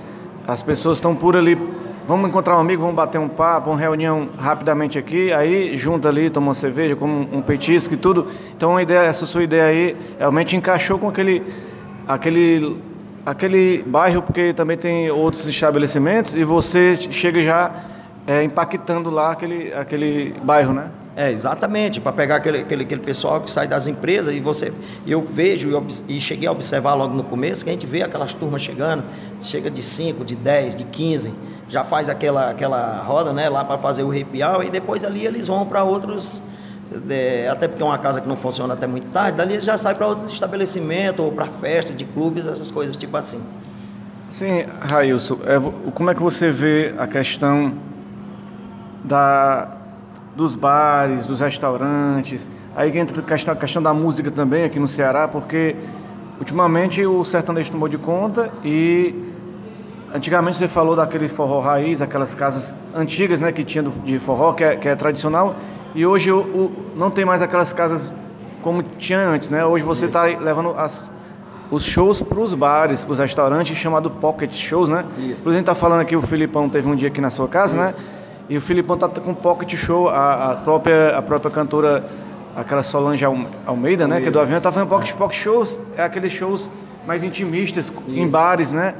as 0.47 0.61
pessoas 0.61 0.97
estão 0.99 1.15
por 1.15 1.35
ali, 1.35 1.57
vamos 2.05 2.29
encontrar 2.29 2.55
um 2.55 2.59
amigo, 2.59 2.81
vamos 2.81 2.95
bater 2.95 3.17
um 3.17 3.27
papo, 3.27 3.71
uma 3.71 3.79
reunião 3.79 4.29
rapidamente 4.37 4.99
aqui, 4.99 5.33
aí 5.33 5.75
junta 5.75 6.09
ali, 6.09 6.29
toma 6.29 6.47
uma 6.47 6.53
cerveja, 6.53 6.95
como 6.95 7.27
um 7.31 7.41
petisco 7.41 7.95
e 7.95 7.97
tudo. 7.97 8.27
Então 8.55 8.77
a 8.77 8.83
ideia, 8.83 8.99
essa 8.99 9.25
sua 9.25 9.43
ideia 9.43 9.65
aí 9.65 9.97
realmente 10.19 10.55
encaixou 10.55 10.99
com 10.99 11.09
aquele, 11.09 11.41
aquele, 12.07 12.79
aquele 13.25 13.83
bairro, 13.87 14.21
porque 14.21 14.53
também 14.53 14.77
tem 14.77 15.09
outros 15.09 15.47
estabelecimentos 15.47 16.35
e 16.35 16.43
você 16.43 16.95
chega 16.95 17.41
já 17.41 17.71
é, 18.25 18.43
impactando 18.43 19.09
lá 19.09 19.31
aquele, 19.31 19.73
aquele 19.73 20.35
bairro, 20.43 20.73
né? 20.73 20.89
É, 21.15 21.31
exatamente, 21.31 22.01
para 22.01 22.11
pegar 22.11 22.37
aquele, 22.37 22.61
aquele, 22.61 22.83
aquele 22.83 23.01
pessoal 23.01 23.39
que 23.39 23.51
sai 23.51 23.67
das 23.67 23.85
empresas 23.85 24.33
e 24.33 24.39
você, 24.39 24.73
eu 25.05 25.21
vejo 25.21 25.69
e, 26.07 26.17
e 26.17 26.19
cheguei 26.19 26.47
a 26.47 26.51
observar 26.51 26.95
logo 26.95 27.13
no 27.13 27.23
começo 27.23 27.63
que 27.63 27.69
a 27.69 27.73
gente 27.73 27.85
vê 27.85 28.01
aquelas 28.01 28.33
turmas 28.33 28.63
chegando, 28.63 29.03
chega 29.39 29.69
de 29.69 29.83
5, 29.83 30.25
de 30.25 30.35
10, 30.35 30.75
de 30.75 30.83
15, 30.85 31.31
já 31.69 31.83
faz 31.83 32.09
aquela, 32.09 32.49
aquela 32.49 32.97
roda 33.03 33.31
né, 33.31 33.47
lá 33.47 33.63
para 33.63 33.77
fazer 33.77 34.01
o 34.01 34.09
repial 34.09 34.63
e 34.63 34.71
depois 34.71 35.03
ali 35.03 35.23
eles 35.23 35.45
vão 35.45 35.67
para 35.67 35.83
outros, 35.83 36.41
é, 37.07 37.47
até 37.47 37.67
porque 37.67 37.83
é 37.83 37.85
uma 37.85 37.99
casa 37.99 38.19
que 38.19 38.27
não 38.27 38.35
funciona 38.35 38.73
até 38.73 38.87
muito 38.87 39.05
tarde, 39.11 39.37
dali 39.37 39.53
eles 39.53 39.65
já 39.65 39.77
saem 39.77 39.95
para 39.95 40.07
outros 40.07 40.31
estabelecimentos 40.33 41.23
ou 41.23 41.31
para 41.31 41.45
festa 41.45 41.93
de 41.93 42.05
clubes, 42.05 42.47
essas 42.47 42.71
coisas 42.71 42.97
tipo 42.97 43.15
assim. 43.15 43.39
Sim, 44.31 44.65
Railson, 44.79 45.37
é, 45.45 45.91
como 45.91 46.09
é 46.09 46.15
que 46.15 46.23
você 46.23 46.49
vê 46.49 46.95
a 46.97 47.05
questão 47.05 47.73
da, 49.03 49.69
dos 50.35 50.55
bares, 50.55 51.25
dos 51.25 51.39
restaurantes. 51.39 52.49
Aí 52.75 52.97
entra 52.97 53.21
a 53.21 53.55
questão, 53.55 53.81
da 53.81 53.93
música 53.93 54.31
também 54.31 54.63
aqui 54.63 54.79
no 54.79 54.87
Ceará, 54.87 55.27
porque 55.27 55.75
ultimamente 56.39 57.05
o 57.05 57.23
sertanejo 57.23 57.71
tomou 57.71 57.87
de 57.87 57.97
conta 57.97 58.51
e 58.63 59.13
antigamente 60.13 60.57
você 60.57 60.67
falou 60.67 60.95
daquele 60.95 61.27
forró 61.27 61.59
raiz, 61.59 62.01
aquelas 62.01 62.33
casas 62.33 62.75
antigas 62.95 63.41
né, 63.41 63.51
que 63.51 63.63
tinha 63.63 63.83
de 63.83 64.19
forró, 64.19 64.53
que 64.53 64.63
é, 64.63 64.75
que 64.75 64.87
é 64.87 64.95
tradicional, 64.95 65.55
e 65.95 66.05
hoje 66.05 66.31
o, 66.31 66.39
o, 66.39 66.71
não 66.95 67.11
tem 67.11 67.25
mais 67.25 67.41
aquelas 67.41 67.71
casas 67.71 68.15
como 68.63 68.81
tinha 68.81 69.19
antes, 69.19 69.49
né? 69.49 69.63
Hoje 69.65 69.83
você 69.83 70.05
está 70.05 70.23
levando 70.23 70.69
as, 70.77 71.11
os 71.69 71.83
shows 71.83 72.21
para 72.21 72.39
os 72.39 72.53
bares, 72.53 73.03
para 73.03 73.13
os 73.13 73.19
restaurantes, 73.19 73.77
chamado 73.77 74.09
pocket 74.09 74.51
shows, 74.53 74.89
né? 74.89 75.05
Isso. 75.17 75.23
Inclusive 75.23 75.49
a 75.49 75.53
gente 75.53 75.59
está 75.59 75.75
falando 75.75 76.01
aqui, 76.01 76.15
o 76.15 76.21
Filipão 76.21 76.69
teve 76.69 76.87
um 76.87 76.95
dia 76.95 77.09
aqui 77.09 77.19
na 77.21 77.29
sua 77.29 77.47
casa, 77.47 77.77
né? 77.77 77.89
Isso. 77.89 77.99
né? 77.99 78.12
E 78.49 78.57
o 78.57 78.61
Filipão 78.61 78.97
tá 78.97 79.07
com 79.07 79.33
pocket 79.33 79.73
show, 79.75 80.09
a, 80.09 80.51
a, 80.51 80.55
própria, 80.57 81.17
a 81.17 81.21
própria 81.21 81.49
cantora, 81.49 82.03
aquela 82.55 82.83
Solange 82.83 83.23
Almeida, 83.23 83.51
Almeida, 83.65 84.07
né, 84.07 84.21
que 84.21 84.27
é 84.27 84.31
do 84.31 84.39
avião, 84.39 84.59
tá 84.59 84.71
fazendo 84.71 84.89
pocket, 84.89 85.11
é. 85.11 85.13
pocket 85.13 85.37
shows, 85.37 85.79
é 85.95 86.03
aqueles 86.03 86.31
shows 86.31 86.69
mais 87.07 87.23
intimistas, 87.23 87.85
Isso. 87.85 88.19
em 88.19 88.27
bares, 88.27 88.71
né? 88.71 88.95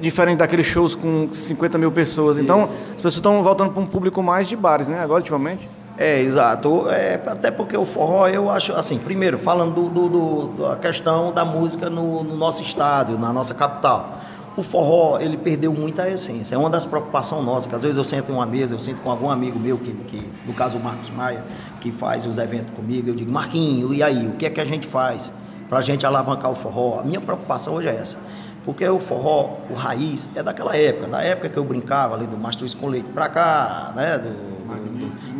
Diferente 0.00 0.38
daqueles 0.38 0.66
shows 0.66 0.94
com 0.94 1.32
50 1.32 1.78
mil 1.78 1.90
pessoas. 1.90 2.38
Então, 2.38 2.62
Isso. 2.62 2.72
as 2.90 2.96
pessoas 2.96 3.14
estão 3.14 3.42
voltando 3.42 3.72
para 3.72 3.82
um 3.82 3.86
público 3.86 4.22
mais 4.22 4.46
de 4.46 4.54
bares, 4.54 4.86
né, 4.86 5.00
agora, 5.00 5.20
ultimamente. 5.20 5.68
É, 5.98 6.20
exato. 6.20 6.88
É, 6.88 7.20
até 7.26 7.50
porque 7.50 7.76
o 7.76 7.84
forró, 7.84 8.28
eu 8.28 8.48
acho, 8.48 8.72
assim, 8.74 8.98
primeiro, 8.98 9.38
falando 9.38 9.74
do, 9.74 9.88
do, 9.88 10.08
do 10.08 10.68
da 10.68 10.76
questão 10.76 11.32
da 11.32 11.44
música 11.44 11.90
no, 11.90 12.22
no 12.22 12.36
nosso 12.36 12.62
estado, 12.62 13.18
na 13.18 13.32
nossa 13.32 13.54
capital 13.54 14.21
o 14.56 14.62
forró 14.62 15.18
ele 15.18 15.36
perdeu 15.36 15.72
muita 15.72 16.08
essência. 16.08 16.54
É 16.54 16.58
uma 16.58 16.70
das 16.70 16.84
preocupações 16.84 17.44
nossas, 17.44 17.66
que 17.66 17.74
às 17.74 17.82
vezes 17.82 17.96
eu 17.96 18.04
sento 18.04 18.30
em 18.30 18.34
uma 18.34 18.46
mesa, 18.46 18.74
eu 18.74 18.78
sinto 18.78 19.00
com 19.00 19.10
algum 19.10 19.30
amigo 19.30 19.58
meu, 19.58 19.78
que, 19.78 19.92
que 19.92 20.26
no 20.46 20.52
caso 20.52 20.78
o 20.78 20.82
Marcos 20.82 21.10
Maia, 21.10 21.42
que 21.80 21.90
faz 21.90 22.26
os 22.26 22.38
eventos 22.38 22.74
comigo, 22.74 23.08
eu 23.08 23.14
digo, 23.14 23.32
Marquinho, 23.32 23.92
e 23.94 24.02
aí, 24.02 24.26
o 24.26 24.32
que 24.32 24.46
é 24.46 24.50
que 24.50 24.60
a 24.60 24.64
gente 24.64 24.86
faz 24.86 25.32
para 25.68 25.78
a 25.78 25.82
gente 25.82 26.04
alavancar 26.04 26.50
o 26.50 26.54
forró? 26.54 27.00
A 27.00 27.02
minha 27.02 27.20
preocupação 27.20 27.74
hoje 27.74 27.88
é 27.88 27.94
essa. 27.94 28.18
Porque 28.64 28.86
o 28.86 29.00
forró, 29.00 29.56
o 29.70 29.74
raiz, 29.74 30.28
é 30.36 30.42
daquela 30.42 30.76
época, 30.76 31.08
da 31.08 31.22
época 31.22 31.48
que 31.48 31.56
eu 31.56 31.64
brincava 31.64 32.14
ali 32.14 32.26
do 32.26 32.36
Mastruz 32.36 32.74
com 32.74 32.86
leite 32.86 33.08
para 33.12 33.28
cá, 33.28 33.92
né? 33.96 34.18
Do, 34.18 34.52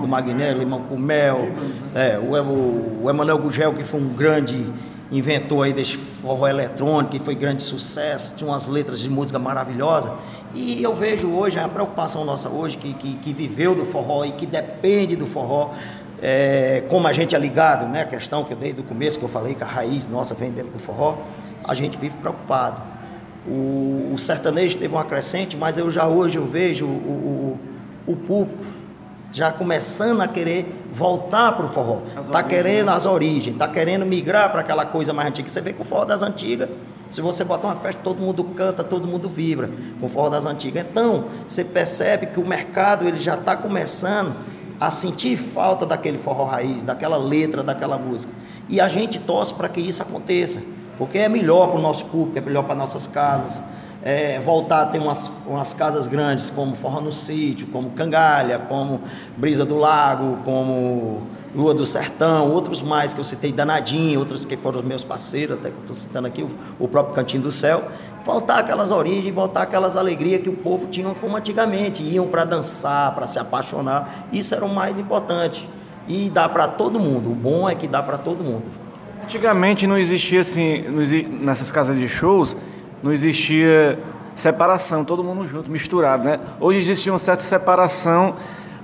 do, 0.01 0.09
Magné, 0.09 0.53
limão 0.53 0.83
com 0.83 0.99
mel, 0.99 1.49
é, 1.95 2.19
o, 2.19 3.05
o 3.05 3.09
Emanuel 3.09 3.39
Gugel, 3.39 3.73
que 3.73 3.85
foi 3.85 4.01
um 4.01 4.09
grande 4.09 4.67
inventou 5.13 5.63
aí 5.63 5.75
desse 5.75 5.97
forró 5.97 6.49
eletrônico, 6.49 7.13
que 7.13 7.19
foi 7.21 7.35
grande 7.35 7.63
sucesso, 7.63 8.35
tinha 8.35 8.49
umas 8.49 8.67
letras 8.67 8.99
de 9.01 9.11
música 9.11 9.39
maravilhosa. 9.39 10.15
E 10.55 10.83
eu 10.83 10.95
vejo 10.95 11.31
hoje, 11.31 11.59
a 11.59 11.69
preocupação 11.69 12.25
nossa 12.25 12.49
hoje, 12.49 12.79
que, 12.79 12.95
que, 12.95 13.15
que 13.19 13.33
viveu 13.33 13.75
do 13.75 13.85
forró 13.85 14.25
e 14.25 14.33
que 14.33 14.47
depende 14.47 15.15
do 15.15 15.27
forró, 15.27 15.73
é, 16.23 16.85
como 16.89 17.07
a 17.07 17.13
gente 17.13 17.35
é 17.35 17.39
ligado, 17.39 17.87
né, 17.89 18.03
a 18.03 18.07
questão 18.07 18.43
que 18.43 18.55
eu 18.55 18.57
dei 18.57 18.73
do 18.73 18.83
começo, 18.83 19.19
que 19.19 19.25
eu 19.25 19.29
falei 19.29 19.55
que 19.55 19.63
a 19.63 19.67
raiz 19.67 20.09
nossa 20.09 20.35
vem 20.35 20.51
dentro 20.51 20.73
do 20.73 20.79
forró, 20.79 21.19
a 21.63 21.75
gente 21.75 21.99
vive 21.99 22.17
preocupado. 22.17 22.81
O, 23.47 24.13
o 24.15 24.19
sertanejo 24.19 24.79
teve 24.79 24.95
uma 24.95 25.05
crescente, 25.05 25.57
mas 25.57 25.77
eu 25.77 25.91
já 25.91 26.07
hoje 26.07 26.39
eu 26.39 26.47
vejo 26.47 26.87
o, 26.87 27.59
o, 28.07 28.13
o 28.13 28.17
público 28.17 28.82
já 29.33 29.51
começando 29.51 30.21
a 30.21 30.29
querer 30.29 30.85
voltar 30.93 31.53
para 31.53 31.65
o 31.65 31.69
forró. 31.69 32.03
Está 32.21 32.43
querendo 32.43 32.87
né? 32.87 32.93
as 32.93 33.07
origens, 33.07 33.55
está 33.55 33.67
querendo 33.67 34.05
migrar 34.05 34.53
para 34.53 34.61
aquela 34.61 34.85
coisa 34.85 35.13
mais 35.13 35.29
antiga. 35.29 35.49
Você 35.49 35.61
vê 35.61 35.73
que 35.73 35.81
o 35.81 35.85
forró 35.85 36.05
das 36.05 36.23
antigas, 36.23 36.69
se 37.09 37.21
você 37.23 37.43
botar 37.43 37.69
uma 37.69 37.77
festa, 37.77 38.01
todo 38.05 38.21
mundo 38.21 38.45
canta, 38.45 38.85
todo 38.85 39.09
mundo 39.09 39.29
vibra 39.29 39.71
com 39.99 40.07
o 40.07 40.09
forró 40.09 40.29
das 40.29 40.45
antigas. 40.45 40.85
Então, 40.89 41.25
você 41.49 41.65
percebe 41.65 42.27
que 42.27 42.39
o 42.39 42.47
mercado 42.47 43.09
ele 43.09 43.19
já 43.19 43.35
está 43.35 43.57
começando 43.57 44.37
a 44.79 44.91
sentir 44.91 45.37
falta 45.37 45.87
daquele 45.87 46.19
forró 46.19 46.45
raiz, 46.45 46.85
daquela 46.85 47.17
letra, 47.17 47.63
daquela 47.63 47.97
música. 47.97 48.33
E 48.69 48.81
a 48.81 48.89
gente 48.89 49.19
torce 49.19 49.55
para 49.55 49.69
que 49.69 49.81
isso 49.81 50.03
aconteça, 50.03 50.63
porque 50.99 51.19
é 51.19 51.29
melhor 51.29 51.69
para 51.69 51.79
o 51.79 51.83
nosso 51.83 52.05
público, 52.05 52.37
é 52.37 52.41
melhor 52.41 52.65
para 52.65 52.75
nossas 52.75 53.07
casas 53.07 53.63
é, 54.05 54.41
voltar 54.41 54.83
a 54.83 54.87
ter 54.87 54.99
umas, 54.99 55.31
umas 55.47 55.73
casas 55.75 56.07
grandes 56.07 56.51
como 56.51 56.75
Forró 56.75 57.01
no 57.01 57.13
Sítio, 57.13 57.67
como 57.69 57.91
Cangalha, 57.91 58.59
como 58.59 59.01
Brisa 59.37 59.65
do 59.65 59.77
Lago, 59.77 60.39
como 60.45 61.23
Lua 61.55 61.73
do 61.73 61.87
Sertão, 61.87 62.51
outros 62.51 62.83
mais 62.83 63.15
que 63.15 63.21
eu 63.21 63.25
citei, 63.25 63.53
Danadinho, 63.53 64.19
outros 64.19 64.45
que 64.45 64.57
foram 64.57 64.81
os 64.81 64.87
meus 64.87 65.05
parceiros, 65.05 65.59
até 65.59 65.71
que 65.71 65.77
eu 65.77 65.81
estou 65.81 65.95
citando 65.95 66.27
aqui, 66.27 66.43
o, 66.43 66.49
o, 66.81 66.89
próprio 66.89 67.15
Cantinho 67.15 67.43
do 67.43 67.53
Céu. 67.53 67.85
Voltar 68.25 68.59
aquelas 68.59 68.91
origens, 68.91 69.35
voltar 69.35 69.63
aquelas 69.63 69.97
alegrias 69.97 70.41
que 70.43 70.49
o 70.49 70.55
povo 70.55 70.87
tinha 70.87 71.13
como 71.15 71.37
antigamente, 71.37 72.03
iam 72.03 72.27
para 72.27 72.45
dançar, 72.45 73.15
para 73.15 73.27
se 73.27 73.39
apaixonar, 73.39 74.29
isso 74.33 74.55
era 74.55 74.65
o 74.65 74.69
mais 74.69 74.99
importante. 74.99 75.69
E 76.09 76.31
dá 76.31 76.49
para 76.49 76.67
todo 76.67 76.99
mundo, 76.99 77.31
o 77.31 77.35
bom 77.35 77.69
é 77.69 77.75
que 77.75 77.87
dá 77.87 78.03
para 78.03 78.19
todo 78.19 78.43
mundo. 78.43 78.71
Antigamente 79.23 79.87
não 79.87 79.97
existia 79.97 80.41
assim, 80.41 80.85
nessas 81.41 81.71
casas 81.71 81.97
de 81.97 82.09
shows, 82.09 82.57
não 83.03 83.13
existia 83.13 83.99
separação, 84.35 85.05
todo 85.05 85.23
mundo 85.23 85.47
junto, 85.47 85.71
misturado, 85.71 86.25
né? 86.25 86.39
Hoje 86.61 86.79
existe 86.79 87.11
uma 87.11 87.19
certa 87.19 87.43
separação, 87.43 88.35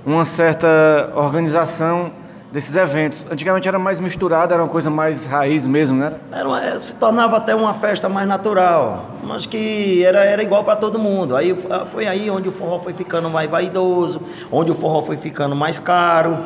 uma 0.04 0.24
certa 0.24 1.10
organização 1.14 2.12
desses 2.52 2.74
eventos. 2.76 3.26
Antigamente 3.30 3.68
era 3.68 3.78
mais 3.78 4.00
misturado, 4.00 4.52
era 4.54 4.62
uma 4.62 4.68
coisa 4.68 4.90
mais 4.90 5.26
raiz 5.26 5.66
mesmo, 5.66 5.98
né? 5.98 6.14
Era 6.32 6.80
se 6.80 6.94
tornava 6.96 7.36
até 7.36 7.54
uma 7.54 7.74
festa 7.74 8.08
mais 8.08 8.26
natural, 8.26 9.10
mas 9.22 9.46
que 9.46 10.02
era, 10.04 10.24
era 10.24 10.42
igual 10.42 10.64
para 10.64 10.76
todo 10.76 10.98
mundo. 10.98 11.36
Aí 11.36 11.54
foi 11.86 12.06
aí 12.06 12.30
onde 12.30 12.48
o 12.48 12.52
forró 12.52 12.78
foi 12.78 12.92
ficando 12.92 13.28
mais 13.28 13.50
vaidoso, 13.50 14.22
onde 14.50 14.70
o 14.70 14.74
forró 14.74 15.02
foi 15.02 15.16
ficando 15.16 15.54
mais 15.54 15.78
caro. 15.78 16.38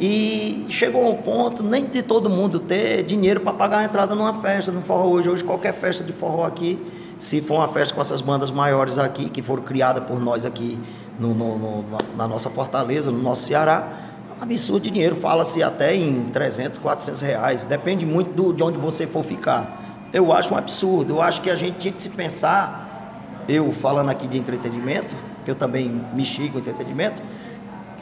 E 0.00 0.64
chegou 0.70 1.10
um 1.10 1.16
ponto 1.16 1.62
nem 1.62 1.84
de 1.84 2.02
todo 2.02 2.30
mundo 2.30 2.58
ter 2.58 3.02
dinheiro 3.02 3.40
para 3.40 3.52
pagar 3.52 3.78
a 3.80 3.84
entrada 3.84 4.14
numa 4.14 4.32
festa 4.32 4.72
no 4.72 4.80
forró 4.80 5.04
hoje. 5.04 5.28
Hoje 5.28 5.44
qualquer 5.44 5.74
festa 5.74 6.02
de 6.02 6.12
forró 6.12 6.44
aqui 6.44 6.78
se 7.20 7.42
for 7.42 7.56
uma 7.56 7.68
festa 7.68 7.94
com 7.94 8.00
essas 8.00 8.22
bandas 8.22 8.50
maiores 8.50 8.98
aqui, 8.98 9.28
que 9.28 9.42
foram 9.42 9.62
criadas 9.62 10.02
por 10.04 10.18
nós 10.18 10.46
aqui 10.46 10.80
no, 11.18 11.34
no, 11.34 11.58
no, 11.58 11.84
na 12.16 12.26
nossa 12.26 12.48
fortaleza, 12.48 13.10
no 13.10 13.20
nosso 13.20 13.42
Ceará, 13.42 13.92
absurdo 14.40 14.84
de 14.84 14.90
dinheiro, 14.90 15.14
fala-se 15.14 15.62
até 15.62 15.94
em 15.94 16.24
300, 16.30 16.78
400 16.78 17.20
reais, 17.20 17.64
depende 17.64 18.06
muito 18.06 18.32
do, 18.32 18.54
de 18.54 18.62
onde 18.62 18.78
você 18.78 19.06
for 19.06 19.22
ficar. 19.22 20.08
Eu 20.14 20.32
acho 20.32 20.54
um 20.54 20.56
absurdo, 20.56 21.12
eu 21.12 21.20
acho 21.20 21.42
que 21.42 21.50
a 21.50 21.54
gente 21.54 21.76
tinha 21.76 21.92
que 21.92 22.00
se 22.00 22.08
pensar, 22.08 23.44
eu 23.46 23.70
falando 23.70 24.08
aqui 24.08 24.26
de 24.26 24.38
entretenimento, 24.38 25.14
que 25.44 25.50
eu 25.50 25.54
também 25.54 26.00
mexi 26.14 26.48
com 26.48 26.58
entretenimento, 26.58 27.20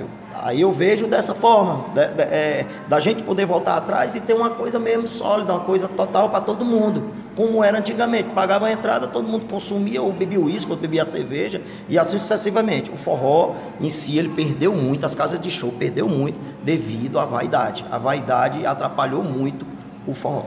eu, 0.00 0.08
aí 0.34 0.60
eu 0.60 0.72
vejo 0.72 1.06
dessa 1.06 1.34
forma, 1.34 1.86
de, 1.94 2.00
é, 2.00 2.66
da 2.88 3.00
gente 3.00 3.22
poder 3.22 3.46
voltar 3.46 3.76
atrás 3.76 4.14
e 4.14 4.20
ter 4.20 4.34
uma 4.34 4.50
coisa 4.50 4.78
mesmo 4.78 5.06
sólida, 5.06 5.52
uma 5.52 5.64
coisa 5.64 5.88
total 5.88 6.30
para 6.30 6.40
todo 6.40 6.64
mundo, 6.64 7.10
como 7.36 7.62
era 7.62 7.78
antigamente. 7.78 8.30
Pagava 8.30 8.66
a 8.66 8.72
entrada, 8.72 9.06
todo 9.06 9.28
mundo 9.28 9.46
consumia 9.46 10.00
ou 10.02 10.12
bebia 10.12 10.40
uísque, 10.40 10.70
ou 10.70 10.76
bebia 10.76 11.04
cerveja, 11.04 11.62
e 11.88 11.98
assim 11.98 12.18
sucessivamente. 12.18 12.90
O 12.90 12.96
forró 12.96 13.54
em 13.80 13.90
si, 13.90 14.18
ele 14.18 14.28
perdeu 14.28 14.74
muito, 14.74 15.04
as 15.04 15.14
casas 15.14 15.40
de 15.40 15.50
show 15.50 15.72
perdeu 15.72 16.08
muito 16.08 16.38
devido 16.62 17.18
à 17.18 17.24
vaidade. 17.24 17.84
A 17.90 17.98
vaidade 17.98 18.64
atrapalhou 18.64 19.22
muito 19.22 19.66
o 20.06 20.14
forró. 20.14 20.46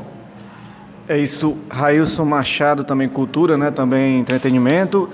É 1.08 1.18
isso, 1.18 1.58
Railson 1.70 2.24
Machado, 2.24 2.84
também 2.84 3.08
cultura, 3.10 3.58
né? 3.58 3.72
também 3.72 4.20
entretenimento. 4.20 5.10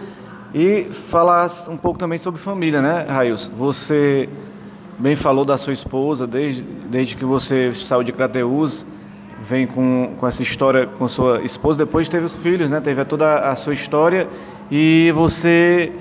E 0.53 0.85
falar 0.91 1.47
um 1.69 1.77
pouco 1.77 1.99
também 1.99 2.17
sobre 2.17 2.39
família, 2.39 2.81
né, 2.81 3.05
Rails? 3.07 3.51
Você 3.57 4.29
bem 4.97 5.15
falou 5.15 5.45
da 5.45 5.57
sua 5.57 5.73
esposa, 5.73 6.25
desde, 6.25 6.63
desde 6.63 7.15
que 7.15 7.25
você 7.25 7.71
saiu 7.73 8.01
de 8.01 8.11
Crateus, 8.11 8.87
vem 9.41 9.67
com, 9.67 10.15
com 10.17 10.25
essa 10.25 10.41
história 10.41 10.87
com 10.87 11.07
sua 11.07 11.41
esposa, 11.41 11.79
depois 11.79 12.09
teve 12.09 12.25
os 12.25 12.35
filhos, 12.35 12.69
né? 12.69 12.81
Teve 12.81 13.03
toda 13.05 13.39
a 13.39 13.55
sua 13.55 13.73
história 13.73 14.27
e 14.71 15.11
você 15.13 15.91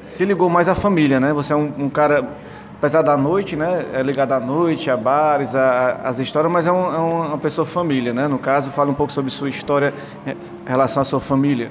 se 0.00 0.24
ligou 0.24 0.48
mais 0.48 0.68
à 0.68 0.74
família, 0.74 1.20
né? 1.20 1.32
Você 1.32 1.52
é 1.52 1.56
um, 1.56 1.72
um 1.78 1.88
cara, 1.88 2.28
apesar 2.76 3.02
da 3.02 3.16
noite, 3.16 3.54
né? 3.54 3.86
É 3.92 4.02
ligado 4.02 4.32
à 4.32 4.40
noite, 4.40 4.90
a 4.90 4.96
bares, 4.96 5.54
a, 5.54 6.00
as 6.04 6.18
histórias, 6.18 6.52
mas 6.52 6.66
é, 6.66 6.72
um, 6.72 6.94
é 6.94 6.98
uma 6.98 7.38
pessoa 7.38 7.64
família, 7.64 8.12
né? 8.12 8.26
No 8.26 8.38
caso, 8.38 8.70
fala 8.70 8.90
um 8.90 8.94
pouco 8.94 9.12
sobre 9.12 9.30
sua 9.30 9.48
história 9.48 9.94
em 10.26 10.34
relação 10.66 11.00
à 11.00 11.04
sua 11.04 11.20
família. 11.20 11.70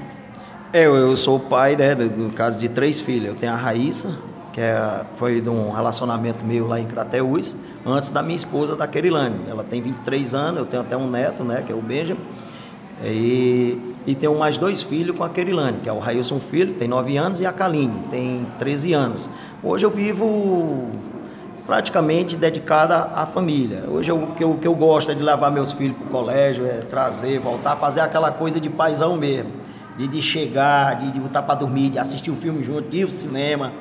Eu, 0.74 0.96
eu 0.96 1.16
sou 1.16 1.40
pai, 1.40 1.76
né, 1.76 1.94
no 1.94 2.32
caso 2.32 2.60
de 2.60 2.68
três 2.68 3.00
filhas. 3.00 3.28
Eu 3.28 3.36
tenho 3.36 3.54
a 3.54 3.56
Raíssa, 3.56 4.18
que 4.52 4.60
é, 4.60 5.02
foi 5.14 5.40
de 5.40 5.48
um 5.48 5.70
relacionamento 5.70 6.44
meu 6.44 6.66
lá 6.68 6.80
em 6.80 6.88
Crateús, 6.88 7.56
antes 7.86 8.10
da 8.10 8.24
minha 8.24 8.36
esposa, 8.36 8.76
da 8.76 8.88
Kerilane. 8.88 9.42
Ela 9.48 9.64
tem 9.64 9.80
23 9.84 10.34
anos, 10.34 10.62
eu 10.62 10.66
tenho 10.66 10.82
até 10.82 10.98
um 10.98 11.08
neto, 11.08 11.44
né, 11.44 11.62
que 11.64 11.72
é 11.72 11.76
o 11.76 11.80
Benjamin. 11.80 12.20
E, 13.04 13.78
e 14.08 14.16
tenho 14.16 14.36
mais 14.36 14.58
dois 14.58 14.82
filhos 14.82 15.16
com 15.16 15.24
a 15.24 15.30
Kerilane, 15.30 15.78
que 15.78 15.88
é 15.88 15.94
o 15.94 16.00
Railson 16.00 16.40
Filho, 16.40 16.74
tem 16.74 16.88
9 16.88 17.18
anos, 17.18 17.40
e 17.40 17.46
a 17.46 17.54
Kaline, 17.54 18.02
tem 18.10 18.48
13 18.58 18.94
anos. 18.94 19.30
Hoje 19.62 19.86
eu 19.86 19.92
vivo 19.92 20.90
praticamente 21.68 22.36
dedicada 22.36 23.12
à 23.14 23.28
família. 23.28 23.84
Hoje 23.88 24.12
o 24.12 24.26
que 24.36 24.44
eu, 24.44 24.56
que 24.56 24.68
eu 24.68 24.74
gosto 24.74 25.12
é 25.12 25.14
de 25.14 25.22
levar 25.22 25.52
meus 25.52 25.72
filhos 25.72 25.98
para 25.98 26.08
o 26.08 26.10
colégio, 26.10 26.66
é 26.66 26.80
trazer, 26.80 27.38
voltar, 27.38 27.76
fazer 27.76 28.00
aquela 28.00 28.32
coisa 28.32 28.60
de 28.60 28.72
paisão 28.72 29.16
mesmo 29.16 29.62
de, 29.98 30.08
de 30.08 30.22
chegar, 30.22 30.96
de, 30.96 31.12
de 31.12 31.20
botar 31.20 31.42
para 31.42 31.56
dormir, 31.56 31.90
de 31.90 32.00
assistir 32.00 32.32
o 32.32 32.36
filme 32.36 32.64
junto, 32.64 32.90
de 32.90 32.98
ir 32.98 33.04
ao 33.04 33.10
cinema, 33.10 33.72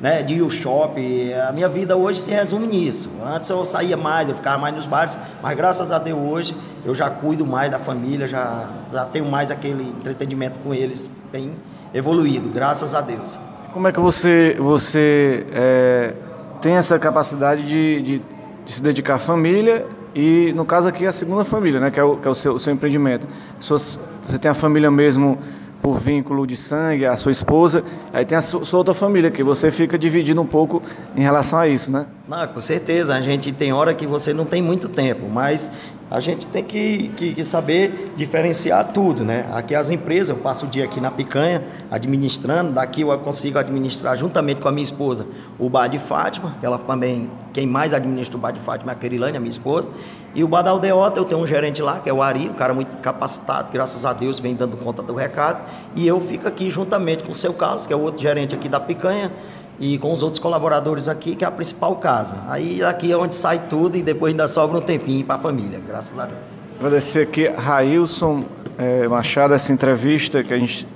né, 0.00 0.22
de 0.22 0.34
ir 0.34 0.42
ao 0.42 0.50
shopping. 0.50 1.32
A 1.32 1.52
minha 1.52 1.68
vida 1.68 1.96
hoje 1.96 2.20
se 2.20 2.30
resume 2.30 2.66
nisso. 2.66 3.10
Antes 3.24 3.48
eu 3.50 3.64
saía 3.64 3.96
mais, 3.96 4.28
eu 4.28 4.34
ficava 4.34 4.58
mais 4.58 4.74
nos 4.74 4.86
bares, 4.86 5.16
mas 5.42 5.56
graças 5.56 5.92
a 5.92 5.98
Deus 5.98 6.18
hoje 6.18 6.56
eu 6.84 6.94
já 6.94 7.08
cuido 7.08 7.46
mais 7.46 7.70
da 7.70 7.78
família, 7.78 8.26
já, 8.26 8.68
já 8.90 9.04
tenho 9.04 9.26
mais 9.26 9.50
aquele 9.50 9.84
entretenimento 9.84 10.58
com 10.60 10.74
eles 10.74 11.10
bem 11.30 11.52
evoluído, 11.94 12.48
graças 12.48 12.94
a 12.94 13.00
Deus. 13.00 13.38
Como 13.72 13.86
é 13.88 13.92
que 13.92 14.00
você, 14.00 14.56
você 14.58 15.46
é, 15.52 16.14
tem 16.60 16.74
essa 16.74 16.98
capacidade 16.98 17.62
de, 17.62 18.02
de, 18.02 18.22
de 18.66 18.72
se 18.72 18.82
dedicar 18.82 19.14
à 19.14 19.18
família 19.18 19.86
e, 20.14 20.52
no 20.54 20.64
caso 20.64 20.88
aqui, 20.88 21.06
a 21.06 21.12
segunda 21.12 21.44
família, 21.44 21.80
né, 21.80 21.90
que 21.90 21.98
é 21.98 22.04
o, 22.04 22.16
que 22.16 22.26
é 22.26 22.30
o, 22.30 22.34
seu, 22.34 22.54
o 22.54 22.60
seu 22.60 22.72
empreendimento. 22.72 23.26
Suas, 23.58 23.98
você 24.22 24.38
tem 24.38 24.50
a 24.50 24.54
família 24.54 24.90
mesmo 24.90 25.38
por 25.80 25.98
vínculo 25.98 26.46
de 26.46 26.56
sangue, 26.56 27.04
a 27.04 27.16
sua 27.16 27.32
esposa, 27.32 27.82
aí 28.12 28.24
tem 28.24 28.38
a 28.38 28.42
sua, 28.42 28.64
sua 28.64 28.78
outra 28.78 28.94
família, 28.94 29.32
que 29.32 29.42
você 29.42 29.68
fica 29.70 29.98
dividindo 29.98 30.40
um 30.40 30.46
pouco 30.46 30.80
em 31.16 31.22
relação 31.22 31.58
a 31.58 31.66
isso, 31.66 31.90
né? 31.90 32.06
Não, 32.28 32.46
com 32.46 32.60
certeza. 32.60 33.16
A 33.16 33.20
gente 33.20 33.52
tem 33.52 33.72
hora 33.72 33.92
que 33.92 34.06
você 34.06 34.32
não 34.32 34.44
tem 34.44 34.62
muito 34.62 34.88
tempo, 34.88 35.28
mas 35.28 35.72
a 36.12 36.20
gente 36.20 36.46
tem 36.46 36.62
que, 36.62 37.08
que, 37.16 37.32
que, 37.32 37.42
saber 37.42 38.12
diferenciar 38.14 38.92
tudo, 38.92 39.24
né? 39.24 39.46
Aqui 39.50 39.74
as 39.74 39.88
empresas, 39.88 40.28
eu 40.28 40.36
passo 40.36 40.66
o 40.66 40.68
dia 40.68 40.84
aqui 40.84 41.00
na 41.00 41.10
picanha 41.10 41.64
administrando, 41.90 42.70
daqui 42.70 43.00
eu 43.00 43.18
consigo 43.20 43.58
administrar 43.58 44.14
juntamente 44.14 44.60
com 44.60 44.68
a 44.68 44.72
minha 44.72 44.82
esposa 44.82 45.26
o 45.58 45.70
bar 45.70 45.88
de 45.88 45.98
Fátima, 45.98 46.54
ela 46.62 46.78
também, 46.78 47.30
quem 47.54 47.66
mais 47.66 47.94
administra 47.94 48.36
o 48.36 48.40
bar 48.40 48.52
de 48.52 48.60
Fátima 48.60 48.92
é 48.92 48.94
a 48.94 48.98
Kerilane, 48.98 49.38
a 49.38 49.40
minha 49.40 49.48
esposa, 49.48 49.88
e 50.34 50.44
o 50.44 50.48
bar 50.48 50.60
da 50.60 50.70
Aldeota, 50.70 51.18
eu 51.18 51.24
tenho 51.24 51.40
um 51.40 51.46
gerente 51.46 51.80
lá, 51.80 51.98
que 52.00 52.10
é 52.10 52.12
o 52.12 52.20
Ari, 52.20 52.50
um 52.50 52.54
cara 52.54 52.74
muito 52.74 52.90
capacitado, 53.00 53.72
graças 53.72 54.04
a 54.04 54.12
Deus 54.12 54.38
vem 54.38 54.54
dando 54.54 54.76
conta 54.76 55.02
do 55.02 55.14
recado, 55.14 55.62
e 55.96 56.06
eu 56.06 56.20
fico 56.20 56.46
aqui 56.46 56.68
juntamente 56.68 57.24
com 57.24 57.30
o 57.30 57.34
seu 57.34 57.54
Carlos, 57.54 57.86
que 57.86 57.92
é 57.92 57.96
o 57.96 58.00
outro 58.00 58.20
gerente 58.20 58.54
aqui 58.54 58.68
da 58.68 58.78
picanha, 58.78 59.32
e 59.78 59.98
com 59.98 60.12
os 60.12 60.22
outros 60.22 60.38
colaboradores 60.38 61.08
aqui, 61.08 61.34
que 61.34 61.44
é 61.44 61.48
a 61.48 61.50
principal 61.50 61.96
casa. 61.96 62.36
Aí 62.48 62.82
aqui 62.82 63.10
é 63.10 63.16
onde 63.16 63.34
sai 63.34 63.58
tudo 63.68 63.96
e 63.96 64.02
depois 64.02 64.32
ainda 64.32 64.46
sobra 64.46 64.78
um 64.78 64.80
tempinho 64.80 65.24
para 65.24 65.36
a 65.36 65.38
família, 65.38 65.80
graças 65.86 66.18
a 66.18 66.26
Deus. 66.26 66.40
Agradecer 66.78 67.22
aqui 67.22 67.48
Railson 67.48 68.44
é, 68.78 69.06
Machado 69.08 69.54
essa 69.54 69.72
entrevista 69.72 70.42
que 70.42 70.52
a 70.52 70.58
gente 70.58 70.86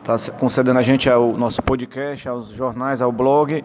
está 0.00 0.32
concedendo 0.32 0.78
a 0.78 0.82
gente 0.82 1.10
ao 1.10 1.36
nosso 1.36 1.62
podcast, 1.62 2.28
aos 2.28 2.48
jornais, 2.48 3.02
ao 3.02 3.10
blog. 3.10 3.64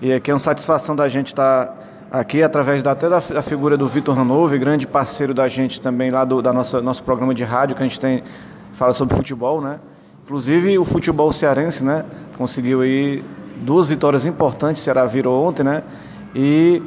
E 0.00 0.12
aqui 0.12 0.30
é 0.30 0.34
uma 0.34 0.40
satisfação 0.40 0.96
da 0.96 1.08
gente 1.08 1.28
estar 1.28 1.66
tá 1.66 1.76
aqui 2.10 2.42
através 2.42 2.82
da, 2.82 2.92
até 2.92 3.08
da, 3.08 3.18
da 3.18 3.42
figura 3.42 3.76
do 3.76 3.86
Vitor 3.86 4.14
Ranove, 4.14 4.58
grande 4.58 4.86
parceiro 4.86 5.34
da 5.34 5.48
gente 5.48 5.80
também 5.80 6.10
lá 6.10 6.24
do 6.24 6.40
da 6.40 6.52
nossa, 6.52 6.80
nosso 6.80 7.02
programa 7.02 7.34
de 7.34 7.44
rádio 7.44 7.76
que 7.76 7.82
a 7.82 7.86
gente 7.86 8.00
tem 8.00 8.22
fala 8.72 8.92
sobre 8.92 9.14
futebol, 9.14 9.60
né? 9.60 9.78
Inclusive 10.24 10.78
o 10.78 10.84
futebol 10.84 11.32
cearense, 11.32 11.84
né? 11.84 12.04
Conseguiu 12.38 12.80
aí 12.82 13.22
duas 13.60 13.88
vitórias 13.88 14.26
importantes, 14.26 14.82
o 14.82 14.84
Ceará 14.84 15.04
virou 15.04 15.46
ontem, 15.46 15.62
né? 15.62 15.82
E 16.34 16.82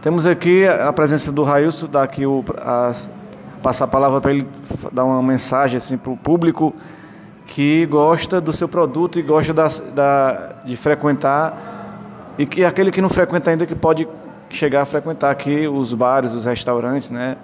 temos 0.00 0.26
aqui 0.26 0.66
a 0.66 0.92
presença 0.92 1.30
do 1.30 1.42
Railson, 1.42 1.86
daqui 1.86 2.26
o, 2.26 2.44
a, 2.58 2.92
passar 3.62 3.84
a 3.84 3.88
palavra 3.88 4.20
para 4.20 4.32
ele 4.32 4.46
dar 4.92 5.04
uma 5.04 5.22
mensagem 5.22 5.76
assim, 5.76 5.96
para 5.96 6.12
o 6.12 6.16
público 6.16 6.74
que 7.46 7.86
gosta 7.86 8.40
do 8.40 8.52
seu 8.52 8.68
produto 8.68 9.18
e 9.18 9.22
gosta 9.22 9.52
da, 9.52 9.68
da, 9.94 10.52
de 10.64 10.76
frequentar 10.76 12.34
e 12.38 12.46
que 12.46 12.64
aquele 12.64 12.90
que 12.90 13.00
não 13.00 13.08
frequenta 13.08 13.50
ainda 13.50 13.66
que 13.66 13.74
pode 13.74 14.08
chegar 14.50 14.82
a 14.82 14.84
frequentar 14.84 15.30
aqui 15.30 15.66
os 15.66 15.92
bares, 15.94 16.32
os 16.32 16.44
restaurantes, 16.44 17.10
né? 17.10 17.36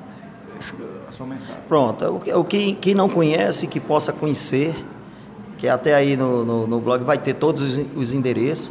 A 1.08 1.12
sua 1.12 1.26
mensagem. 1.26 1.56
Pronto, 1.68 2.20
o 2.34 2.44
que, 2.44 2.74
quem 2.74 2.94
não 2.94 3.08
conhece, 3.08 3.66
que 3.66 3.80
possa 3.80 4.12
conhecer, 4.12 4.74
que 5.58 5.68
até 5.68 5.94
aí 5.94 6.16
no, 6.16 6.44
no, 6.44 6.66
no 6.66 6.80
blog 6.80 7.04
vai 7.04 7.18
ter 7.18 7.34
todos 7.34 7.60
os, 7.60 7.84
os 7.94 8.14
endereços. 8.14 8.70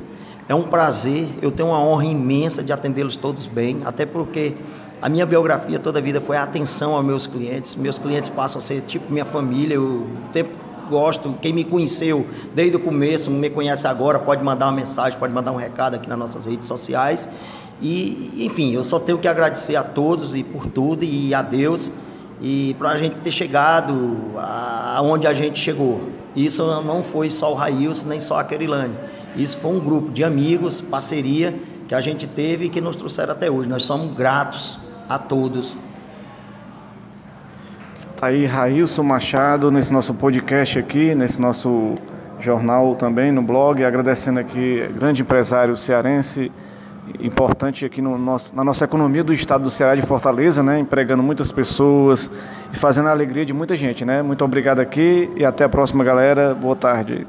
É 0.50 0.56
um 0.56 0.64
prazer, 0.64 1.28
eu 1.42 1.52
tenho 1.52 1.70
uma 1.70 1.80
honra 1.80 2.06
imensa 2.06 2.64
de 2.64 2.72
atendê-los 2.72 3.18
todos 3.18 3.46
bem, 3.46 3.82
até 3.84 4.06
porque 4.06 4.56
a 5.02 5.10
minha 5.10 5.26
biografia 5.26 5.78
toda 5.78 6.00
a 6.00 6.02
vida 6.02 6.22
foi 6.22 6.38
a 6.38 6.44
atenção 6.44 6.96
aos 6.96 7.06
meus 7.06 7.28
clientes. 7.28 7.76
Meus 7.76 8.00
clientes 8.00 8.30
passam 8.30 8.60
a 8.60 8.62
ser 8.62 8.82
tipo 8.82 9.12
minha 9.12 9.26
família. 9.26 9.76
Eu 9.76 10.08
tempo 10.32 10.50
gosto, 10.90 11.36
quem 11.42 11.52
me 11.52 11.66
conheceu 11.66 12.26
desde 12.56 12.78
o 12.78 12.80
começo, 12.80 13.30
me 13.30 13.50
conhece 13.50 13.86
agora, 13.86 14.18
pode 14.18 14.44
mandar 14.44 14.68
uma 14.68 14.72
mensagem, 14.72 15.20
pode 15.20 15.34
mandar 15.34 15.52
um 15.52 15.58
recado 15.58 15.96
aqui 15.96 16.08
nas 16.08 16.18
nossas 16.18 16.46
redes 16.46 16.66
sociais. 16.66 17.30
E, 17.82 18.34
enfim, 18.38 18.74
eu 18.74 18.84
só 18.84 19.00
tenho 19.00 19.18
que 19.18 19.28
agradecer 19.28 19.76
a 19.76 19.84
todos 19.84 20.34
e 20.34 20.44
por 20.44 20.66
tudo 20.66 21.04
e 21.04 21.34
a 21.34 21.42
Deus 21.42 21.92
e 22.42 22.76
para 22.78 22.90
a 22.90 22.98
gente 22.98 23.16
ter 23.18 23.32
chegado 23.32 24.18
aonde 24.96 25.28
a 25.28 25.34
gente 25.34 25.60
chegou. 25.60 26.10
Isso 26.36 26.66
não 26.84 27.04
foi 27.04 27.30
só 27.32 27.52
o 27.52 27.56
Raílson, 27.56 28.10
nem 28.10 28.20
só 28.20 28.40
a 28.40 28.44
Kerilane. 28.44 28.96
Isso 29.36 29.58
foi 29.60 29.72
um 29.72 29.80
grupo 29.80 30.12
de 30.12 30.24
amigos, 30.24 30.82
parceria 30.82 31.56
que 31.88 31.96
a 31.96 32.02
gente 32.02 32.28
teve 32.28 32.66
e 32.66 32.70
que 32.70 32.82
nos 32.82 32.96
trouxeram 32.96 33.34
até 33.34 33.50
hoje. 33.50 33.70
Nós 33.70 33.84
somos 33.84 34.14
gratos 34.14 34.80
a 35.08 35.18
todos. 35.18 35.78
Tá 38.18 38.28
aí 38.28 38.46
Raílson 38.46 39.04
Machado 39.04 39.72
nesse 39.72 39.94
nosso 39.94 40.14
podcast 40.14 40.80
aqui, 40.80 41.16
nesse 41.16 41.40
nosso 41.40 41.96
jornal 42.40 42.96
também, 42.96 43.32
no 43.32 43.42
blog, 43.42 43.84
agradecendo 43.84 44.40
aqui 44.40 44.88
grande 44.96 45.22
empresário 45.22 45.76
cearense, 45.78 46.52
importante 47.20 47.86
aqui 47.86 48.02
no 48.02 48.18
nosso, 48.18 48.56
na 48.56 48.64
nossa 48.64 48.86
economia 48.86 49.24
do 49.24 49.34
estado 49.34 49.64
do 49.64 49.72
Ceará 49.72 49.96
de 49.96 50.02
Fortaleza, 50.02 50.62
né, 50.64 50.80
empregando 50.80 51.24
muitas 51.24 51.52
pessoas 51.52 52.32
e 52.74 52.78
fazendo 52.78 53.08
a 53.08 53.12
alegria 53.12 53.46
de 53.46 53.54
muita 53.54 53.76
gente, 53.76 54.06
né? 54.06 54.22
Muito 54.22 54.44
obrigado 54.44 54.80
aqui 54.80 55.30
e 55.36 55.46
até 55.46 55.64
a 55.64 55.70
próxima, 55.70 56.04
galera. 56.04 56.54
Boa 56.54 56.76
tarde. 56.76 57.26